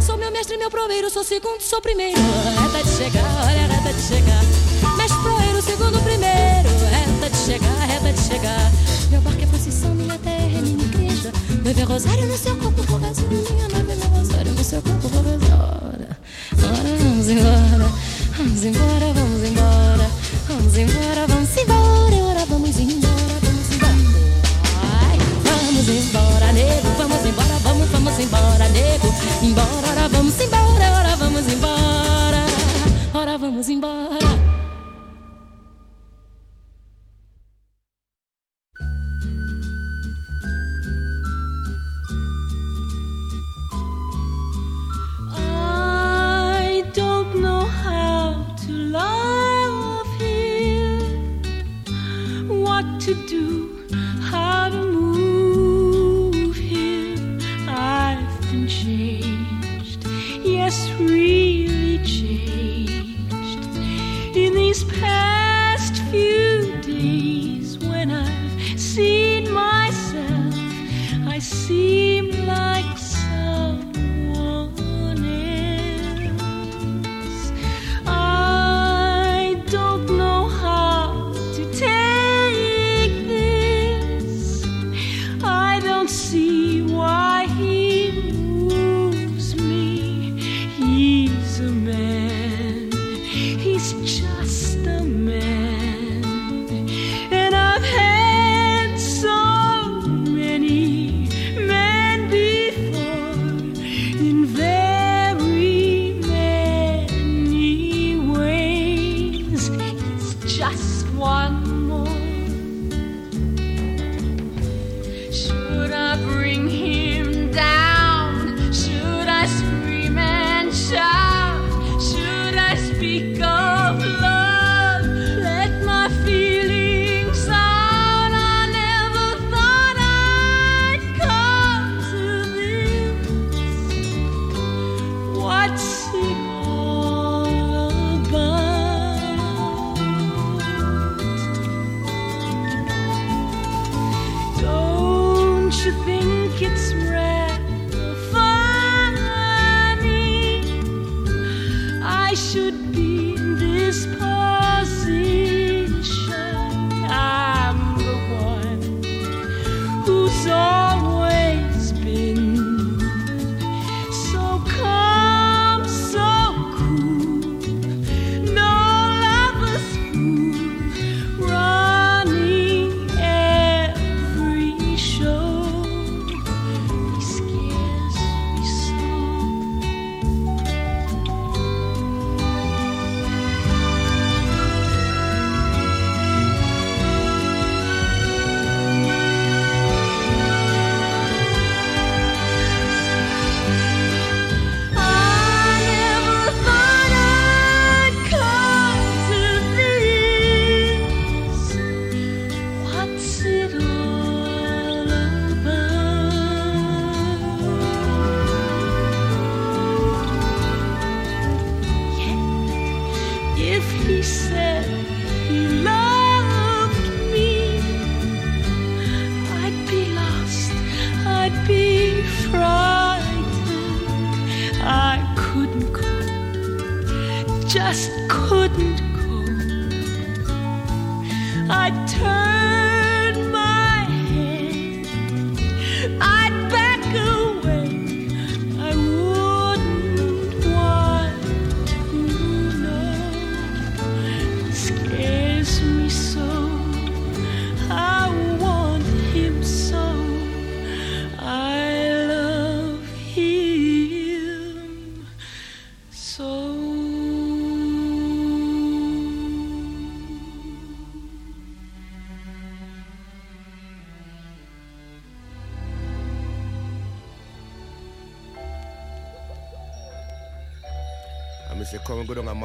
Sou 0.00 0.16
meu 0.16 0.30
mestre, 0.30 0.56
meu 0.56 0.70
proveiro, 0.70 1.10
sou 1.10 1.24
segundo, 1.24 1.60
sou 1.60 1.80
primeiro. 1.80 2.20
Reta 2.20 2.84
de 2.84 2.96
chegar, 2.96 3.46
olha 3.46 3.66
reta 3.66 3.92
de 3.92 4.02
chegar. 4.02 4.44
Mestre 4.96 5.18
proeiro, 5.22 5.62
segundo, 5.62 6.00
primeiro. 6.02 6.59
Chegar, 7.50 7.80
reta 7.80 8.12
de 8.12 8.20
chegar. 8.20 8.72
Meu 9.10 9.20
barco 9.22 9.42
é 9.42 9.46
procissão, 9.46 9.92
minha 9.92 10.16
terra 10.18 10.56
é 10.56 10.62
minha 10.62 10.84
igreja. 10.84 11.32
Noiva 11.64 11.80
é 11.80 11.82
rosário 11.82 12.26
no 12.26 12.38
seu 12.38 12.56
corpo, 12.56 12.96
rezar. 12.96 13.26
Minha 13.28 13.68
noiva 13.68 13.92
é 13.92 13.96
meu 13.96 14.08
rosário 14.08 14.52
no 14.52 14.62
seu 14.62 14.80
corpo, 14.80 15.08
vou 15.08 15.22
rezar. 15.24 15.58
Ora, 16.62 16.96
vamos 17.02 17.28
embora, 17.28 17.92
vamos 18.38 18.64
embora, 18.64 19.12
vamos 19.12 19.42
embora. 19.42 20.10
Vamos 20.46 20.76
embora, 20.76 21.26
vamos 21.26 21.56
embora, 21.56 22.16
ora, 22.22 22.46
vamos 22.46 22.78
embora, 22.78 23.34
vamos 23.42 23.70
embora. 23.74 23.96
Ai, 25.02 25.18
vamos 25.42 25.88
embora, 25.88 26.52
nego, 26.52 26.88
vamos 26.98 27.26
embora, 27.26 27.58
vamos, 27.64 27.88
vamos 27.90 28.18
embora, 28.20 28.68
nego. 28.68 29.12
Embora, 29.42 29.88
ora, 29.90 30.08
vamos 30.08 30.40
embora, 30.40 30.59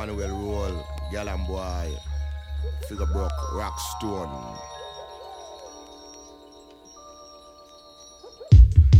Roll, 0.07 0.83
boy, 1.47 1.91
figure 2.87 3.05
broke, 3.07 3.53
rock. 3.53 3.79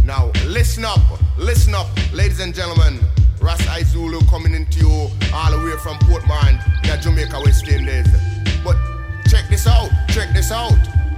Now, 0.04 0.32
listen 0.48 0.84
up, 0.84 1.00
listen 1.38 1.76
up, 1.76 1.88
ladies 2.12 2.40
and 2.40 2.56
gentlemen. 2.56 3.00
Ras 3.40 3.62
Zulu 3.86 4.20
coming 4.32 4.56
into 4.56 4.80
you 4.80 5.10
all 5.32 5.52
the 5.52 5.64
way 5.64 5.78
from 5.78 6.00
Portman, 6.00 6.60
yeah, 6.84 6.98
Jamaica, 6.98 7.40
West 7.44 7.68
Indies. 7.68 8.08
But 8.64 8.76
check 9.28 9.48
this 9.48 9.68
out, 9.68 9.90
check 10.10 10.34
this 10.34 10.52
out. 10.52 10.74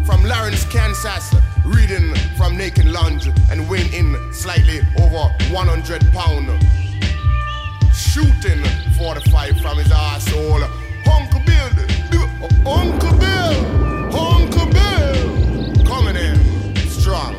From 0.05 0.23
Lawrence, 0.25 0.65
Kansas, 0.65 1.33
reading 1.65 2.13
from 2.35 2.57
Naked 2.57 2.85
Lunch 2.85 3.27
and 3.49 3.69
weighing 3.69 3.93
in 3.93 4.33
slightly 4.33 4.79
over 4.99 5.33
100 5.53 6.01
pound. 6.11 6.86
Shooting 7.97 8.63
45 8.97 9.59
from 9.59 9.77
his 9.79 9.91
asshole. 9.91 10.63
Uncle 11.11 11.41
Bill, 11.45 11.69
Uncle 12.67 13.17
Bill, 13.17 14.15
Uncle 14.15 14.67
Bill, 14.67 15.85
coming 15.85 16.15
in 16.15 16.75
strong. 16.89 17.35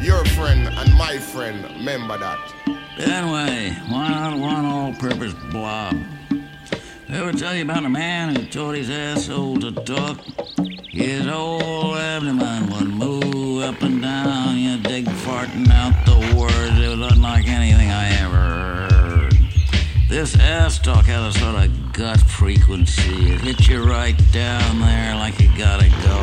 Your 0.00 0.24
friend 0.24 0.68
and 0.68 0.94
my 0.96 1.18
friend, 1.18 1.62
remember 1.76 2.16
that. 2.16 2.38
Anyway, 2.96 3.76
one 3.90 4.12
on 4.12 4.40
one 4.40 4.64
all 4.64 4.94
purpose 4.94 5.34
blob. 5.50 5.96
Ever 7.10 7.32
tell 7.32 7.54
you 7.54 7.62
about 7.64 7.84
a 7.84 7.88
man 7.90 8.34
who 8.34 8.46
taught 8.46 8.76
his 8.76 8.88
asshole 8.88 9.58
to 9.58 9.72
talk? 9.72 10.18
His 10.90 11.26
whole 11.26 11.94
abdomen 11.96 12.70
would 12.70 12.88
move 12.88 13.64
up 13.64 13.82
and 13.82 14.00
down, 14.00 14.56
you 14.56 14.78
dig, 14.78 15.06
farting 15.06 15.68
out 15.70 16.06
the 16.06 16.36
words. 16.36 16.78
It 16.78 16.96
was 16.96 17.12
unlike 17.12 17.33
This 20.24 20.40
ass 20.40 20.78
talk 20.78 21.04
had 21.04 21.20
a 21.20 21.32
sort 21.38 21.54
of 21.54 21.92
gut 21.92 22.18
frequency. 22.18 23.30
It 23.30 23.42
hits 23.42 23.68
you 23.68 23.84
right 23.84 24.16
down 24.32 24.80
there 24.80 25.14
like 25.16 25.38
you 25.38 25.50
gotta 25.54 25.90
go. 25.90 26.18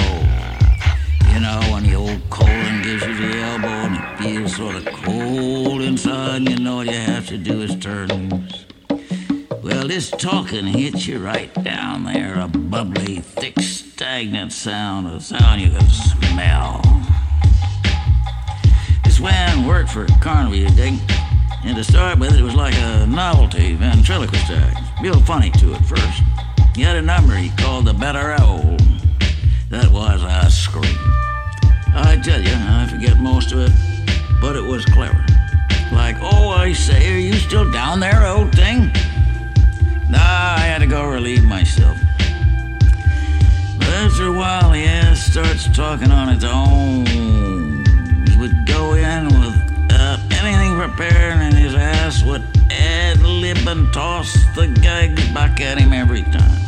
You 1.32 1.39
know, 1.39 1.62
when 1.72 1.84
the 1.84 1.93
old 1.93 2.28
colon 2.32 2.82
gives 2.82 3.06
you 3.06 3.16
the 3.16 3.38
elbow 3.38 3.68
and 3.68 3.97
it 3.97 4.24
feels 4.24 4.56
sort 4.56 4.76
of 4.78 4.86
cold 4.88 5.84
inside, 5.84 6.38
and 6.38 6.49
you 6.49 6.56
know 6.58 6.78
all 6.78 6.84
you 6.84 6.93
have 6.93 7.28
to 7.28 7.38
do 7.38 7.62
is 7.62 7.76
turn. 7.76 8.10
Well, 9.62 9.88
this 9.88 10.10
talking 10.10 10.66
hits 10.66 11.06
you 11.06 11.20
right 11.20 11.54
down 11.64 12.04
there, 12.06 12.39
a 12.39 12.47
bubbly, 12.47 13.20
thick, 13.20 13.60
stagnant 13.60 14.52
sound, 14.52 15.06
a 15.10 15.22
sound 15.22 15.62
you 15.62 15.70
can 15.70 15.88
smell. 15.91 16.82
This 19.04 19.20
man 19.20 19.68
worked 19.68 19.91
for 19.91 20.08
Carnaby, 20.22 20.58
you 20.58 20.70
dig? 20.70 21.21
And 21.64 21.78
to 21.78 21.84
start 21.84 22.18
with, 22.18 22.36
it 22.36 22.41
was 22.41 22.55
like 22.55 22.74
a 22.76 23.05
novelty 23.05 23.76
ventriloquist 23.76 24.49
act. 24.49 25.01
Real 25.01 25.20
funny 25.22 25.51
to 25.51 25.74
at 25.74 25.86
first. 25.86 26.24
He 26.76 26.82
had 26.82 26.95
a 26.95 27.01
number 27.01 27.36
he 27.36 27.49
called 27.49 27.86
the 27.86 27.93
Better 27.93 28.36
Owl. 28.39 28.78
That 29.70 29.91
was 29.91 30.24
a 30.24 30.49
scream. 30.49 30.97
I 31.93 32.20
tell 32.24 32.41
you, 32.41 32.51
I 32.53 32.88
forget 32.89 33.20
most 33.20 33.51
of 33.51 33.59
it, 33.59 33.72
but 34.41 34.55
it 34.55 34.64
was 34.64 34.86
clever. 34.86 35.24
Like, 35.91 36.16
oh, 36.22 36.49
I 36.49 36.74
say, 36.74 37.14
are 37.14 37.20
you 37.20 37.34
still 37.34 37.70
down 37.70 37.99
there, 37.99 38.26
old 38.26 38.53
thing? 38.55 38.88
Nah, 40.09 40.55
I 40.57 40.66
had 40.66 40.80
to 40.80 40.88
go 40.88 41.07
relieve 41.07 41.43
myself. 41.43 41.97
But 43.78 43.88
after 43.88 44.28
a 44.28 44.34
while, 44.34 44.72
the 44.72 44.84
ass 44.84 45.32
starts 45.32 45.68
talking 45.76 46.12
on 46.12 46.30
its 46.30 46.43
own. 46.43 47.41
And 51.00 51.54
his 51.54 51.74
ass 51.76 52.24
would 52.24 52.42
ad 52.70 53.22
lib 53.22 53.68
and 53.68 53.92
toss 53.94 54.34
the 54.56 54.68
gags 54.82 55.26
back 55.34 55.62
at 55.62 55.78
him 55.78 55.94
every 55.94 56.24
time. 56.24 56.62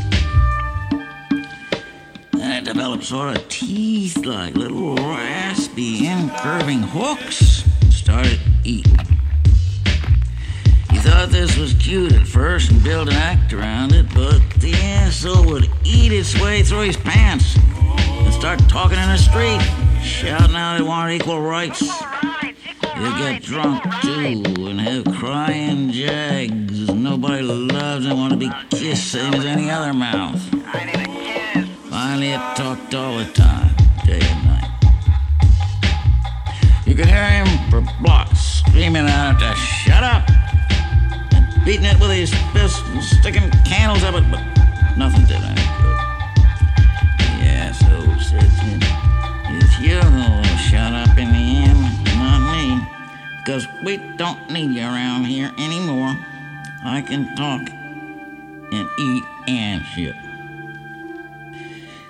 And 2.33 2.53
it 2.53 2.63
developed 2.65 3.03
sort 3.03 3.37
of 3.37 3.47
teeth 3.49 4.25
like 4.25 4.55
little 4.55 4.95
raspy, 4.95 6.07
incurving 6.07 6.83
hooks. 6.83 7.63
Started 7.89 8.39
eating. 8.63 8.97
He 10.91 10.97
thought 10.99 11.29
this 11.29 11.57
was 11.57 11.73
cute 11.73 12.13
at 12.13 12.27
first 12.27 12.71
and 12.71 12.83
built 12.83 13.09
an 13.09 13.15
act 13.15 13.53
around 13.53 13.93
it, 13.93 14.05
but 14.13 14.39
the 14.59 14.73
asshole 14.73 15.45
would 15.45 15.69
eat 15.83 16.11
its 16.11 16.39
way 16.39 16.63
through 16.63 16.81
his 16.81 16.97
pants 16.97 17.57
and 17.57 18.33
start 18.33 18.59
talking 18.69 18.97
in 18.97 19.09
the 19.09 19.17
street, 19.17 19.61
shouting 20.03 20.55
out 20.55 20.77
he 20.77 20.83
wanted 20.83 21.15
equal 21.15 21.41
rights. 21.41 21.83
He'd 22.95 23.17
get 23.17 23.41
drunk 23.41 23.83
too 24.01 24.43
and 24.67 24.79
have 24.79 25.05
crying 25.15 25.91
jags. 25.91 26.89
Nobody 26.89 27.41
loves 27.41 28.05
and 28.05 28.17
want 28.17 28.33
to 28.33 28.37
be 28.37 28.51
kissed 28.69 29.11
same 29.11 29.33
as 29.33 29.45
any 29.45 29.71
other 29.71 29.93
mouth. 29.93 30.39
Finally, 31.89 32.29
it 32.29 32.55
talked 32.55 32.93
all 32.93 33.17
the 33.17 33.25
time, 33.33 33.75
day 34.05 34.19
and 34.21 34.45
night. 34.45 34.69
You 36.85 36.93
could 36.93 37.07
hear 37.07 37.25
him 37.25 37.47
for 37.71 37.81
blocks 38.01 38.39
screaming 38.39 39.07
out 39.07 39.39
to 39.39 39.55
shut 39.55 40.03
up 40.03 40.29
and 41.33 41.65
beating 41.65 41.85
it 41.85 41.99
with 41.99 42.11
his 42.11 42.33
fists 42.53 42.81
and 42.89 43.03
sticking 43.03 43.49
candles 43.65 44.03
up 44.03 44.15
it, 44.15 44.23
but 44.29 44.43
nothing 44.97 45.25
did 45.25 45.41
any 45.41 45.61
good. 45.81 45.99
The 47.17 47.49
asshole 47.49 48.19
said 48.19 48.43
him, 48.43 48.79
because 53.43 53.67
we 53.83 53.97
don't 54.15 54.49
need 54.49 54.71
you 54.71 54.81
around 54.81 55.25
here 55.25 55.51
anymore. 55.57 56.15
I 56.85 57.01
can 57.01 57.35
talk 57.35 57.61
and 58.71 58.89
eat 58.97 59.23
and 59.47 59.83
shit. 59.83 60.15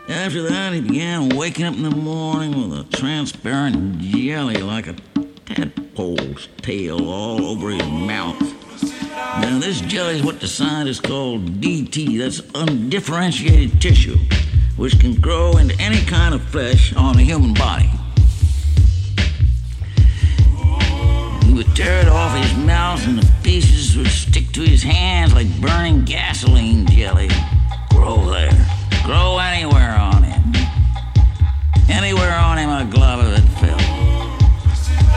After 0.09 0.43
that, 0.43 0.73
he 0.73 0.81
began 0.81 1.29
waking 1.29 1.65
up 1.65 1.73
in 1.73 1.83
the 1.83 1.89
morning 1.89 2.69
with 2.69 2.79
a 2.79 2.97
transparent 2.97 3.99
jelly 3.99 4.57
like 4.57 4.85
a 4.87 4.93
tadpole's 5.45 6.49
tail 6.61 7.09
all 7.09 7.45
over 7.45 7.71
his 7.71 7.87
mouth. 7.87 8.39
Now, 9.13 9.57
this 9.59 9.81
jelly 9.81 10.15
is 10.17 10.23
what 10.23 10.39
the 10.39 10.47
scientists 10.47 10.99
call 10.99 11.39
DT, 11.39 12.19
that's 12.19 12.41
undifferentiated 12.53 13.81
tissue, 13.81 14.17
which 14.77 14.99
can 14.99 15.15
grow 15.15 15.57
into 15.57 15.75
any 15.81 16.01
kind 16.05 16.35
of 16.35 16.43
flesh 16.43 16.95
on 16.95 17.15
the 17.17 17.23
human 17.23 17.55
body. 17.55 17.89
He 21.53 21.57
would 21.57 21.75
tear 21.75 22.01
it 22.01 22.07
off 22.07 22.35
his 22.35 22.57
mouth, 22.65 23.05
and 23.05 23.19
the 23.19 23.31
pieces 23.43 23.95
would 23.95 24.07
stick 24.07 24.51
to 24.53 24.61
his 24.61 24.81
hands 24.81 25.35
like 25.35 25.45
burning 25.61 26.03
gasoline 26.03 26.87
jelly. 26.87 27.29
Grow 27.91 28.25
there. 28.31 28.49
Grow 29.03 29.37
anywhere 29.37 29.95
on 29.95 30.23
him. 30.23 30.51
Anywhere 31.87 32.33
on 32.33 32.57
him, 32.57 32.71
a 32.71 32.89
glove 32.91 33.19
of 33.19 33.33
it 33.33 33.47
fell. 33.59 33.77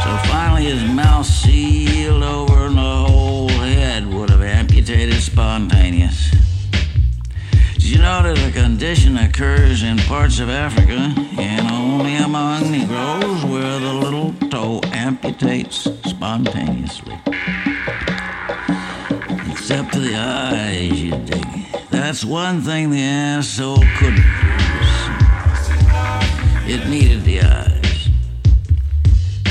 So 0.05 0.29
finally, 0.29 0.67
his 0.67 0.85
mouth 0.91 1.25
sealed 1.25 2.23
over, 2.23 2.67
and 2.67 2.77
the 2.77 2.83
whole 2.83 3.49
head 3.49 4.07
would 4.07 4.29
have 4.29 4.43
amputated 4.43 5.23
spontaneous. 5.23 6.26
That 8.07 8.39
a 8.39 8.53
condition 8.53 9.17
occurs 9.19 9.83
in 9.83 9.99
parts 9.99 10.39
of 10.39 10.49
Africa 10.49 11.13
and 11.41 11.71
only 11.73 12.15
among 12.15 12.71
Negroes 12.71 13.45
where 13.45 13.81
the 13.81 13.93
little 13.93 14.33
toe 14.49 14.81
amputates 14.93 15.89
spontaneously? 16.09 17.19
Except 19.51 19.93
to 19.93 19.99
the 19.99 20.15
eyes, 20.15 21.03
you 21.03 21.11
dig. 21.19 21.47
That's 21.91 22.25
one 22.25 22.61
thing 22.61 22.91
the 22.91 23.03
asshole 23.03 23.83
couldn't 23.99 24.23
produce. 24.39 24.95
It 26.69 26.89
needed 26.89 27.25
the 27.25 27.41
eyes. 27.43 28.09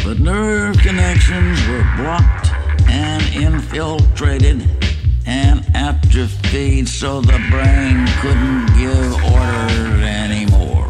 But 0.06 0.20
nerve 0.20 0.78
connections 0.78 1.60
were 1.68 1.84
blocked 1.97 2.51
and 2.88 3.22
infiltrated 3.36 4.85
and 5.26 5.66
atrophied 5.74 6.88
so 6.88 7.22
the 7.22 7.40
brain 7.50 8.06
couldn't 8.22 8.68
give 8.78 9.14
orders 9.34 10.04
anymore. 10.04 10.88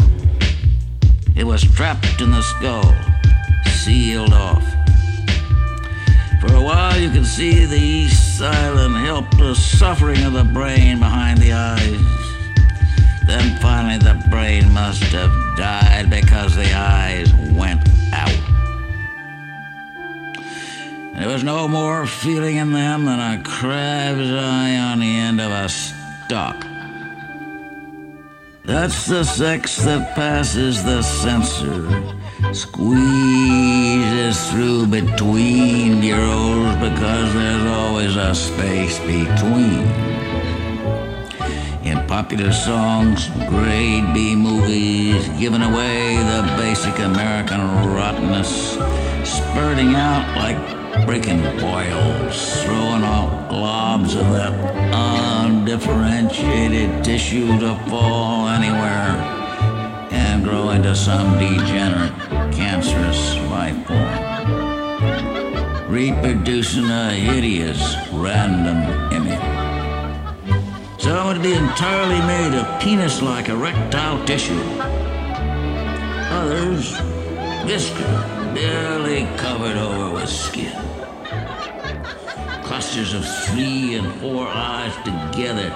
It 1.36 1.44
was 1.46 1.64
trapped 1.64 2.22
in 2.22 2.32
the 2.32 2.42
skull, 2.42 2.94
sealed 3.84 4.34
off. 4.34 4.64
For 6.42 6.54
a 6.54 6.62
while, 6.62 7.00
you 7.00 7.10
could 7.10 7.26
see 7.26 7.66
the 7.66 8.08
silent, 8.10 8.96
helpless 8.96 9.64
suffering 9.80 10.24
of 10.24 10.34
the 10.34 10.44
brain 10.44 11.00
behind 11.00 11.40
the 11.40 11.54
eyes. 11.54 12.26
Then 13.26 13.60
finally, 13.60 13.98
the 13.98 14.24
brain 14.30 14.72
must 14.72 15.04
have 15.14 15.58
died 15.58 16.10
because 16.10 16.56
the 16.56 16.72
eyes 16.74 17.34
went 17.54 17.82
out. 18.14 18.45
There 21.18 21.30
was 21.30 21.46
no 21.46 21.68
more 21.70 22.06
feeling 22.06 22.58
in 22.58 22.74
them 22.74 23.06
than 23.06 23.20
a 23.20 23.42
crab's 23.42 24.30
eye 24.32 24.76
on 24.76 25.00
the 25.00 25.16
end 25.16 25.40
of 25.40 25.50
a 25.50 25.70
stalk. 25.70 26.66
That's 28.66 29.06
the 29.06 29.24
sex 29.24 29.78
that 29.86 30.14
passes 30.14 30.84
the 30.84 31.02
censor. 31.02 31.88
squeezes 32.54 34.52
through 34.52 34.88
between 34.88 36.02
rows 36.12 36.76
because 36.76 37.34
there's 37.34 37.66
always 37.72 38.16
a 38.18 38.36
space 38.36 39.00
between. 39.00 39.88
In 41.86 42.06
popular 42.08 42.52
songs, 42.52 43.30
grade 43.48 44.14
B 44.14 44.36
movies, 44.36 45.30
giving 45.40 45.62
away 45.62 46.18
the 46.18 46.42
basic 46.58 47.00
American 47.00 47.62
rottenness, 47.94 48.74
spurting 49.24 49.96
out 49.96 50.36
like 50.36 50.85
breaking 51.04 51.42
boils, 51.60 52.64
throwing 52.64 53.04
out 53.04 53.50
globs 53.50 54.16
of 54.16 54.32
that 54.32 54.54
undifferentiated 54.94 57.04
tissue 57.04 57.60
to 57.60 57.76
fall 57.90 58.48
anywhere 58.48 59.18
and 60.12 60.44
grow 60.44 60.70
into 60.70 60.96
some 60.96 61.38
degenerate, 61.38 62.14
cancerous 62.54 63.36
life 63.50 63.76
form. 63.86 64.22
Reproducing 65.92 66.86
a 66.86 67.12
hideous, 67.12 67.96
random 68.12 69.12
image. 69.12 69.42
So 71.02 71.16
it 71.16 71.26
would 71.34 71.44
be 71.44 71.54
entirely 71.54 72.20
made 72.26 72.54
of 72.58 72.80
penis 72.82 73.22
like 73.22 73.50
erectile 73.50 74.24
tissue. 74.26 74.64
Others, 76.32 76.98
viscera, 77.66 78.45
barely 78.56 79.26
covered 79.36 79.76
over 79.76 80.14
with 80.16 80.30
skin. 80.30 80.72
Clusters 82.64 83.14
of 83.14 83.26
three 83.48 83.96
and 83.96 84.10
four 84.22 84.48
eyes 84.48 84.96
together, 85.04 85.70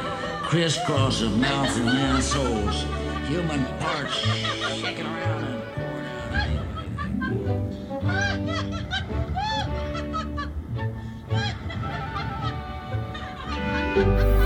crisscross 0.43 1.21
of 1.21 1.38
mouth 1.38 1.77
and 1.77 1.89
assholes, 1.89 2.86
human 3.27 3.65
parts 3.80 4.15
shaking 4.80 5.05
around 5.05 5.43
and 13.95 14.38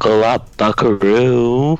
Buckle 0.00 0.24
up, 0.24 0.56
buckaroo. 0.56 1.76